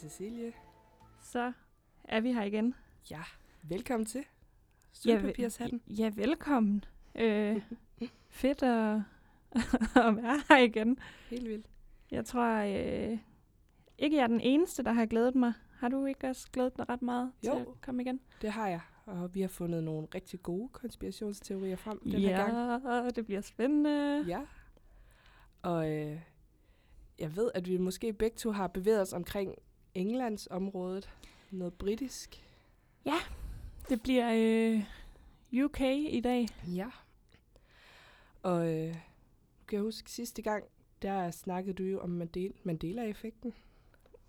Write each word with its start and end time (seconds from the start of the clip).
Cecilie. 0.00 0.52
Så 1.22 1.52
er 2.04 2.20
vi 2.20 2.32
her 2.32 2.42
igen. 2.42 2.74
Ja, 3.10 3.22
velkommen 3.62 4.06
til. 4.06 4.18
Ja, 4.20 4.24
Sølvpapirshatten. 4.92 5.82
Ja, 5.86 6.12
velkommen. 6.14 6.84
Øh, 7.14 7.62
fedt 8.28 8.62
at, 8.62 8.96
at 10.06 10.16
være 10.16 10.40
her 10.48 10.56
igen. 10.58 10.98
Helt 11.30 11.48
vildt. 11.48 11.66
Jeg 12.10 12.24
tror 12.24 12.56
øh, 13.12 13.18
ikke, 13.98 14.16
jeg 14.16 14.22
er 14.22 14.26
den 14.26 14.40
eneste, 14.40 14.82
der 14.82 14.92
har 14.92 15.06
glædet 15.06 15.34
mig. 15.34 15.52
Har 15.78 15.88
du 15.88 16.04
ikke 16.06 16.26
også 16.28 16.48
glædet 16.52 16.76
dig 16.76 16.88
ret 16.88 17.02
meget 17.02 17.32
Jo. 17.46 17.52
til 17.52 17.60
at 17.60 17.66
komme 17.80 18.02
igen? 18.02 18.20
Det 18.42 18.50
har 18.50 18.68
jeg. 18.68 18.80
Og 19.06 19.34
vi 19.34 19.40
har 19.40 19.48
fundet 19.48 19.84
nogle 19.84 20.08
rigtig 20.14 20.42
gode 20.42 20.68
konspirationsteorier 20.68 21.76
frem 21.76 22.00
den 22.04 22.12
her 22.12 22.36
gang. 22.36 22.84
ja, 23.04 23.10
det 23.10 23.26
bliver 23.26 23.40
spændende. 23.40 24.24
Ja. 24.26 24.40
Og 25.62 25.90
øh, 25.92 26.20
jeg 27.18 27.36
ved, 27.36 27.50
at 27.54 27.68
vi 27.68 27.76
måske 27.76 28.12
begge 28.12 28.36
to 28.36 28.50
har 28.50 28.66
bevæget 28.66 29.00
os 29.00 29.12
omkring 29.12 29.54
Englands 29.94 30.48
området. 30.50 31.10
Noget 31.50 31.74
britisk. 31.74 32.44
Det 33.88 34.02
bliver 34.02 34.30
øh, 35.52 35.64
UK 35.64 35.80
i 36.08 36.20
dag. 36.24 36.46
Ja. 36.76 36.86
Og 38.42 38.74
øh, 38.74 38.94
kan 39.68 39.76
jeg 39.76 39.80
huske 39.82 40.10
sidste 40.10 40.42
gang, 40.42 40.64
der 41.02 41.30
snakkede 41.30 41.74
du 41.74 41.82
jo 41.82 42.00
om 42.00 42.22
Mandela- 42.22 42.60
Mandela-effekten. 42.64 43.54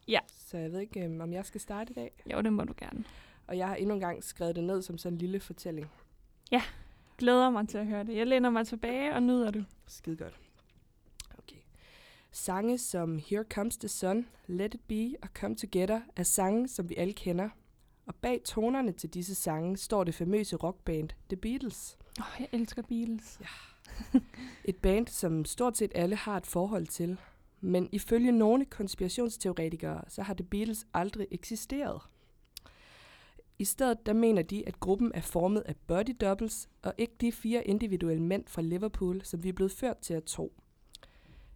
Ja. 0.08 0.20
Så 0.28 0.58
jeg 0.58 0.72
ved 0.72 0.80
ikke, 0.80 1.00
øh, 1.06 1.22
om 1.22 1.34
jeg 1.34 1.46
skal 1.46 1.62
starte 1.62 1.92
i 1.92 1.94
dag. 1.94 2.12
Jo, 2.34 2.42
det 2.42 2.54
må 2.54 2.64
du 2.64 2.74
gerne. 2.78 3.04
Og 3.48 3.58
jeg 3.58 3.68
har 3.68 3.76
endnu 3.76 3.94
en 3.94 4.00
gang 4.02 4.24
skrevet 4.24 4.56
det 4.56 4.64
ned 4.64 4.82
som 4.82 4.98
sådan 4.98 5.14
en 5.14 5.18
lille 5.18 5.40
fortælling. 5.40 5.88
Glæder 7.18 7.50
mig 7.50 7.68
til 7.70 7.78
at 7.78 7.88
høre 7.88 8.04
det. 8.04 8.16
Jeg 8.16 8.28
læner 8.28 8.50
mig 8.50 8.68
tilbage 8.68 9.14
og 9.14 9.24
nyder 9.24 9.52
det. 9.52 9.66
Skide 9.88 10.16
godt. 10.18 10.40
Sange 12.34 12.78
som 12.78 13.20
Here 13.20 13.44
Comes 13.44 13.78
the 13.78 13.88
Sun, 13.88 14.28
Let 14.48 14.74
It 14.74 14.82
Be 14.88 15.16
og 15.22 15.30
Come 15.34 15.56
Together 15.56 16.02
er 16.16 16.24
sange, 16.24 16.68
som 16.68 16.90
vi 16.90 16.96
alle 16.96 17.14
kender. 17.14 17.50
Og 18.06 18.16
bag 18.16 18.42
tonerne 18.46 18.92
til 18.92 19.10
disse 19.10 19.36
sange 19.36 19.78
står 19.78 20.04
det 20.04 20.16
famøse 20.16 20.56
rockband 20.56 21.10
The 21.30 21.38
Beatles. 21.38 21.98
Åh, 22.20 22.26
oh, 22.26 22.42
jeg 22.42 22.48
elsker 22.52 22.82
Beatles. 22.82 23.40
Et 24.70 24.76
band, 24.76 25.08
som 25.08 25.46
stort 25.46 25.78
set 25.78 25.92
alle 25.96 26.16
har 26.16 26.38
et 26.38 26.48
forhold 26.48 26.88
til. 26.88 27.18
Men 27.62 27.90
ifølge 27.92 28.32
nogle 28.32 28.66
konspirationsteoretikere, 28.66 30.02
så 30.08 30.22
har 30.22 30.34
The 30.34 30.44
Beatles 30.44 30.86
aldrig 30.94 31.28
eksisteret. 31.32 32.02
I 33.60 33.66
stedet 33.66 34.06
der 34.06 34.14
mener 34.14 34.42
de, 34.42 34.68
at 34.68 34.80
gruppen 34.80 35.12
er 35.16 35.22
formet 35.22 35.62
af 35.62 35.76
body 35.88 36.16
doubles, 36.22 36.70
og 36.82 36.94
ikke 36.98 37.14
de 37.22 37.32
fire 37.32 37.68
individuelle 37.68 38.24
mænd 38.24 38.44
fra 38.48 38.62
Liverpool, 38.62 39.22
som 39.24 39.44
vi 39.44 39.50
er 39.50 39.54
blevet 39.54 39.72
ført 39.72 39.98
til 39.98 40.14
at 40.14 40.24
tro. 40.24 40.61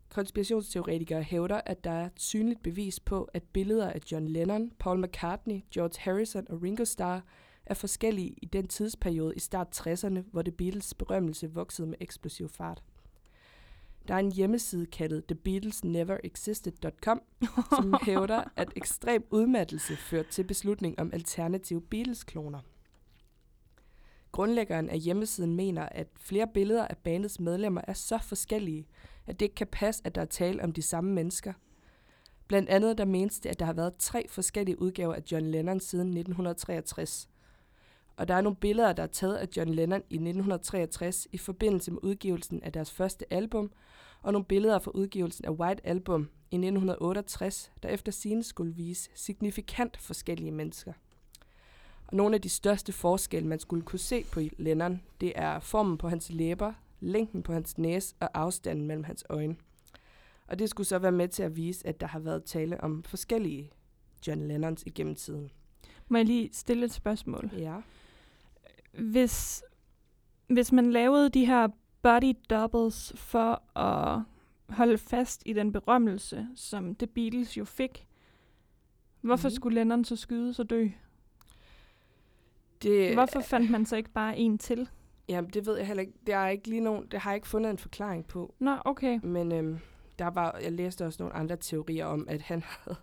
Konspirationsteoretikere 0.10 1.24
hævder, 1.24 1.62
at 1.66 1.84
der 1.84 1.92
er 1.92 2.10
synligt 2.16 2.64
bevis 2.64 3.00
på, 3.00 3.30
at 3.34 3.44
billeder 3.44 3.92
af 3.92 4.00
John 4.12 4.28
Lennon, 4.28 4.72
Paul 4.80 5.02
McCartney, 5.02 5.62
George 5.74 5.94
Harrison 5.98 6.46
og 6.50 6.62
Ringo 6.64 6.86
Starr 6.86 7.22
er 7.66 7.74
forskellige 7.74 8.36
i 8.42 8.46
den 8.46 8.68
tidsperiode 8.68 9.36
i 9.36 9.40
start 9.40 9.88
60'erne, 9.88 10.20
hvor 10.32 10.42
The 10.42 10.52
Beatles 10.52 10.94
berømmelse 10.94 11.54
voksede 11.54 11.88
med 11.88 11.98
eksplosiv 12.00 12.50
fart. 12.50 12.84
Der 14.08 14.14
er 14.14 14.20
en 14.20 14.32
hjemmeside 14.32 14.86
kaldet 14.86 15.26
TheBeatlesNeverExisted.com, 15.28 17.22
som 17.70 17.96
hævder, 18.06 18.44
at 18.56 18.70
ekstrem 18.76 19.26
udmattelse 19.32 19.96
førte 19.96 20.32
til 20.32 20.44
beslutning 20.44 21.00
om 21.00 21.10
alternative 21.14 21.82
Beatles-kloner. 21.82 22.60
Grundlæggeren 24.32 24.90
af 24.90 25.00
hjemmesiden 25.00 25.56
mener, 25.56 25.90
at 25.92 26.08
flere 26.16 26.48
billeder 26.54 26.88
af 26.88 26.98
bandets 26.98 27.40
medlemmer 27.40 27.82
er 27.88 27.94
så 27.94 28.18
forskellige, 28.18 28.88
at 29.28 29.40
det 29.40 29.46
ikke 29.46 29.56
kan 29.56 29.68
passe, 29.68 30.02
at 30.06 30.16
der 30.16 30.22
er 30.22 30.26
tale 30.26 30.64
om 30.64 30.72
de 30.72 30.82
samme 30.82 31.14
mennesker. 31.14 31.54
Blandt 32.48 32.70
andet 32.70 32.98
der 32.98 33.06
menes 33.06 33.40
det, 33.40 33.50
at 33.50 33.60
der 33.60 33.66
har 33.66 33.74
været 33.74 33.96
tre 34.00 34.26
forskellige 34.30 34.82
udgaver 34.82 35.14
af 35.14 35.24
John 35.32 35.46
Lennon 35.46 35.80
siden 35.80 36.08
1963. 36.08 37.30
Og 38.18 38.28
der 38.28 38.34
er 38.34 38.42
nogle 38.42 38.56
billeder, 38.56 38.94
der 38.94 39.04
er 39.04 39.08
taget 39.08 39.36
af 39.36 39.48
John 39.58 39.70
Lennon 39.70 40.02
i 40.10 40.16
1963 40.16 41.28
i 41.32 41.38
forbindelse 41.38 41.92
med 41.92 42.00
udgivelsen 42.04 42.64
af 42.64 42.72
deres 42.72 42.92
første 42.92 43.34
album, 43.34 43.72
og 44.22 44.32
nogle 44.32 44.46
billeder 44.46 44.80
fra 44.80 44.92
udgivelsen 44.92 45.46
af 45.46 45.52
White 45.52 45.88
Album 45.88 46.22
i 46.52 46.56
1968, 46.56 47.72
der 47.84 47.90
efter 47.90 48.12
sine 48.12 48.44
skulle 48.44 48.76
vise 48.76 49.10
signifikant 49.16 49.98
forskellige 49.98 50.52
mennesker. 50.52 50.94
Og 52.08 52.16
nogle 52.16 52.36
af 52.36 52.42
de 52.42 52.50
største 52.50 52.94
forskelle, 52.94 53.50
man 53.50 53.60
skulle 53.60 53.82
kunne 53.84 54.00
se 54.00 54.24
på 54.32 54.40
Lennon, 54.58 55.02
det 55.22 55.34
er 55.36 55.60
formen 55.60 55.98
på 55.98 56.10
hans 56.10 56.30
læber, 56.30 56.74
længden 57.06 57.44
på 57.44 57.54
hans 57.54 57.78
næse 57.78 58.16
og 58.20 58.30
afstanden 58.34 58.86
mellem 58.88 59.04
hans 59.04 59.24
øjne. 59.30 59.56
Og 60.48 60.60
det 60.60 60.70
skulle 60.70 60.88
så 60.88 61.00
være 61.00 61.12
med 61.12 61.28
til 61.28 61.44
at 61.44 61.56
vise, 61.56 61.88
at 61.88 62.00
der 62.02 62.08
har 62.08 62.20
været 62.20 62.44
tale 62.44 62.82
om 62.82 63.04
forskellige 63.04 63.72
John 64.28 64.48
Lennons 64.48 64.84
igennem 64.86 65.16
tiden. 65.16 65.52
Må 66.08 66.18
jeg 66.18 66.26
lige 66.26 66.50
stille 66.54 66.86
et 66.86 66.92
spørgsmål? 66.92 67.52
Ja. 67.58 67.76
Hvis, 68.92 69.64
hvis 70.48 70.72
man 70.72 70.92
lavede 70.92 71.30
de 71.30 71.46
her 71.46 71.68
body 72.02 72.34
doubles 72.50 73.14
for 73.16 73.78
at 73.80 74.22
holde 74.70 74.98
fast 74.98 75.44
i 75.46 75.54
den 75.54 75.72
berømmelse, 75.72 76.48
som 76.56 76.96
The 76.96 77.08
Beatles 77.08 77.58
jo 77.58 77.66
fik, 77.66 78.08
hvorfor 79.22 79.48
Mhm. 79.50 79.56
skulle 79.56 79.76
Lennon 79.76 80.06
så 80.06 80.16
skyde 80.16 80.54
så 80.54 80.64
dø? 80.64 80.88
Det, 82.84 83.14
Hvorfor 83.14 83.40
fandt 83.42 83.72
man 83.72 83.86
så 83.86 83.96
ikke 83.96 84.10
bare 84.10 84.38
en 84.38 84.58
til? 84.58 84.90
Jamen, 85.30 85.50
det 85.50 85.66
ved 85.66 85.78
jeg 85.78 85.88
heller 85.88 86.02
ikke. 86.02 86.14
Der 86.28 86.38
er 86.38 86.50
ikke 86.50 86.68
lige 86.68 86.82
nogen, 86.82 87.08
det 87.12 87.20
har 87.20 87.32
jeg 87.32 87.36
ikke 87.36 87.48
fundet 87.48 87.70
en 87.70 87.78
forklaring 87.78 88.28
på. 88.28 88.54
Nå, 88.60 88.78
okay. 88.86 89.20
Men 89.24 89.52
øhm, 89.52 89.80
der 90.20 90.28
var, 90.28 90.60
jeg 90.64 90.72
læste 90.72 91.06
også 91.06 91.24
nogle 91.24 91.36
andre 91.36 91.58
teorier 91.58 92.06
om, 92.06 92.26
at 92.30 92.42
han 92.42 92.64
havde, 92.84 92.98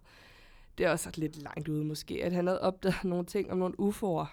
det 0.79 0.87
er 0.87 0.91
også 0.91 1.11
lidt 1.17 1.43
langt 1.43 1.69
ude 1.69 1.85
måske, 1.85 2.25
at 2.25 2.33
han 2.33 2.47
havde 2.47 2.61
opdaget 2.61 3.05
nogle 3.13 3.25
ting 3.25 3.53
om 3.53 3.59
nogle 3.59 3.75
UFO'er. 3.81 4.27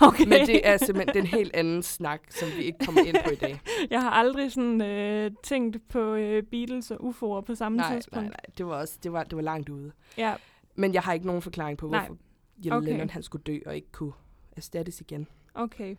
okay. 0.00 0.24
Men 0.28 0.46
det 0.46 0.68
er 0.68 0.76
simpelthen 0.76 1.14
den 1.14 1.26
helt 1.26 1.54
anden 1.54 1.82
snak, 1.82 2.20
som 2.30 2.48
vi 2.56 2.62
ikke 2.62 2.78
kommer 2.86 3.02
ind 3.02 3.16
på 3.24 3.30
i 3.30 3.34
dag. 3.34 3.60
Jeg 3.90 4.00
har 4.00 4.10
aldrig 4.10 4.52
sådan 4.52 4.80
øh, 4.80 5.30
tænkt 5.42 5.88
på 5.88 6.14
øh, 6.14 6.42
Beatles 6.42 6.90
og 6.90 7.00
UFO'er 7.00 7.40
på 7.40 7.54
samme 7.54 7.76
nej, 7.78 7.94
tidspunkt. 7.94 8.22
nej, 8.22 8.28
nej, 8.28 8.54
det 8.58 8.66
var 8.66 8.74
også 8.80 8.98
det 9.02 9.12
var, 9.12 9.24
det 9.24 9.36
var 9.36 9.42
langt 9.42 9.68
ude. 9.68 9.92
Ja, 10.18 10.34
Men 10.74 10.94
jeg 10.94 11.02
har 11.02 11.12
ikke 11.12 11.26
nogen 11.26 11.42
forklaring 11.42 11.78
på, 11.78 11.86
Nej. 11.88 11.98
hvorfor 12.06 12.22
John 12.64 12.76
Okay. 12.78 12.88
Lennon 12.88 13.10
han 13.10 13.22
skulle 13.22 13.42
dø 13.44 13.58
og 13.66 13.76
ikke 13.76 13.92
kunne 13.92 14.12
erstattes 14.56 15.00
igen. 15.00 15.26
okay. 15.54 15.96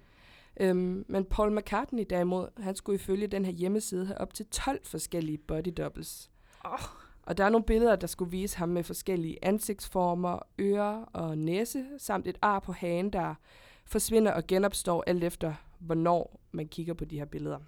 Øhm, 0.60 1.06
men 1.08 1.26
Paul 1.26 1.58
McCartney 1.58 2.06
derimod, 2.10 2.48
han 2.58 2.76
skulle 2.76 2.96
ifølge 2.96 3.28
den 3.28 3.46
her 3.46 3.52
hjemmeside 3.52 4.06
have 4.06 4.18
op 4.18 4.34
til 4.34 4.46
12 4.46 4.86
forskellige 4.86 5.38
body 5.38 5.74
doubles. 5.78 6.32
Oh. 6.66 6.80
Og 7.24 7.38
der 7.38 7.44
er 7.46 7.50
nogle 7.50 7.66
billeder, 7.66 7.96
der 7.96 8.08
skulle 8.08 8.32
vise 8.32 8.58
ham 8.58 8.70
med 8.70 8.84
forskellige 8.84 9.38
ansigtsformer, 9.42 10.40
ører 10.60 11.04
og 11.14 11.38
næse, 11.38 11.86
samt 11.98 12.28
et 12.28 12.38
ar 12.42 12.60
på 12.60 12.72
hagen, 12.72 13.14
der 13.14 13.36
forsvinder 13.86 14.32
og 14.32 14.48
genopstår 14.48 15.04
alt 15.08 15.24
efter, 15.24 15.54
hvornår 15.80 16.40
man 16.52 16.68
kigger 16.68 16.94
på 16.94 17.06
de 17.06 17.18
her 17.18 17.26
billeder. 17.26 17.60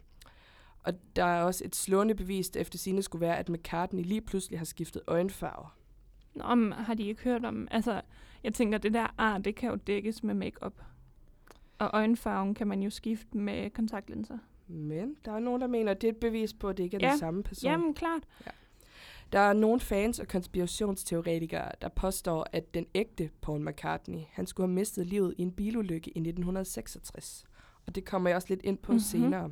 Og 0.84 0.94
der 1.16 1.24
er 1.24 1.44
også 1.44 1.66
et 1.66 1.76
slående 1.76 2.16
bevis, 2.16 2.50
der 2.50 2.59
efter 2.59 2.78
sine 2.78 3.03
skulle 3.03 3.22
være, 3.22 3.38
at 3.38 3.50
McCartney 3.50 4.03
lige 4.03 4.22
pludselig 4.22 4.59
har 4.59 4.66
skiftet 4.66 5.02
øjenfarve. 5.08 5.67
Nå, 6.34 6.56
men 6.56 6.72
har 6.72 6.94
de 6.94 7.03
ikke 7.03 7.23
hørt 7.23 7.46
om... 7.46 7.67
Altså, 7.72 8.02
jeg 8.44 8.53
tænker, 8.53 8.78
det 8.78 8.94
der 8.94 9.08
ar, 9.17 9.38
det 9.38 9.56
kan 9.56 9.70
jo 9.70 9.76
dækkes 9.76 10.23
med 10.23 10.34
makeup. 10.34 10.82
Og 11.79 11.90
øjenfarven 11.94 12.53
kan 12.53 12.68
man 12.68 12.84
jo 12.84 12.90
skifte 12.90 13.38
med 13.38 13.70
kontaktlinser. 13.70 14.38
Men 14.68 15.16
der 15.26 15.32
er 15.32 15.40
nogen, 15.40 15.62
der 15.62 15.68
mener, 15.68 15.91
at 15.91 16.02
det 16.02 16.08
er 16.08 16.12
et 16.12 16.18
bevis 16.18 16.53
på, 16.53 16.70
at 16.70 16.78
det 16.78 16.84
ikke 16.84 16.97
er 16.97 17.06
Ja. 17.06 17.09
den 17.12 17.20
samme 17.20 17.44
person. 17.44 17.72
Jamen, 17.72 17.94
klart. 17.94 18.24
Der 19.32 19.40
er 19.40 19.53
nogle 19.53 19.79
fans 19.79 20.20
og 20.20 20.28
konspirationsteoretikere, 20.28 21.72
der 21.82 21.88
påstår, 21.90 22.47
at 22.52 22.74
den 22.74 22.85
ægte 22.96 23.29
Paul 23.41 23.62
McCartney, 23.70 24.20
han 24.32 24.46
skulle 24.47 24.68
have 24.68 24.74
mistet 24.76 25.08
livet 25.08 25.34
i 25.38 25.41
en 25.41 25.52
bilulykke 25.52 26.08
i 26.09 26.20
1966. 26.20 27.46
Og 27.88 27.96
det 27.96 28.06
kommer 28.06 28.30
jeg 28.30 28.35
også 28.35 28.47
lidt 28.50 28.62
ind 28.64 28.78
på 28.78 28.91
Mhm. 28.91 28.96
mm-hmm. 28.96 29.22
senere. 29.22 29.52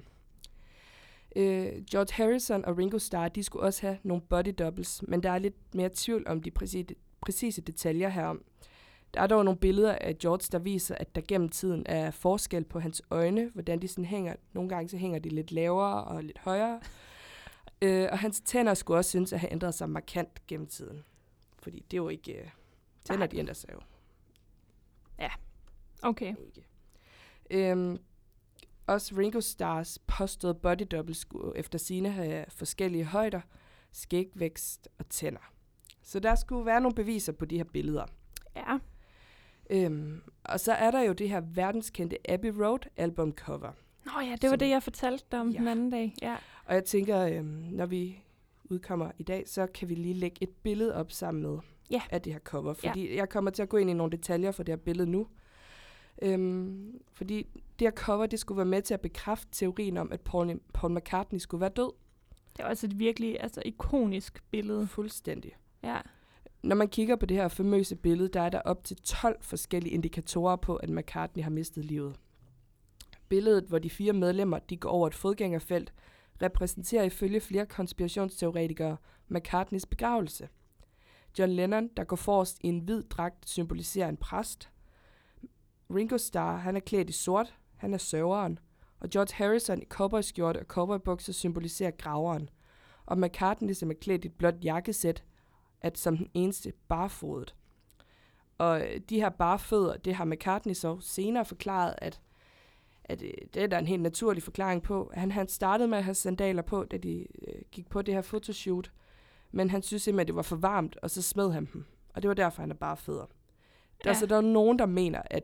Øh, 1.36 1.84
George 1.92 2.14
Harrison 2.14 2.66
og 2.66 2.78
Ringo 2.78 2.98
Starr, 2.98 3.28
de 3.30 3.44
skulle 3.44 3.64
også 3.66 3.82
have 3.82 3.98
nogle 4.04 4.22
body 4.30 4.54
doubles, 4.60 5.04
men 5.08 5.24
der 5.24 5.32
er 5.32 5.38
lidt 5.40 5.76
mere 5.76 5.90
tvivl 5.94 6.24
om 6.28 6.42
de 6.42 6.52
præcise, 6.52 6.96
præcise 7.22 7.62
detaljer 7.62 8.10
herom. 8.10 8.42
Der 9.14 9.22
er 9.22 9.28
dog 9.28 9.46
nogle 9.46 9.60
billeder 9.60 9.98
af 10.02 10.18
George, 10.18 10.48
der 10.52 10.60
viser, 10.60 10.96
at 10.96 11.16
der 11.16 11.22
gennem 11.28 11.50
tiden 11.50 11.84
er 11.86 12.12
forskel 12.12 12.64
på 12.64 12.80
hans 12.80 13.02
øjne, 13.10 13.50
hvordan 13.54 13.82
de 13.82 13.88
sådan 13.88 14.06
hænger. 14.06 14.36
Nogle 14.54 14.70
gange 14.70 14.90
så 14.90 14.98
hænger 14.98 15.20
de 15.20 15.30
lidt 15.30 15.52
lavere 15.52 16.04
og 16.04 16.24
lidt 16.24 16.38
højere. 16.38 16.82
Øh, 17.82 18.08
og 18.12 18.20
hans 18.20 18.42
tænder 18.42 18.74
skulle 18.74 18.98
også 18.98 19.10
synes 19.10 19.34
at 19.34 19.40
have 19.40 19.52
ændret 19.52 19.74
sig 19.74 19.90
markant 19.90 20.48
gennem 20.48 20.68
tiden. 20.68 21.04
Fordi 21.60 21.86
det 21.92 21.98
er 21.98 22.02
jo 22.02 22.10
ikke... 22.10 22.34
Øh, 22.34 22.50
tænder, 23.06 23.28
de 23.28 23.38
ændrer 23.38 23.54
sig 23.54 23.70
jo 23.74 23.80
Okay. 26.06 26.36
ikke. 26.46 26.66
Øhm, 27.50 27.98
også 28.88 29.16
Ringo 29.18 29.42
Stars 29.42 30.00
påståede 30.08 30.56
body 30.56 30.88
double 30.92 31.16
skulle 31.16 31.58
efter 31.58 31.80
sine 31.80 32.12
have 32.12 32.46
forskellige 32.50 33.04
højder, 33.04 33.42
skægvækst 33.92 34.90
og 35.00 35.10
tænder. 35.10 35.52
Så 36.02 36.20
der 36.20 36.36
skulle 36.36 36.66
være 36.66 36.82
nogle 36.82 36.96
beviser 36.96 37.32
på 37.32 37.46
de 37.46 37.58
her 37.58 37.64
billeder. 37.64 38.06
Ja. 38.56 38.80
Øhm, 39.70 40.22
og 40.44 40.60
så 40.60 40.74
er 40.74 40.92
der 40.92 41.02
jo 41.02 41.14
det 41.14 41.30
her 41.30 41.42
verdenskendte 41.54 42.32
Abbey 42.32 42.50
Road 42.50 42.80
albumcover. 42.98 43.72
Nå 44.06 44.12
ja, 44.22 44.32
det 44.32 44.44
var 44.44 44.50
Som- 44.50 44.60
det, 44.60 44.70
jeg 44.70 44.84
fortalte 44.84 45.26
dig 45.32 45.40
om 45.42 45.50
Ja. 45.50 45.60
den 45.60 45.68
anden 45.68 45.90
dag. 45.90 46.14
Ja. 46.22 46.36
Og 46.66 46.74
jeg 46.74 46.84
tænker, 46.86 47.20
øhm, 47.20 47.46
når 47.72 47.86
vi 47.86 48.20
udkommer 48.64 49.12
i 49.18 49.24
dag, 49.24 49.44
så 49.48 49.68
kan 49.68 49.90
vi 49.90 49.96
lige 49.96 50.14
lægge 50.14 50.38
et 50.42 50.50
billede 50.50 50.96
op 50.96 51.12
sammen 51.12 51.44
med. 51.44 51.60
Ja. 51.92 52.02
af 52.10 52.22
det 52.22 52.34
her 52.34 52.40
cover. 52.40 52.74
Fordi 52.74 53.08
ja. 53.12 53.16
jeg 53.16 53.30
kommer 53.30 53.52
til 53.52 53.64
at 53.64 53.70
gå 53.70 53.78
ind 53.78 53.90
i 53.90 53.94
nogle 53.94 54.12
detaljer 54.12 54.52
for 54.52 54.64
det 54.64 54.72
her 54.72 54.78
billede 54.78 55.12
nu. 55.12 55.28
Øhm, 56.22 57.00
fordi 57.14 57.48
det 57.80 57.86
her 57.88 57.92
cover, 57.92 58.26
det 58.26 58.40
skulle 58.40 58.58
være 58.58 58.66
med 58.66 58.82
til 58.82 58.94
at 58.94 59.02
bekræfte 59.02 59.48
teorien 59.52 59.98
om, 59.98 60.12
at 60.12 60.22
Paul, 60.22 60.60
Paul 60.74 60.94
McCartney 60.94 61.40
skulle 61.40 61.62
være 61.62 61.70
død. 61.70 61.92
Det 62.58 62.64
er 62.64 62.68
også 62.70 62.88
et 62.88 63.00
virkelig 63.00 63.38
altså, 63.42 63.62
ikonisk 63.66 64.44
billede. 64.52 64.88
Fuldstændig. 64.88 65.52
Ja. 65.84 65.98
Når 66.66 66.76
man 66.76 66.88
kigger 66.88 67.16
på 67.16 67.26
det 67.26 67.38
her 67.38 67.48
famøse 67.48 67.96
billede, 67.96 68.30
der 68.30 68.42
er 68.42 68.50
der 68.50 68.62
op 68.62 68.84
til 68.84 68.98
12 68.98 69.38
forskellige 69.42 69.94
indikatorer 69.94 70.56
på, 70.56 70.76
at 70.76 70.90
McCartney 70.90 71.44
har 71.44 71.50
mistet 71.50 71.86
livet. 71.86 72.16
Billedet, 73.30 73.64
hvor 73.64 73.80
de 73.80 73.90
fire 73.90 74.14
medlemmer 74.14 74.60
de 74.60 74.78
går 74.78 74.90
over 74.90 75.08
et 75.08 75.16
fodgængerfelt, 75.16 75.94
repræsenterer 76.42 77.04
ifølge 77.04 77.40
flere 77.40 77.66
konspirationsteoretikere 77.66 78.98
McCartneys 79.28 79.86
begravelse. 79.86 80.50
John 81.40 81.52
Lennon, 81.52 81.90
der 81.98 82.04
går 82.04 82.16
forrest 82.16 82.58
i 82.62 82.68
en 82.68 82.80
hvid 82.80 83.04
dragt, 83.04 83.50
symboliserer 83.50 84.10
en 84.10 84.18
præst. 84.18 84.70
Ringo 85.96 86.18
Starr, 86.18 86.58
han 86.58 86.76
er 86.76 86.80
klædt 86.80 87.10
i 87.10 87.14
sort, 87.14 87.56
han 87.76 87.94
er 87.94 87.98
sørgeren. 87.98 88.60
Og 89.00 89.10
George 89.10 89.34
Harrison 89.34 89.82
i 89.82 89.86
cowboyskjorte 89.86 90.60
og 90.60 90.66
cowboybukser 90.66 91.34
symboliserer 91.34 91.92
graveren. 91.92 92.50
Og 93.06 93.18
McCartney, 93.18 93.74
som 93.74 93.90
er 93.90 93.96
klædt 94.02 94.26
i 94.26 94.28
et 94.28 94.34
blåt 94.34 94.64
jakkesæt, 94.64 95.24
er 95.86 95.92
som 95.96 96.18
den 96.18 96.30
eneste 96.34 96.74
barfodet. 96.88 97.56
Og 98.58 98.82
øh, 98.82 99.00
de 99.10 99.20
her 99.20 99.30
barfødder, 99.30 99.98
det 99.98 100.16
har 100.16 100.26
McCartney 100.26 100.74
så 100.74 100.98
senere 101.02 101.46
forklaret, 101.46 101.96
at, 101.98 102.22
at 103.04 103.22
øh, 103.22 103.32
det 103.54 103.64
er 103.64 103.68
der 103.68 103.78
en 103.78 103.88
helt 103.88 104.02
naturlig 104.02 104.44
forklaring 104.44 104.84
på. 104.84 105.12
Han, 105.14 105.32
han 105.32 105.48
startede 105.48 105.88
med 105.88 105.98
at 105.98 106.04
have 106.04 106.16
sandaler 106.16 106.62
på, 106.62 106.84
da 106.84 106.98
de 106.98 107.28
øh, 107.48 107.62
gik 107.72 107.90
på 107.90 108.02
det 108.02 108.14
her 108.14 108.22
fotoshoot, 108.22 108.92
men 109.52 109.70
han 109.70 109.82
synes 109.82 110.04
simpelthen, 110.04 110.22
at 110.22 110.28
det 110.28 110.36
var 110.36 110.42
for 110.42 110.56
varmt, 110.56 110.98
og 111.02 111.10
så 111.10 111.22
smed 111.22 111.52
han 111.52 111.70
dem. 111.74 111.86
Og 112.14 112.22
det 112.22 112.28
var 112.28 112.34
derfor, 112.34 112.62
han 112.62 112.72
er 112.72 112.76
barfødder. 112.76 113.26
Der, 114.04 114.10
Ja. 114.10 114.14
Så 114.14 114.26
der 114.26 114.38
er 114.38 114.42
nogen, 114.42 114.80
der 114.80 114.86
mener, 114.86 115.22
at 115.26 115.44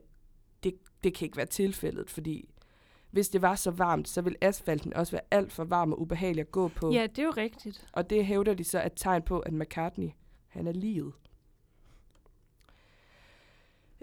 det, 0.63 0.73
det 1.03 1.13
kan 1.13 1.25
ikke 1.25 1.38
være 1.38 1.45
tilfældet, 1.45 2.09
fordi 2.09 2.49
hvis 3.11 3.29
det 3.29 3.41
var 3.41 3.55
så 3.55 3.71
varmt, 3.71 4.09
så 4.09 4.21
vil 4.21 4.35
asfalten 4.41 4.93
også 4.93 5.11
være 5.11 5.21
alt 5.31 5.51
for 5.51 5.63
varm 5.63 5.93
og 5.93 6.01
ubehagelig 6.01 6.41
at 6.41 6.51
gå 6.51 6.67
på. 6.67 6.91
ja, 6.91 7.07
det 7.07 7.19
er 7.19 7.23
jo 7.23 7.33
rigtigt. 7.38 7.88
Og 7.93 8.09
det 8.09 8.25
hævder 8.25 8.53
de 8.53 8.63
så 8.63 8.83
et 8.85 8.93
tegn 8.95 9.21
på, 9.21 9.39
at 9.39 9.53
McCartney, 9.53 10.09
han 10.51 10.68
er 10.68 10.71
livet. 10.71 11.13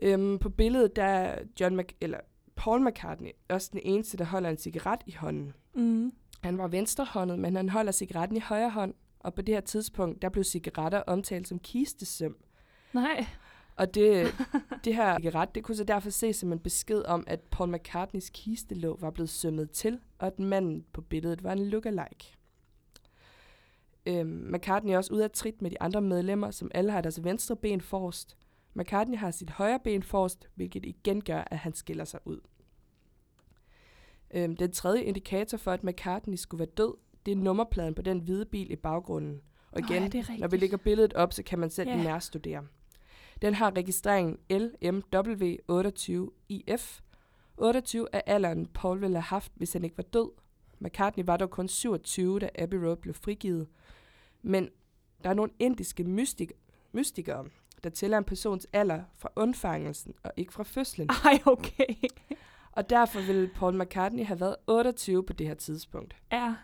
Øhm, 0.02 0.38
på 0.38 0.48
billedet, 0.48 0.96
der 0.96 1.04
er 1.04 1.42
John 1.60 1.80
Mc- 1.80 1.96
eller 2.00 2.20
Paul 2.56 2.84
McCartney 2.84 3.30
også 3.48 3.68
den 3.72 3.80
eneste, 3.82 4.16
der 4.16 4.24
holder 4.24 4.50
en 4.50 4.58
cigaret 4.58 5.00
i 5.06 5.12
hånden. 5.12 5.52
Mm. 5.74 6.12
Han 6.42 6.58
var 6.58 6.68
venstrehåndet, 6.68 7.38
men 7.38 7.56
han 7.56 7.68
holder 7.68 7.92
cigaretten 7.92 8.36
i 8.36 8.40
højre 8.40 8.70
hånd. 8.70 8.94
Og 9.20 9.34
på 9.34 9.42
det 9.42 9.54
her 9.54 9.60
tidspunkt, 9.60 10.22
der 10.22 10.28
blev 10.28 10.44
cigaretter 10.44 11.00
omtalt 11.00 11.48
som 11.48 11.58
kistesøm. 11.58 12.36
Nej. 12.92 13.26
Og 13.76 13.94
det, 13.94 14.26
det 14.84 14.94
her 14.94 15.16
cigaret, 15.16 15.54
det 15.54 15.64
kunne 15.64 15.76
så 15.76 15.84
derfor 15.84 16.10
ses 16.10 16.36
som 16.36 16.52
en 16.52 16.58
besked 16.58 17.02
om, 17.02 17.24
at 17.26 17.40
Paul 17.40 17.70
McCartneys 17.70 18.30
kistelåg 18.30 19.02
var 19.02 19.10
blevet 19.10 19.30
sømmet 19.30 19.70
til, 19.70 20.00
og 20.18 20.26
at 20.26 20.38
manden 20.38 20.84
på 20.92 21.00
billedet 21.00 21.42
var 21.42 21.52
en 21.52 21.68
lookalike. 21.68 22.37
Øhm, 24.08 24.50
McCartney 24.52 24.92
er 24.92 24.96
også 24.96 25.14
ude 25.14 25.24
af 25.24 25.30
trit 25.30 25.62
med 25.62 25.70
de 25.70 25.82
andre 25.82 26.00
medlemmer, 26.00 26.50
som 26.50 26.70
alle 26.74 26.92
har 26.92 27.00
deres 27.00 27.24
venstre 27.24 27.56
ben 27.56 27.80
forrest. 27.80 28.36
McCartney 28.74 29.18
har 29.18 29.30
sit 29.30 29.50
højre 29.50 29.80
ben 29.84 30.02
forrest, 30.02 30.48
hvilket 30.54 30.86
igen 30.86 31.20
gør, 31.20 31.44
at 31.50 31.58
han 31.58 31.74
skiller 31.74 32.04
sig 32.04 32.20
ud. 32.24 32.40
Øhm, 34.34 34.56
den 34.56 34.72
tredje 34.72 35.02
indikator 35.02 35.58
for, 35.58 35.72
at 35.72 35.84
McCartney 35.84 36.36
skulle 36.36 36.58
være 36.58 36.68
død, 36.76 36.94
det 37.26 37.32
er 37.32 37.36
nummerpladen 37.36 37.94
på 37.94 38.02
den 38.02 38.18
hvide 38.18 38.44
bil 38.46 38.70
i 38.72 38.76
baggrunden. 38.76 39.40
Og 39.72 39.80
Nå 39.80 39.86
igen, 39.86 40.02
ja, 40.02 40.08
det 40.08 40.28
er 40.28 40.38
når 40.38 40.48
vi 40.48 40.56
lægger 40.56 40.76
billedet 40.76 41.14
op, 41.14 41.32
så 41.32 41.42
kan 41.42 41.58
man 41.58 41.70
selv 41.70 41.88
Ja. 41.88 41.94
yeah. 41.94 42.04
nærstudere. 42.04 42.66
Den 43.42 43.54
har 43.54 43.76
registreringen 43.76 44.36
LMW28IF. 44.52 47.00
28 47.56 48.08
er 48.12 48.20
alderen, 48.26 48.66
Paul 48.66 49.00
ville 49.00 49.16
have 49.16 49.22
haft, 49.22 49.52
hvis 49.56 49.72
han 49.72 49.84
ikke 49.84 49.96
var 49.96 50.02
død. 50.02 50.30
McCartney 50.78 51.24
var 51.26 51.36
dog 51.36 51.50
kun 51.50 51.68
27, 51.68 52.38
da 52.38 52.48
Abbey 52.58 52.76
Road 52.76 52.96
blev 52.96 53.14
frigivet. 53.14 53.68
Men 54.42 54.68
der 55.24 55.30
er 55.30 55.34
nogle 55.34 55.52
indiske 55.58 56.04
mystik- 56.04 56.52
mystikere, 56.92 57.44
der 57.84 57.90
tæller 57.90 58.18
en 58.18 58.24
persons 58.24 58.66
alder 58.72 59.02
fra 59.16 59.28
undfangelsen 59.36 60.14
og 60.22 60.32
ikke 60.36 60.52
fra 60.52 60.62
fødslen. 60.62 61.08
Ej, 61.24 61.38
okay. 61.46 61.94
Og 62.72 62.90
derfor 62.90 63.20
ville 63.20 63.50
Paul 63.54 63.82
McCartney 63.82 64.24
have 64.24 64.40
været 64.40 64.56
28 64.66 65.26
på 65.26 65.32
det 65.32 65.46
her 65.46 65.54
tidspunkt. 65.54 66.16
Ja. 66.32 66.54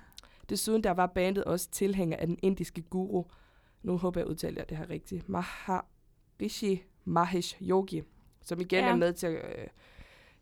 Desuden 0.48 0.84
der 0.84 0.90
var 0.90 1.06
bandet 1.06 1.44
også 1.44 1.70
tilhænger 1.70 2.16
af 2.16 2.26
den 2.26 2.38
indiske 2.42 2.82
guru, 2.82 3.24
nu 3.82 3.96
håber 3.96 4.20
jeg 4.20 4.26
udtaler 4.26 4.64
det 4.64 4.76
her 4.76 4.90
rigtigt, 4.90 5.28
Maharishi 5.28 6.82
Mahesh 7.04 7.62
Yogi, 7.62 8.02
som 8.42 8.60
igen 8.60 8.84
ja. 8.84 8.90
er 8.90 8.96
med 8.96 9.12
til 9.12 9.26
at 9.26 9.58
øh, 9.58 9.66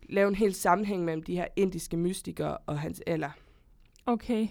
lave 0.09 0.27
en 0.27 0.35
hel 0.35 0.53
sammenhæng 0.53 1.05
mellem 1.05 1.23
de 1.23 1.35
her 1.35 1.47
indiske 1.55 1.97
mystikere 1.97 2.57
og 2.57 2.79
hans 2.79 3.01
alder. 3.07 3.29
Okay. 4.05 4.47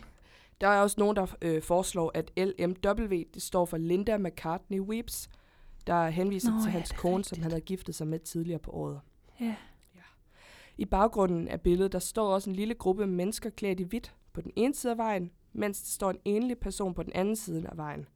Der 0.62 0.68
er 0.68 0.80
også 0.80 0.96
nogen, 0.98 1.16
der 1.16 1.36
øh, 1.42 1.62
foreslår, 1.62 2.10
at 2.14 2.32
LMW, 2.36 3.22
det 3.34 3.42
står 3.42 3.64
for 3.64 3.76
Linda 3.76 4.18
McCartney 4.18 4.80
Weeps, 4.80 5.28
der 5.86 6.08
henviser 6.08 6.50
Nå, 6.50 6.60
til 6.60 6.66
ja, 6.66 6.70
hans 6.70 6.92
kone, 6.92 7.24
som 7.24 7.34
rigtigt. 7.34 7.42
han 7.42 7.50
havde 7.50 7.60
giftet 7.60 7.94
sig 7.94 8.06
med 8.06 8.18
tidligere 8.18 8.58
på 8.58 8.70
året. 8.70 9.00
Ja. 9.40 9.54
I 10.76 10.84
baggrunden 10.84 11.48
af 11.48 11.60
billedet, 11.60 11.92
der 11.92 11.98
står 11.98 12.34
også 12.34 12.50
en 12.50 12.56
lille 12.56 12.74
gruppe 12.74 13.06
mennesker 13.06 13.50
klædt 13.50 13.80
i 13.80 13.82
hvidt 13.82 14.14
på 14.32 14.40
den 14.40 14.52
ene 14.56 14.74
side 14.74 14.90
af 14.90 14.98
vejen, 14.98 15.30
mens 15.52 15.82
der 15.82 15.88
står 15.88 16.10
en 16.10 16.18
enlig 16.24 16.58
person 16.58 16.94
på 16.94 17.02
den 17.02 17.12
anden 17.12 17.36
side 17.36 17.68
af 17.68 17.76
vejen. 17.76 18.08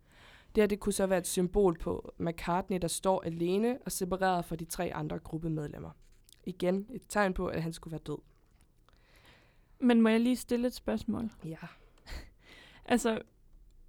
Det 0.54 0.62
her 0.62 0.66
det 0.66 0.80
kunne 0.80 0.92
så 0.92 1.06
være 1.06 1.18
et 1.18 1.26
symbol 1.26 1.78
på 1.78 2.14
McCartney, 2.18 2.78
der 2.82 2.88
står 2.88 3.22
alene 3.22 3.78
og 3.84 3.92
separeret 3.92 4.44
fra 4.44 4.56
de 4.56 4.64
tre 4.64 4.94
andre 4.94 5.18
gruppemedlemmer. 5.18 5.90
Igen 6.44 6.86
et 6.90 7.02
tegn 7.08 7.34
på, 7.34 7.46
at 7.46 7.62
han 7.62 7.72
skulle 7.72 7.92
være 7.92 8.00
død. 8.06 8.18
Men 9.78 10.00
må 10.00 10.08
jeg 10.08 10.20
lige 10.20 10.36
stille 10.36 10.66
et 10.66 10.74
spørgsmål? 10.74 11.30
Ja. 11.44 11.56
Altså, 12.88 13.18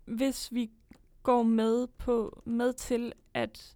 hvis 0.06 0.54
vi 0.54 0.72
går 1.24 1.44
med 1.44 1.88
på 1.88 2.42
med 2.46 2.74
til, 2.74 3.14
at 3.34 3.76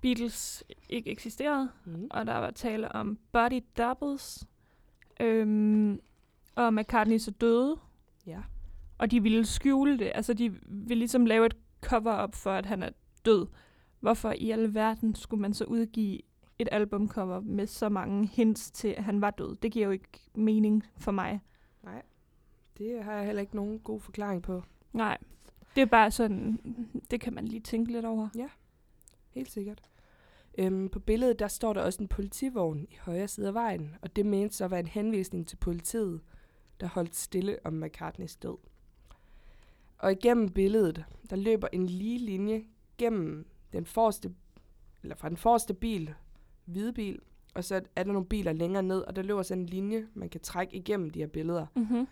Beatles 0.00 0.64
ikke 0.88 1.10
eksisterede, 1.10 1.68
Mm. 1.84 2.06
og 2.10 2.26
der 2.26 2.36
var 2.36 2.50
tale 2.50 2.92
om 2.92 3.18
body 3.32 3.60
doubles, 3.78 4.48
øhm, 5.20 6.00
og 6.54 6.74
McCartney 6.74 7.18
så 7.18 7.30
døde, 7.30 7.76
Ja. 8.26 8.40
og 8.98 9.10
de 9.10 9.22
ville 9.22 9.46
skjule 9.46 9.98
det. 9.98 10.12
Altså, 10.14 10.34
de 10.34 10.50
ville 10.66 10.98
ligesom 10.98 11.26
lave 11.26 11.46
et 11.46 11.56
cover-up 11.80 12.34
for, 12.34 12.50
at 12.52 12.66
han 12.66 12.82
er 12.82 12.90
død. 13.24 13.46
Hvorfor 14.00 14.32
i 14.32 14.50
alverden 14.50 15.14
skulle 15.14 15.40
man 15.40 15.54
så 15.54 15.64
udgive 15.64 16.20
et 16.58 16.68
albumcover 16.72 17.40
med 17.40 17.66
så 17.66 17.88
mange 17.88 18.26
hints 18.26 18.70
til, 18.70 18.88
at 18.88 19.04
han 19.04 19.20
var 19.20 19.30
død? 19.30 19.56
Det 19.56 19.72
giver 19.72 19.86
jo 19.86 19.92
ikke 19.92 20.20
mening 20.34 20.84
for 20.98 21.10
mig. 21.12 21.40
Nej, 21.82 22.02
det 22.78 23.04
har 23.04 23.12
jeg 23.12 23.26
heller 23.26 23.40
ikke 23.40 23.56
nogen 23.56 23.78
god 23.78 24.00
forklaring 24.00 24.42
på. 24.42 24.62
Nej, 24.92 25.18
det 25.74 25.82
er 25.82 25.86
bare 25.86 26.10
sådan, 26.10 26.58
det 27.10 27.20
kan 27.20 27.34
man 27.34 27.44
lige 27.48 27.60
tænke 27.60 27.92
lidt 27.92 28.04
over. 28.04 28.28
Helt 29.30 29.50
sikkert. 29.50 29.82
Øhm, 30.58 30.88
på 30.88 31.00
billedet 31.00 31.38
der 31.38 31.48
står 31.48 31.72
der 31.72 31.80
også 31.80 32.02
en 32.02 32.08
politivogn 32.08 32.86
i 32.90 32.96
højre 33.00 33.28
side 33.28 33.48
af 33.48 33.54
vejen, 33.54 33.94
og 34.02 34.16
det 34.16 34.26
mente 34.26 34.56
så 34.56 34.64
at 34.64 34.70
være 34.70 34.80
en 34.80 34.86
henvisning 34.86 35.48
til 35.48 35.56
politiet, 35.56 36.20
der 36.80 36.86
holdt 36.86 37.16
stille 37.16 37.58
om 37.64 37.72
McCartneys 37.72 38.36
død. 38.36 38.56
Og 39.98 40.12
igennem 40.12 40.48
billedet, 40.48 41.04
der 41.30 41.36
løber 41.36 41.68
en 41.72 41.86
lige 41.86 42.18
linje 42.18 42.64
gennem 42.98 43.46
den 43.72 43.86
forreste, 43.86 44.34
eller 45.02 45.16
fra 45.16 45.28
den 45.28 45.36
forreste 45.36 45.74
bil, 45.74 46.14
hvide 46.64 46.92
bil, 46.92 47.20
og 47.54 47.64
så 47.64 47.80
er 47.96 48.02
der 48.02 48.12
nogle 48.12 48.28
biler 48.28 48.52
længere 48.52 48.82
ned, 48.82 49.00
og 49.00 49.16
der 49.16 49.22
løber 49.22 49.42
sådan 49.42 49.62
en 49.62 49.66
linje, 49.66 50.06
man 50.14 50.28
kan 50.28 50.40
trække 50.40 50.76
igennem 50.76 51.10
de 51.10 51.18
her 51.18 51.26
billeder. 51.26 51.66
Mm-hmm. 51.76 52.06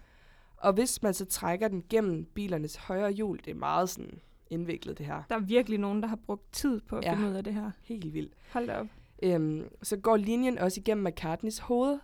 Og 0.59 0.73
hvis 0.73 1.03
man 1.03 1.15
så 1.15 1.25
trækker 1.25 1.69
den 1.69 1.85
gennem 1.91 2.25
bilernes 2.25 2.77
højre 2.77 3.11
hjul, 3.13 3.39
det 3.45 3.51
er 3.51 3.55
meget 3.55 3.89
sådan 3.89 4.21
indviklet 4.51 4.99
det 4.99 5.07
her. 5.07 5.23
Der 5.29 5.35
er 5.37 5.41
virkelig 5.41 5.79
nogen, 5.79 6.03
der 6.03 6.09
har 6.09 6.17
brugt 6.27 6.53
tid 6.53 6.81
på 6.81 6.97
at 6.97 7.05
Ja. 7.05 7.15
finde 7.15 7.29
ud 7.29 7.35
af 7.35 7.45
det 7.45 7.55
her. 7.55 7.71
Helt 7.83 8.15
vildt. 8.15 8.33
Hold 8.53 8.71
op. 8.71 8.87
Øhm, 9.23 9.65
så 9.83 9.97
går 9.97 10.17
linjen 10.17 10.59
også 10.59 10.81
igennem 10.81 11.05
McCartneys 11.05 11.59
hoved, 11.59 11.99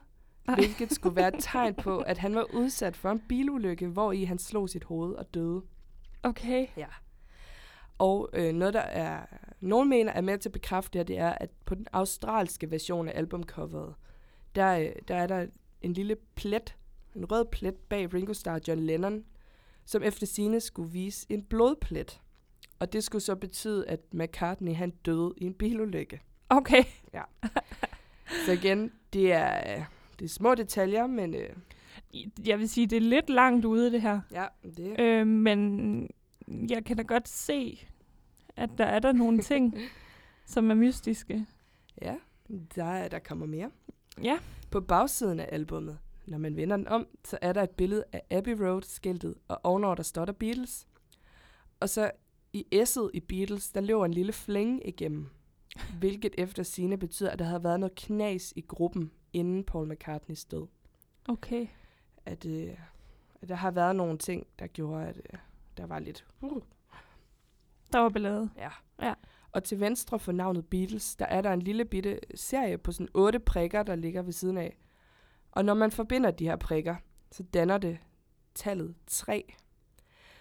Ej. 0.48 0.54
hvilket 0.54 0.92
skulle 0.92 1.16
være 1.16 1.28
et 1.36 1.42
tegn 1.52 1.74
på, 1.74 1.98
at 1.98 2.18
han 2.18 2.34
var 2.34 2.46
udsat 2.54 2.96
for 2.96 3.10
en 3.10 3.20
bilulykke, 3.28 3.86
hvor 3.86 4.12
i 4.12 4.24
han 4.24 4.38
slog 4.38 4.68
sit 4.68 4.84
hoved 4.84 5.14
og 5.14 5.34
døde. 5.34 5.62
Okay. 6.22 6.66
Ja. 6.76 6.86
Og 7.98 8.30
øh, 8.32 8.52
noget, 8.54 8.74
der 8.74 8.80
er 8.80 9.26
nogen 9.60 9.88
mener 9.88 10.12
er 10.12 10.20
med 10.20 10.38
til 10.38 10.48
at 10.48 10.52
bekræfte 10.52 10.98
det, 10.98 10.98
her, 10.98 11.04
det 11.04 11.18
er, 11.18 11.32
at 11.32 11.50
på 11.64 11.74
den 11.74 11.86
australske 11.92 12.70
version 12.70 13.08
af 13.08 13.18
albumcoveret, 13.18 13.94
der, 14.54 14.78
øh, 14.78 14.88
der 15.08 15.14
er 15.16 15.26
der 15.26 15.46
en 15.82 15.92
lille 15.92 16.16
plet, 16.34 16.76
en 17.16 17.32
rød 17.32 17.44
plet 17.44 17.74
bag 17.76 18.14
Ringo 18.14 18.32
Starr 18.32 18.58
John 18.68 18.80
Lennon, 18.80 19.24
som 19.84 20.02
efter 20.02 20.26
sine 20.26 20.60
skulle 20.60 20.90
vise 20.92 21.26
en 21.28 21.42
blodplet. 21.42 22.20
Og 22.78 22.92
det 22.92 23.04
skulle 23.04 23.22
så 23.22 23.36
betyde, 23.36 23.88
at 23.88 24.00
McCartney 24.14 24.74
han 24.74 24.90
døde 24.90 25.34
i 25.36 25.44
en 25.44 25.54
bilulykke. 25.54 26.20
Okay. 26.48 26.84
Så 28.46 28.52
igen, 28.52 28.92
det 29.12 29.32
er, 29.32 29.76
øh, 29.78 29.84
det 30.18 30.24
er 30.24 30.28
små 30.28 30.54
detaljer, 30.54 31.06
men 31.06 31.34
øh, 31.34 31.48
Jeg 32.46 32.58
vil 32.58 32.68
sige, 32.68 32.86
det 32.86 32.96
er 32.96 33.00
lidt 33.00 33.30
langt 33.30 33.64
ude, 33.64 33.92
det 33.92 34.02
her. 34.02 34.20
ja, 34.32 34.46
det 34.76 35.00
Øh, 35.00 35.26
men 35.26 36.10
jeg 36.70 36.84
kan 36.84 36.96
da 36.96 37.02
godt 37.02 37.28
se, 37.28 37.86
at 38.56 38.70
der 38.78 38.84
er 38.84 38.98
der 38.98 39.12
nogle 39.12 39.42
ting, 39.42 39.74
som 40.46 40.70
er 40.70 40.74
mystiske. 40.74 41.46
Ja, 42.02 42.14
der, 42.76 42.84
er- 42.84 43.08
der 43.08 43.18
kommer 43.18 43.46
mere. 43.46 43.70
Ja. 44.22 44.38
På 44.70 44.80
bagsiden 44.80 45.40
af 45.40 45.48
albummet, 45.52 45.98
når 46.26 46.38
man 46.38 46.56
vender 46.56 46.76
den 46.76 46.88
om, 46.88 47.06
så 47.24 47.38
er 47.42 47.52
der 47.52 47.62
et 47.62 47.70
billede 47.70 48.04
af 48.12 48.22
Abbey 48.30 48.52
Road-skiltet, 48.60 49.34
og 49.48 49.60
ovenover 49.64 49.94
der 49.94 50.02
står 50.02 50.24
der 50.24 50.32
Beatles. 50.32 50.86
Og 51.80 51.88
så 51.88 52.10
i 52.52 52.66
S'et 52.74 53.10
i 53.14 53.20
Beatles, 53.20 53.72
der 53.72 53.80
løber 53.80 54.04
en 54.04 54.14
lille 54.14 54.32
flænge 54.32 54.86
igennem, 54.88 55.28
hvilket 55.98 56.34
efter 56.38 56.62
sine 56.62 56.98
betyder, 56.98 57.30
at 57.30 57.38
der 57.38 57.44
havde 57.44 57.64
været 57.64 57.80
noget 57.80 57.94
knas 57.94 58.52
i 58.56 58.60
gruppen, 58.60 59.10
inden 59.32 59.64
Paul 59.64 59.88
McCartneys 59.88 60.44
død. 60.44 60.66
Okay. 61.28 61.66
At, 62.26 62.46
øh, 62.46 62.76
at 63.42 63.48
der 63.48 63.54
har 63.54 63.70
været 63.70 63.96
nogle 63.96 64.18
ting, 64.18 64.46
der 64.58 64.66
gjorde, 64.66 65.06
at 65.06 65.16
øh, 65.16 65.38
der 65.76 65.86
var 65.86 65.98
lidt... 65.98 66.26
Uh, 66.40 66.62
Der 67.92 67.98
var 67.98 68.08
ballade. 68.08 68.50
Ja. 68.56 68.70
Ja. 69.02 69.14
Og 69.52 69.64
til 69.64 69.80
venstre 69.80 70.18
for 70.18 70.32
navnet 70.32 70.66
Beatles, 70.66 71.16
der 71.16 71.26
er 71.26 71.40
der 71.40 71.52
en 71.52 71.62
lille 71.62 71.84
bitte 71.84 72.20
serie 72.34 72.78
på 72.78 72.92
sådan 72.92 73.08
otte 73.14 73.38
prikker, 73.38 73.82
der 73.82 73.94
ligger 73.94 74.22
ved 74.22 74.32
siden 74.32 74.58
af. 74.58 74.78
Og 75.54 75.64
når 75.64 75.74
man 75.74 75.90
forbinder 75.90 76.30
de 76.30 76.44
her 76.44 76.56
prikker, 76.56 76.96
så 77.32 77.42
danner 77.42 77.78
det 77.78 77.98
tallet 78.54 78.94
3, 79.06 79.54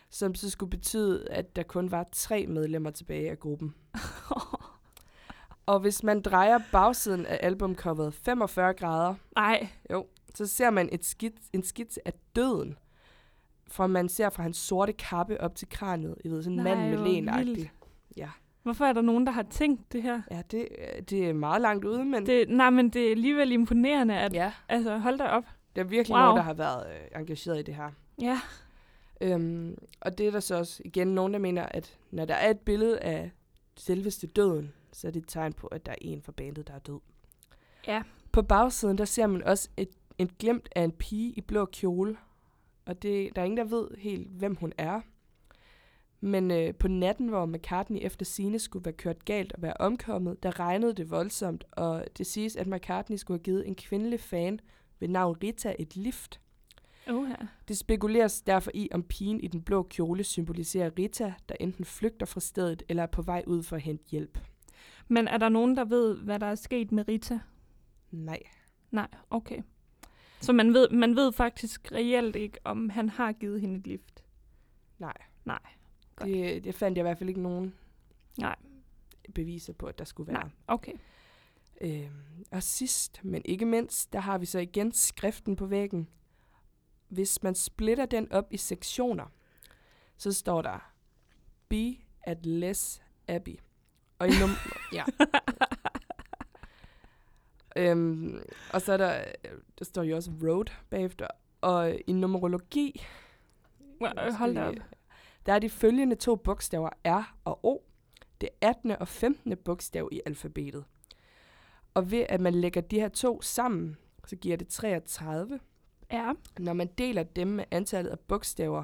som 0.10 0.36
så 0.36 0.50
skulle 0.50 0.70
betyde, 0.70 1.27
at 1.29 1.55
der 1.55 1.63
kun 1.63 1.91
var 1.91 2.05
tre 2.12 2.48
medlemmer 2.48 2.91
tilbage 2.91 3.29
af 3.29 3.39
gruppen. 3.39 3.75
Og 5.65 5.79
hvis 5.79 6.03
man 6.03 6.22
drejer 6.22 6.60
bagsiden 6.72 7.25
af 7.25 7.39
albumcoveret 7.41 8.13
45 8.13 8.74
grader, 8.74 9.15
Nej, 9.36 9.67
så 10.36 10.48
ser 10.48 10.70
man 10.70 10.89
et 10.91 11.05
skit, 11.05 11.34
en 11.53 11.63
skitse 11.63 12.08
af 12.08 12.13
døden, 12.36 12.77
fra 13.67 13.88
man 13.88 14.10
ser 14.10 14.29
fra 14.29 14.43
hans 14.43 14.58
sorte 14.58 14.93
kappe 14.93 15.41
op 15.41 15.55
til 15.55 15.70
kraniet. 15.70 16.15
I 16.25 16.29
ved, 16.29 16.43
sådan 16.43 16.60
en 16.60 16.63
mand 16.63 16.89
med 16.89 16.98
vildt. 16.98 17.72
Ja. 18.17 18.29
Hvorfor 18.63 18.86
er 18.86 18.93
der 18.93 19.01
nogen, 19.01 19.25
der 19.25 19.32
har 19.32 19.43
tænkt 19.43 19.91
det 19.93 20.03
her? 20.03 20.22
Ja, 20.32 20.41
det, 20.51 20.67
det 21.10 21.29
er 21.29 21.34
meget 21.34 21.62
langt 21.62 21.86
ude, 21.86 22.05
men 22.05 22.25
det, 22.25 22.50
nej, 22.50 22.70
men 22.70 22.89
det 22.89 23.08
er 23.08 23.12
alligevel 23.12 23.51
imponerende, 23.51 24.15
at... 24.17 24.34
ja, 24.34 24.53
Altså, 24.70 24.98
hold 24.98 25.17
da 25.17 25.24
op. 25.27 25.43
der 25.75 25.82
er 25.82 25.86
virkelig 25.86 26.15
Wow. 26.15 26.24
nogen, 26.24 26.38
der 26.38 26.43
har 26.43 26.53
været 26.53 26.88
øh, 26.96 27.20
engageret 27.22 27.60
i 27.60 27.62
det 27.63 27.75
her. 27.75 27.91
Ja. 28.22 28.39
Øhm, 29.22 29.77
og 30.01 30.17
det 30.17 30.27
er 30.27 30.32
der 30.32 30.39
så 30.39 30.55
også 30.58 30.82
igen 30.86 31.08
nogen, 31.08 31.34
der 31.34 31.39
mener, 31.39 31.65
at 31.65 31.98
når 32.12 32.25
der 32.25 32.34
er 32.36 32.50
et 32.50 32.60
billede 32.60 33.00
af 33.00 33.32
selveste 33.77 34.27
døden, 34.27 34.74
så 34.91 35.08
er 35.08 35.12
det 35.12 35.22
et 35.22 35.27
tegn 35.27 35.53
på, 35.53 35.67
at 35.67 35.86
der 35.86 35.91
er 35.91 35.96
en 36.01 36.22
fra 36.22 36.32
bandet, 36.32 36.67
der 36.67 36.74
er 36.74 36.79
død. 36.79 37.00
Ja. 37.88 38.03
På 38.32 38.41
bagsiden, 38.41 38.98
der 38.98 39.05
ser 39.05 39.27
man 39.27 39.43
også 39.43 39.70
et, 39.77 39.89
en 40.17 40.29
glimt 40.39 40.70
af 40.75 40.82
en 40.84 40.91
pige 40.91 41.32
i 41.32 41.41
blå 41.41 41.65
kjole. 41.65 42.17
Og 42.86 43.01
det, 43.01 43.36
der 43.36 43.41
er 43.41 43.46
ingen, 43.46 43.58
der 43.58 43.63
ved 43.63 43.88
helt, 43.98 44.27
hvem 44.27 44.55
hun 44.55 44.74
er. 44.77 45.01
Men 46.24 46.51
øh, 46.51 46.74
på 46.75 46.88
natten, 46.88 47.27
hvor 47.27 47.46
McCartney 47.46 48.00
efter 48.01 48.25
sine 48.25 48.60
skulle 48.60 48.86
være 48.86 48.94
kørt 48.94 49.25
galt 49.25 49.53
og 49.53 49.62
være 49.62 49.74
omkommet, 49.80 50.44
der 50.44 50.60
regnede 50.60 50.94
det 50.94 51.12
voldsomt, 51.12 51.63
og 51.72 52.06
det 52.18 52.27
siges, 52.27 52.56
at 52.56 52.68
McCartney 52.68 53.18
skulle 53.18 53.38
have 53.38 53.44
givet 53.44 53.68
en 53.68 53.75
kvindelig 53.75 54.20
fan 54.20 54.60
ved 55.00 55.08
navn 55.08 55.38
Rita 55.44 55.75
et 55.80 55.96
lift. 55.96 56.39
Uh, 57.12 57.30
ja. 57.30 57.46
Det 57.68 57.77
spekuleres 57.77 58.42
derfor 58.42 58.72
i, 58.74 58.89
om 58.92 59.03
pigen 59.03 59.39
i 59.39 59.48
den 59.48 59.62
blå 59.62 59.84
kjole 59.84 60.24
symboliserer 60.24 60.92
Rita, 61.00 61.34
der 61.50 61.56
enten 61.60 61.86
flygter 61.86 62.25
fra 62.25 62.39
stedet 62.39 62.84
eller 62.89 63.03
er 63.03 63.08
på 63.08 63.22
vej 63.22 63.44
ud 63.48 63.63
for 63.63 63.75
at 63.75 63.82
hente 63.82 64.03
hjælp. 64.12 64.39
Men 65.08 65.27
er 65.27 65.38
der 65.38 65.50
nogen, 65.50 65.77
der 65.77 65.86
ved, 65.86 66.18
hvad 66.18 66.39
der 66.39 66.48
er 66.48 66.56
sket 66.56 66.92
med 66.92 67.08
Rita? 67.08 67.39
Nej. 68.12 68.39
Nej, 68.92 69.08
okay. 69.30 69.62
Så 70.42 70.53
man 70.53 70.74
ved, 70.74 70.89
man 70.89 71.15
ved 71.15 71.32
faktisk 71.32 71.92
reelt 71.92 72.36
ikke, 72.36 72.58
om 72.63 72.89
han 72.89 73.10
har 73.10 73.32
givet 73.32 73.62
hende 73.62 73.80
et 73.80 73.88
lift. 73.88 74.24
Nej. 75.00 75.18
Nej. 75.46 75.60
Godt. 76.15 76.29
Det, 76.29 76.63
det 76.63 76.75
fandt 76.75 76.98
jeg 76.98 77.01
i 77.01 77.08
hvert 77.08 77.17
fald 77.17 77.29
ikke 77.29 77.41
nogen 77.41 77.74
Nej. 78.38 78.55
beviser 79.36 79.74
på, 79.74 79.86
at 79.86 80.00
der 80.00 80.05
skulle 80.05 80.34
være. 80.34 80.41
Nej, 80.43 80.51
okay. 80.67 80.93
Øhm, 81.82 82.46
og 82.51 82.63
sidst, 82.63 83.20
men 83.24 83.41
ikke 83.46 83.65
mindst, 83.65 84.13
der 84.13 84.20
har 84.20 84.38
vi 84.38 84.46
så 84.46 84.60
igen 84.60 84.91
skriften 84.91 85.55
på 85.55 85.65
væggen. 85.65 86.10
Hvis 87.08 87.43
man 87.43 87.55
splitter 87.55 88.05
den 88.05 88.32
op 88.32 88.48
i 88.51 88.58
sektioner, 88.58 89.25
så 90.17 90.32
står 90.32 90.62
der 90.62 90.91
Be 91.70 91.96
at 92.24 92.46
less 92.46 93.01
Abbey. 93.27 93.60
Og 94.20 94.27
i 94.27 94.32
num- 94.32 94.79
ja. 94.98 95.03
øhm, 97.91 98.41
og 98.74 98.82
så 98.82 98.93
er 98.93 98.98
der, 98.98 99.25
der 99.79 99.86
står 99.86 100.03
jo 100.03 100.15
også 100.15 100.32
Road 100.43 100.65
bagefter. 100.89 101.27
Og 101.62 101.96
i 102.08 102.12
numerologi, 102.13 103.01
hold 104.32 104.55
da 104.55 104.67
op. 104.67 104.75
der 105.45 105.53
er 105.53 105.59
de 105.59 105.69
følgende 105.69 106.15
to 106.15 106.35
bogstaver 106.35 106.89
R 107.05 107.35
og 107.45 107.65
O. 107.65 107.77
Det 108.41 108.50
18. 108.62 108.91
og 108.91 109.07
15. 109.07 109.57
bogstav 109.57 110.09
i 110.12 110.21
alfabetet. 110.25 110.85
Og 111.93 112.12
ved 112.12 112.25
at 112.29 112.41
man 112.41 112.53
lægger 112.55 112.81
de 112.81 113.00
her 113.00 113.07
to 113.09 113.41
sammen, 113.41 113.97
så 114.27 114.35
giver 114.35 114.57
det 114.57 114.67
33. 114.67 115.59
Ja. 116.12 116.33
Når 116.59 116.73
man 116.73 116.88
deler 116.88 117.23
dem 117.23 117.47
med 117.47 117.65
antallet 117.71 118.12
af 118.12 118.19
bogstaver, 118.19 118.83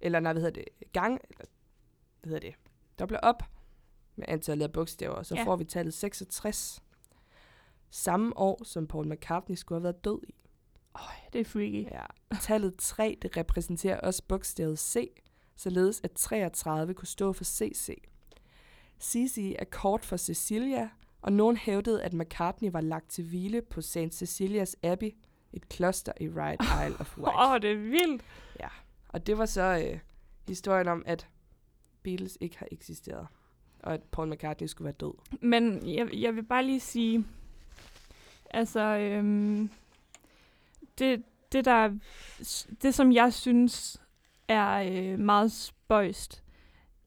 eller 0.00 0.20
nej, 0.20 0.32
hvad 0.32 0.42
hedder 0.42 0.62
det, 0.62 0.92
gang, 0.92 1.20
eller 1.30 1.44
hvad 2.20 2.30
hedder 2.32 2.50
det, 2.50 2.54
dobler 2.98 3.18
op 3.18 3.42
med 4.16 4.24
antallet 4.28 4.64
af 4.64 4.72
bogstaver, 4.72 5.22
så 5.22 5.34
Ja. 5.34 5.44
får 5.44 5.56
vi 5.56 5.64
tallet 5.64 5.94
66. 5.94 6.82
Samme 7.90 8.36
år, 8.38 8.64
som 8.64 8.86
Paul 8.86 9.08
McCartney 9.08 9.56
skulle 9.56 9.76
have 9.78 9.82
været 9.84 10.04
død 10.04 10.20
i. 10.28 10.34
Det 11.32 11.40
er 11.40 11.44
freaky. 11.44 11.84
Ja. 11.90 12.06
Tallet 12.40 12.74
3, 12.78 13.18
det 13.22 13.36
repræsenterer 13.36 14.00
også 14.00 14.22
bogstavet 14.28 14.78
C, 14.78 15.10
således 15.56 16.00
at 16.04 16.10
33 16.12 16.94
kunne 16.94 17.08
stå 17.08 17.32
for 17.32 17.44
CC. 17.44 18.02
CC 19.00 19.56
er 19.58 19.64
kort 19.64 20.04
for 20.04 20.16
Cecilia, 20.16 20.88
og 21.22 21.32
nogen 21.32 21.56
hævdede, 21.56 22.02
at 22.02 22.12
McCartney 22.12 22.70
var 22.70 22.80
lagt 22.80 23.10
til 23.10 23.24
hvile 23.24 23.62
på 23.62 23.80
St. 23.80 24.12
Cecilias 24.12 24.76
Abbey, 24.82 25.14
et 25.52 25.68
kloster 25.68 26.12
i 26.20 26.28
Right 26.28 26.62
Isle 26.86 27.00
of 27.00 27.18
Wight. 27.18 27.36
Åh, 27.36 27.52
oh, 27.52 27.60
det 27.60 27.72
er 27.72 27.76
vildt. 27.76 28.22
Og 29.12 29.26
det 29.26 29.38
var 29.38 29.46
så 29.46 29.86
øh, 29.86 29.98
historien 30.48 30.88
om, 30.88 31.02
at 31.06 31.28
Beatles 32.02 32.38
ikke 32.40 32.58
har 32.58 32.68
eksisteret, 32.70 33.26
og 33.80 33.94
at 33.94 34.02
Paul 34.02 34.30
McCartney 34.30 34.66
skulle 34.66 34.86
være 34.86 34.94
død. 35.00 35.12
Men 35.40 35.94
jeg, 35.94 36.14
jeg 36.14 36.36
vil 36.36 36.42
bare 36.42 36.64
lige 36.64 36.80
sige, 36.80 37.26
altså, 38.50 38.80
øhm, 38.80 39.70
det, 40.98 41.22
det 41.52 41.64
der, 41.64 41.98
det 42.82 42.94
som 42.94 43.12
jeg 43.12 43.32
synes 43.32 44.01
er 44.48 44.92
øh, 44.92 45.18
meget 45.18 45.52
spøjst, 45.52 46.44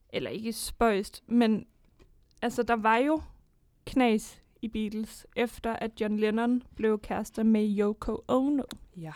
eller 0.09 0.29
ikke 0.29 0.53
spøjst, 0.53 1.23
men 1.27 1.65
altså, 2.41 2.63
der 2.63 2.75
var 2.75 2.97
jo 2.97 3.21
knas 3.85 4.41
i 4.61 4.67
Beatles, 4.67 5.27
efter 5.35 5.73
at 5.73 6.01
John 6.01 6.17
Lennon 6.17 6.63
blev 6.75 6.99
kærester 6.99 7.43
med 7.43 7.79
Yoko 7.79 8.23
Ono. 8.27 8.63
Ja. 8.97 9.11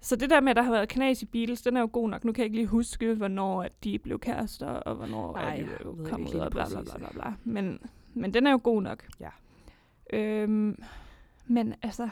Så 0.00 0.16
det 0.16 0.30
der 0.30 0.40
med, 0.40 0.50
at 0.50 0.56
der 0.56 0.62
har 0.62 0.70
været 0.70 0.88
knas 0.88 1.22
i 1.22 1.26
Beatles, 1.26 1.62
den 1.62 1.76
er 1.76 1.80
jo 1.80 1.88
god 1.92 2.08
nok. 2.08 2.24
Nu 2.24 2.32
kan 2.32 2.42
jeg 2.42 2.46
ikke 2.46 2.56
lige 2.56 2.66
huske, 2.66 3.14
hvornår 3.14 3.62
at 3.62 3.84
de 3.84 3.98
blev 3.98 4.18
kærester, 4.18 4.66
og 4.66 4.94
hvornår 4.94 5.32
Nej, 5.32 5.44
Nej, 5.44 5.56
de 5.56 5.76
blev 5.76 6.06
kommet 6.06 6.34
ud, 6.34 6.40
og 6.40 6.50
bla 6.50 6.68
bla 6.68 6.82
bla 6.82 6.98
bla 6.98 7.08
bla. 7.12 7.34
Men, 7.44 7.78
men 8.14 8.34
den 8.34 8.46
er 8.46 8.50
jo 8.50 8.60
god 8.62 8.82
nok. 8.82 9.06
Ja. 9.20 9.30
Øhm, 10.12 10.82
men 11.46 11.74
altså, 11.82 12.08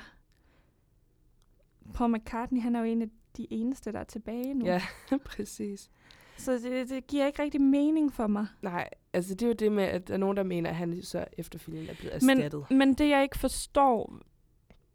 Paul 1.94 2.16
McCartney, 2.16 2.60
han 2.60 2.76
er 2.76 2.80
jo 2.80 2.86
en 2.86 3.02
af 3.02 3.08
de 3.36 3.46
eneste, 3.50 3.92
der 3.92 3.98
er 4.00 4.04
tilbage 4.04 4.54
nu. 4.54 4.64
Ja, 4.66 4.82
præcis. 5.24 5.90
Så 6.36 6.52
det, 6.52 6.88
det 6.88 7.06
giver 7.06 7.26
ikke 7.26 7.42
rigtig 7.42 7.60
mening 7.60 8.12
for 8.12 8.26
mig. 8.26 8.46
Nej, 8.62 8.88
altså 9.12 9.34
det 9.34 9.42
er 9.42 9.46
jo 9.46 9.52
det 9.52 9.72
med, 9.72 9.84
at 9.84 10.08
der 10.08 10.14
er 10.14 10.18
nogen, 10.18 10.36
der 10.36 10.42
mener, 10.42 10.70
at 10.70 10.76
han 10.76 11.02
så 11.02 11.24
efterfølgende 11.32 11.90
er 11.90 11.94
blevet 11.94 12.22
Men, 12.22 12.38
erstattet. 12.38 12.70
men 12.70 12.94
det, 12.94 13.08
jeg 13.08 13.22
ikke 13.22 13.38
forstår 13.38 14.18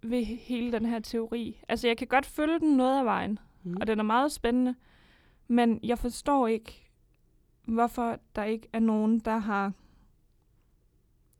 ved 0.04 0.24
hele 0.26 0.72
den 0.72 0.86
her 0.86 1.00
teori, 1.00 1.62
altså 1.70 1.88
jeg 1.88 1.98
kan 1.98 2.08
godt 2.08 2.26
følge 2.26 2.60
den 2.60 2.78
noget 2.78 3.00
af 3.00 3.06
vejen, 3.06 3.40
Mm. 3.64 3.78
og 3.82 3.88
den 3.88 4.00
er 4.00 4.04
meget 4.04 4.32
spændende. 4.32 4.76
Men 5.48 5.80
jeg 5.84 5.98
forstår 6.00 6.48
ikke, 6.48 6.90
hvorfor 7.68 8.20
der 8.36 8.44
ikke 8.44 8.68
er 8.74 8.80
nogen, 8.80 9.20
der 9.20 9.38
har... 9.38 9.74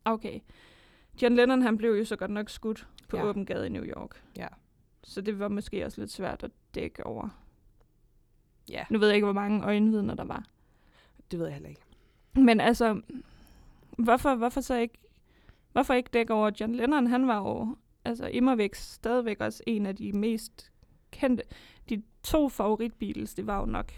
Okay. 0.04 0.40
John 1.22 1.34
Lennon, 1.36 1.62
han 1.62 1.76
blev 1.78 1.90
jo 1.94 2.04
så 2.04 2.16
godt 2.16 2.30
nok 2.30 2.50
skudt 2.50 2.88
på. 3.08 3.16
Ja. 3.16 3.24
åben 3.24 3.46
gade 3.46 3.66
i 3.66 3.68
New 3.68 3.84
York. 3.84 4.22
Ja. 4.36 4.46
Så 5.04 5.20
det 5.20 5.38
var 5.38 5.48
måske 5.48 5.84
også 5.84 6.00
lidt 6.00 6.10
svært 6.10 6.42
at 6.42 6.50
dække 6.74 7.06
over. 7.06 7.28
Ja, 8.68 8.84
Nu 8.90 8.98
ved 8.98 9.08
jeg 9.08 9.14
ikke, 9.14 9.24
hvor 9.24 9.32
mange 9.32 9.64
øjenvidner 9.64 10.14
der 10.14 10.24
var. 10.24 10.44
det 11.30 11.38
ved 11.38 11.46
jeg 11.46 11.54
heller 11.54 11.68
ikke. 11.68 11.80
Men 12.34 12.60
altså, 12.60 13.00
hvorfor, 13.98 14.34
hvorfor 14.34 14.60
så 14.60 14.74
ikke... 14.76 14.98
Hvorfor 15.72 15.94
ikke 15.94 16.10
dække 16.12 16.34
over 16.34 16.50
John 16.60 16.74
Lennon? 16.74 17.06
Han 17.06 17.26
var 17.28 17.36
jo 17.38 17.76
altså 18.04 18.26
immervæk 18.26 18.74
stadigvæk 18.74 19.40
også 19.40 19.62
en 19.66 19.86
af 19.86 19.96
de 19.96 20.12
mest 20.12 20.72
kendte. 21.10 21.44
De 21.88 22.02
to 22.22 22.48
favorit 22.48 22.94
Beatles, 22.94 23.34
det 23.34 23.46
var 23.46 23.58
jo 23.60 23.64
nok 23.66 23.92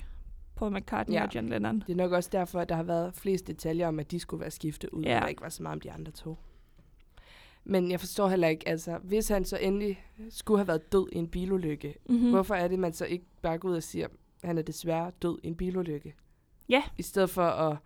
Paul 0.57 0.73
McCartney 0.77 1.15
Ja. 1.17 1.23
og 1.25 1.35
John 1.35 1.49
Lennon. 1.49 1.81
Det 1.81 1.93
er 1.93 1.97
nok 1.97 2.13
også 2.13 2.31
derfor, 2.33 2.61
at 2.61 2.69
der 2.69 2.75
har 2.75 2.83
været 2.83 3.15
flest 3.15 3.47
detaljer 3.47 3.89
om, 3.89 4.01
at 4.01 4.11
de 4.11 4.21
skulle 4.21 4.41
være 4.41 4.51
skiftet 4.51 4.91
ud, 4.91 5.03
ja. 5.03 5.17
og 5.17 5.23
der 5.23 5.29
ikke 5.29 5.43
var 5.43 5.49
så 5.49 5.63
meget 5.63 5.75
om 5.77 5.81
de 5.81 5.93
andre 5.93 6.13
to. 6.13 6.37
Men 7.64 7.90
jeg 7.90 8.00
forstår 8.00 8.28
heller 8.28 8.49
ikke, 8.49 8.68
altså, 8.68 8.99
hvis 9.02 9.28
han 9.28 9.44
så 9.44 9.56
endelig 9.61 10.04
skulle 10.30 10.59
have 10.59 10.68
været 10.68 10.92
død 10.92 11.09
i 11.12 11.18
en 11.18 11.28
bilulykke, 11.28 11.94
Mm-hmm. 12.09 12.25
mm. 12.25 12.30
hvorfor 12.30 12.54
er 12.54 12.68
det, 12.68 12.78
man 12.78 12.92
så 12.92 13.04
ikke 13.04 13.25
bare 13.42 13.59
går 13.59 13.68
ud 13.68 13.76
og 13.76 13.83
siger, 13.83 14.06
at 14.06 14.47
han 14.49 14.59
er 14.59 14.62
desværre 14.62 15.11
død 15.23 15.38
i 15.42 15.47
en 15.49 15.54
bilulykke? 15.56 16.14
Ja. 16.68 16.83
I 16.99 17.02
stedet 17.02 17.30
for 17.30 17.42
at 17.44 17.76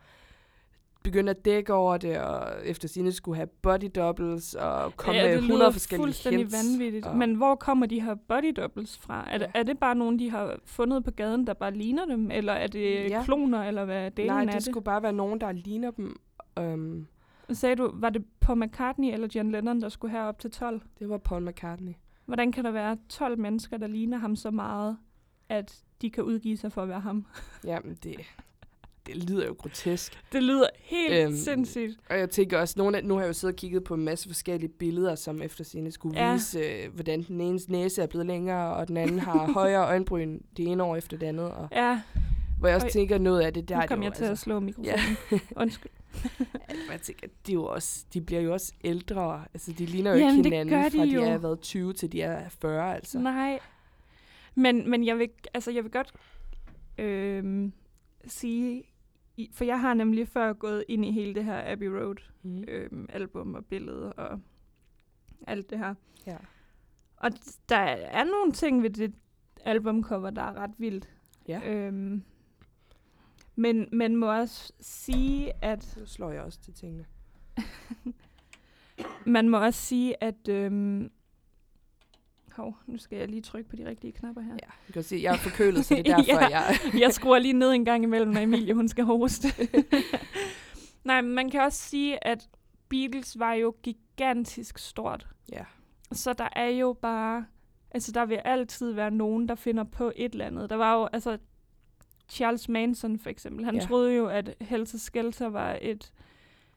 begyndte 1.03 1.31
at 1.31 1.45
dække 1.45 1.75
over 1.75 1.97
det, 1.97 2.19
og 2.19 2.49
efter 2.65 2.89
sine 2.89 3.13
skulle 3.13 3.37
have 3.37 3.47
body 3.63 3.91
doubles, 3.95 4.55
og 4.55 4.97
komme 4.97 5.21
ja, 5.21 5.27
med 5.27 5.33
det 5.33 5.39
100 5.39 5.59
lyder 5.61 5.71
forskellige 5.71 6.05
fuldstændig 6.07 6.39
hints. 6.41 6.55
vanvittigt. 6.73 7.07
og- 7.07 7.17
Men 7.17 7.35
hvor 7.35 7.55
kommer 7.55 7.87
de 7.87 8.01
her 8.03 8.15
body 8.29 8.53
doubles 8.57 8.99
fra? 8.99 9.25
Er, 9.31 9.39
det, 9.39 9.47
Ja. 9.55 9.59
er 9.61 9.63
det 9.63 9.79
bare 9.79 9.95
nogen, 9.95 10.19
de 10.19 10.31
har 10.31 10.57
fundet 10.65 11.05
på 11.05 11.11
gaden, 11.11 11.47
der 11.47 11.55
bare 11.55 11.75
ligner 11.75 12.07
dem? 12.07 12.31
Eller 12.31 12.53
er 12.53 12.67
det 12.67 13.11
Ja. 13.11 13.23
kloner, 13.25 13.63
eller 13.65 13.85
hvad 13.85 14.11
delen 14.11 14.27
Nej, 14.31 14.41
er 14.41 14.45
det 14.45 14.55
det? 14.55 14.63
skulle 14.63 14.85
bare 14.85 15.03
være 15.03 15.13
nogen, 15.13 15.41
der 15.41 15.53
ligner 15.53 15.91
dem. 15.91 16.21
Um, 16.61 17.07
Sagde 17.53 17.77
du, 17.77 17.91
var 17.95 18.11
det 18.11 18.25
Paul 18.41 18.59
McCartney 18.65 19.13
eller 19.13 19.29
John 19.35 19.53
Lennon, 19.53 19.81
der 19.83 19.89
skulle 19.89 20.13
herop 20.13 20.39
til 20.39 20.51
12? 20.51 20.81
det 20.99 21.09
var 21.09 21.19
Paul 21.19 21.45
McCartney. 21.49 21.93
Hvordan 22.27 22.53
kan 22.53 22.65
der 22.65 22.71
være 22.71 22.97
12 23.09 23.39
mennesker, 23.39 23.77
der 23.77 23.87
ligner 23.87 24.19
ham 24.19 24.37
så 24.37 24.51
meget, 24.51 24.97
at 25.49 25.75
de 26.03 26.11
kan 26.11 26.25
udgive 26.25 26.57
sig 26.57 26.73
for 26.73 26.83
at 26.83 26.89
være 26.89 27.01
ham? 27.01 27.27
Jamen, 27.65 27.99
det, 28.03 28.17
det 29.07 29.31
lyder 29.31 29.47
jo 29.47 29.55
grotesk. 29.59 30.19
Det 30.33 30.43
lyder 30.43 30.67
helt 30.81 31.15
Øhm, 31.27 31.37
sindssygt. 31.37 31.99
Og 32.11 32.19
jeg 32.19 32.31
tænker 32.31 32.59
også, 32.59 32.75
nogle 32.79 32.97
af, 32.99 33.05
nu 33.05 33.15
har 33.15 33.21
jeg 33.21 33.29
jo 33.29 33.33
siddet 33.33 33.55
og 33.55 33.59
kigget 33.59 33.85
på 33.85 33.95
en 33.95 34.05
masse 34.05 34.29
forskellige 34.29 34.69
billeder, 34.71 35.15
som 35.15 35.43
efter 35.43 35.65
sine 35.65 35.91
skulle 35.91 36.19
Ja. 36.21 36.27
ja. 36.27 36.33
vise, 36.33 36.59
øh, 36.59 36.95
hvordan 36.95 37.23
den 37.23 37.41
enes 37.41 37.69
næse 37.69 38.03
er 38.03 38.07
blevet 38.07 38.27
længere, 38.27 38.75
og 38.75 38.89
den 38.89 38.97
anden 38.97 39.19
har 39.19 39.53
højere 39.61 39.87
øjenbryn 39.87 40.39
det 40.57 40.67
ene 40.67 40.83
år 40.83 40.97
efter 40.97 41.17
det 41.17 41.27
andet. 41.27 41.51
Og, 41.51 41.69
Ja, 41.73 42.01
hvor 42.59 42.69
jeg 42.69 42.75
også 42.75 42.87
Øj. 42.87 42.91
tænker, 42.91 43.19
noget 43.19 43.41
af 43.41 43.55
det 43.55 43.69
der 43.69 43.81
nu 43.81 43.87
kom 43.87 43.99
det 44.01 44.05
jo, 44.07 44.11
jeg 44.11 44.17
til 44.17 44.25
at 44.25 44.31
altså, 44.31 44.43
slå 44.45 44.61
mikrofonen. 44.61 44.99
Undskyld. 45.63 45.91
hvor 46.85 46.91
jeg 46.93 47.01
tænker, 47.01 47.27
de, 47.47 47.53
er 47.53 47.55
jo 47.55 47.65
også, 47.65 48.07
de 48.15 48.21
bliver 48.21 48.41
jo 48.41 48.53
også 48.53 48.73
ældre. 48.85 49.45
Altså, 49.55 49.73
de 49.73 49.87
ligner 49.87 50.11
jo 50.11 50.17
Jamen, 50.19 50.37
ikke 50.37 50.49
hinanden, 50.51 50.85
de 50.85 50.99
fra 50.99 51.05
de 51.05 51.11
jo. 51.11 51.23
er 51.23 51.39
været 51.39 51.61
20 51.61 51.93
til 51.93 52.13
de 52.13 52.23
er 52.23 52.49
40, 52.49 52.95
altså. 52.95 53.19
Nej. 53.19 53.59
Men, 54.55 54.91
men 54.91 55.07
jeg, 55.07 55.19
vil, 55.19 55.31
altså, 55.55 55.71
jeg 55.71 55.85
vil 55.85 55.93
godt 55.93 56.13
øhm, 56.99 57.73
sige, 58.27 58.85
for 59.53 59.65
jeg 59.65 59.81
har 59.81 59.95
nemlig 59.95 60.29
før 60.29 60.53
gået 60.53 60.85
ind 60.89 61.05
i 61.05 61.13
hele 61.13 61.35
det 61.35 61.45
her 61.45 61.73
Abbey 61.73 61.87
Road 61.87 62.17
Mm. 62.43 62.65
øhm, 62.69 63.07
album 63.09 63.55
og 63.55 63.65
billede 63.65 64.13
og 64.13 64.41
alt 65.47 65.71
det 65.71 65.79
her. 65.79 65.95
Ja. 66.27 66.37
Og 67.17 67.31
der 67.69 67.77
er 67.77 68.25
nogle 68.25 68.53
ting 68.53 68.83
ved 68.83 68.91
det 68.91 69.15
albumcover, 69.65 70.31
der 70.31 70.43
er 70.43 70.55
ret 70.55 70.71
vildt. 70.79 71.09
Ja. 71.49 71.61
Øhm, 71.65 72.23
men 73.59 73.89
man 73.93 74.17
må 74.17 74.39
også 74.39 74.73
sige, 74.81 75.53
at 75.63 75.85
Så 75.85 76.07
slår 76.07 76.31
jeg 76.31 76.43
også 76.43 76.61
til 76.61 76.75
tingene. 76.75 77.05
man 79.27 79.49
må 79.49 79.59
også 79.59 79.81
sige, 79.81 80.23
at 80.25 80.49
øhm, 80.49 81.11
hov, 82.53 82.77
nu 82.87 82.99
skal 82.99 83.19
jeg 83.19 83.29
lige 83.29 83.43
trykke 83.43 83.71
på 83.71 83.77
de 83.77 83.89
rigtige 83.89 84.13
knapper 84.13 84.43
her. 84.43 84.53
Ja, 84.53 84.69
du 84.89 84.93
kan 84.93 85.03
se, 85.03 85.21
jeg 85.23 85.33
er 85.33 85.39
forkølet, 85.39 85.85
så 85.85 85.95
det 85.95 86.09
er 86.09 86.17
derfor, 86.17 86.33
Ja. 86.33 86.49
jeg... 86.49 86.75
Jeg 87.03 87.13
skruer 87.13 87.39
lige 87.39 87.53
ned 87.53 87.71
en 87.73 87.85
gang 87.85 88.05
imellem, 88.05 88.31
når 88.31 88.41
Emilie 88.41 88.75
hun 88.75 88.89
skal 88.89 89.05
hoste. 89.05 89.49
Nej, 91.05 91.21
men 91.21 91.35
man 91.35 91.51
kan 91.51 91.61
også 91.61 91.79
sige, 91.79 92.27
at 92.27 92.49
Beatles 92.89 93.39
var 93.39 93.53
jo 93.53 93.75
gigantisk 93.83 94.79
stort. 94.79 95.27
Ja. 95.53 95.65
Så 96.13 96.33
der 96.33 96.49
er 96.57 96.69
jo 96.69 96.93
bare... 97.03 97.47
Altså, 97.91 98.13
der 98.13 98.27
vil 98.27 98.37
altid 98.45 98.93
være 98.93 99.11
nogen, 99.11 99.49
der 99.49 99.55
finder 99.55 99.85
på 99.85 100.13
et 100.17 100.33
eller 100.33 100.47
andet. 100.47 100.71
Der 100.71 100.77
var 100.77 100.95
jo, 100.95 101.09
altså... 101.13 101.39
Charles 102.29 102.69
Manson, 102.69 103.19
for 103.19 103.31
eksempel. 103.31 103.65
Han 103.65 103.75
Ja. 103.75 103.81
troede 103.81 104.17
jo, 104.17 104.27
at 104.27 104.55
Helter 104.61 104.99
Skelter 104.99 105.47
var 105.49 105.79
et... 105.83 106.13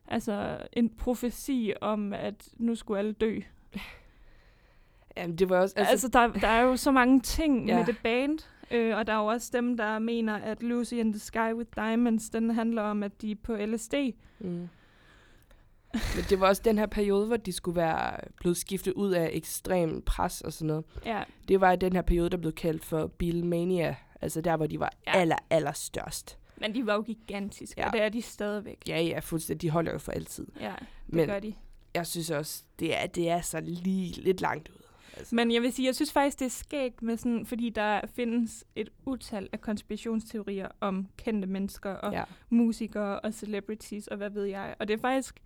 Altså, 0.08 0.58
en 0.74 0.90
profesi 0.90 1.74
om, 1.82 2.14
at 2.14 2.50
nu 2.58 2.76
skulle 2.76 3.00
alle 3.00 3.12
dø. 3.14 3.40
Jamen, 5.18 5.36
det 5.36 5.50
var 5.50 5.60
også... 5.60 5.74
Altså, 5.78 5.92
altså 5.92 6.08
der, 6.08 6.28
der 6.28 6.48
er 6.48 6.62
jo 6.62 6.76
så 6.78 6.92
mange 6.92 7.20
ting 7.20 7.68
Ja. 7.68 7.78
med 7.78 7.86
det 7.86 7.98
band, 8.04 8.40
øh, 8.72 8.98
og 8.98 9.08
der 9.08 9.14
er 9.14 9.18
jo 9.18 9.26
også 9.26 9.50
dem, 9.54 9.78
der 9.78 10.00
mener, 10.00 10.36
at 10.36 10.64
Lucy 10.64 10.94
in 10.94 11.14
the 11.14 11.20
Sky 11.20 11.54
with 11.54 11.70
Diamonds, 11.76 12.30
den 12.30 12.50
handler 12.50 12.82
om, 12.82 13.04
at 13.04 13.22
de 13.22 13.32
er 13.32 13.36
på 13.44 13.56
LSD. 13.56 13.94
Mm. 14.40 14.70
Men 15.94 16.24
det 16.30 16.40
var 16.40 16.48
også 16.48 16.62
den 16.66 16.78
her 16.78 16.86
periode, 16.86 17.28
hvor 17.28 17.38
de 17.38 17.52
skulle 17.52 17.76
være 17.76 18.18
blevet 18.38 18.58
skiftet 18.58 18.94
ud 18.94 19.12
af 19.12 19.30
ekstrem 19.34 20.02
pres 20.02 20.42
og 20.42 20.54
sådan 20.54 20.68
noget. 20.68 20.86
Ja, 21.06 21.24
Det 21.48 21.62
var 21.62 21.72
i 21.72 21.76
den 21.76 21.94
her 21.94 22.02
periode, 22.02 22.30
der 22.30 22.38
blev 22.38 22.52
kaldt 22.54 22.86
for 22.86 23.08
Beatlemania. 23.08 23.96
Altså 24.22 24.42
der, 24.42 24.58
hvor 24.58 24.68
de 24.68 24.80
var 24.80 24.92
Ja. 25.08 25.18
aller, 25.18 25.36
aller 25.50 25.72
størst. 25.72 26.38
men 26.58 26.76
de 26.76 26.86
var 26.86 26.94
jo 26.94 27.02
gigantiske, 27.02 27.82
Ja. 27.82 27.88
og 27.88 27.94
det 27.94 28.02
er 28.02 28.10
de 28.10 28.22
stadigvæk. 28.22 28.78
Ja, 28.88 29.02
ja, 29.02 29.20
fuldstændig. 29.20 29.62
De 29.62 29.70
holder 29.70 29.92
jo 29.92 29.98
for 29.98 30.12
altid. 30.12 30.48
Ja, 30.60 30.74
det 31.06 31.14
Men 31.16 31.28
gør 31.28 31.40
de. 31.40 31.54
jeg 31.96 32.08
synes 32.08 32.30
også, 32.32 32.64
det 32.80 33.02
er, 33.02 33.08
det 33.08 33.30
er 33.30 33.42
så 33.42 33.60
lige 33.60 34.22
lidt 34.22 34.42
langt 34.42 34.70
ud. 34.70 34.76
Altså. 35.18 35.36
Men 35.36 35.52
jeg 35.52 35.62
vil 35.62 35.74
sige, 35.74 35.86
jeg 35.86 35.96
synes 35.96 36.12
faktisk, 36.12 36.40
det 36.40 36.46
er 36.46 36.50
skægt 36.50 37.02
med 37.02 37.18
sådan, 37.18 37.46
fordi 37.46 37.70
der 37.70 38.02
findes 38.16 38.66
et 38.76 38.90
utal 39.06 39.50
af 39.54 39.62
konspirationsteorier 39.62 40.68
om 40.80 41.08
kendte 41.18 41.48
mennesker 41.48 41.90
og 41.92 42.14
ja. 42.14 42.24
musikere 42.50 43.20
og 43.20 43.34
celebrities 43.34 44.08
og 44.08 44.18
hvad 44.18 44.30
ved 44.30 44.44
jeg. 44.46 44.76
Og 44.80 44.88
det 44.88 44.94
er 44.94 44.98
faktisk, 44.98 45.40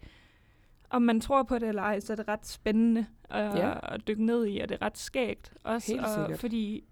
om 0.89 1.01
man 1.01 1.21
tror 1.21 1.43
på 1.43 1.59
det 1.59 1.69
eller 1.69 1.81
ej, 1.81 1.99
så 1.99 2.13
er 2.13 2.17
det 2.17 2.27
ret 2.27 2.47
spændende 2.47 3.05
at, 3.29 3.59
Ja. 3.59 3.95
at 3.95 4.07
dykke 4.07 4.25
ned 4.25 4.47
i, 4.47 4.59
og 4.59 4.69
det 4.69 4.77
er 4.81 4.85
ret 4.85 4.97
skægt. 4.97 5.53
Også, 5.63 5.91
Helt 5.91 6.05
og, 6.05 6.13
sikkert. 6.13 6.39
Fordi 6.39 6.83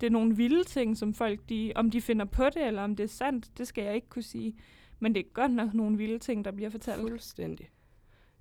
det 0.00 0.06
er 0.06 0.10
nogle 0.10 0.36
vilde 0.36 0.64
ting, 0.64 0.96
som 0.96 1.14
folk, 1.14 1.40
de, 1.48 1.72
om 1.74 1.90
de 1.90 2.00
finder 2.00 2.24
på 2.24 2.44
det, 2.44 2.66
eller 2.66 2.82
om 2.82 2.96
det 2.96 3.04
er 3.04 3.08
sandt, 3.08 3.58
det 3.58 3.66
skal 3.68 3.84
jeg 3.84 3.94
ikke 3.94 4.08
kunne 4.08 4.22
sige. 4.22 4.54
Men 4.98 5.14
det 5.14 5.20
er 5.20 5.30
godt 5.34 5.52
nok 5.52 5.74
nogle 5.74 5.96
vilde 5.96 6.18
ting, 6.18 6.44
der 6.44 6.50
bliver 6.50 6.70
fortalt. 6.70 7.00
Fuldstændig. 7.00 7.70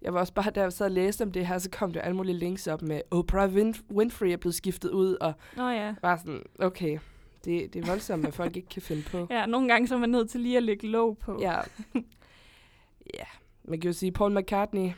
Jeg 0.01 0.13
var 0.13 0.19
også 0.19 0.33
bare, 0.33 0.51
da 0.51 0.61
jeg 0.61 0.73
sad 0.73 0.85
og 0.85 0.91
læste 0.91 1.21
om 1.21 1.31
det 1.31 1.47
her, 1.47 1.57
så 1.57 1.69
kom 1.69 1.93
der 1.93 2.01
alle 2.01 2.15
mulige 2.15 2.37
links 2.37 2.67
op 2.67 2.81
med, 2.81 3.01
Oprah 3.11 3.53
Win- 3.55 3.81
Winfrey 3.91 4.27
er 4.29 4.37
blevet 4.37 4.55
skiftet 4.55 4.89
ud, 4.91 5.15
og 5.21 5.33
Nå 5.57 5.69
ja. 5.69 5.95
bare 6.01 6.17
sådan, 6.17 6.43
okay, 6.59 6.99
det, 7.45 7.73
det 7.73 7.83
er 7.83 7.87
voldsomt, 7.87 8.23
hvad 8.23 8.31
folk 8.31 8.55
ikke 8.57 8.69
kan 8.69 8.81
finde 8.81 9.03
på. 9.11 9.27
Ja, 9.33 9.45
nogle 9.45 9.67
gange 9.67 9.87
så 9.87 9.95
er 9.95 9.99
man 9.99 10.09
nødt 10.09 10.29
til 10.29 10.41
lige 10.41 10.57
at 10.57 10.63
lægge 10.63 10.87
låg 10.87 11.17
på. 11.17 11.37
Ja. 11.41 11.55
ja, 13.19 13.25
man 13.63 13.79
kan 13.79 13.89
jo 13.89 13.93
sige, 13.93 14.11
Paul 14.11 14.39
McCartney, 14.39 14.89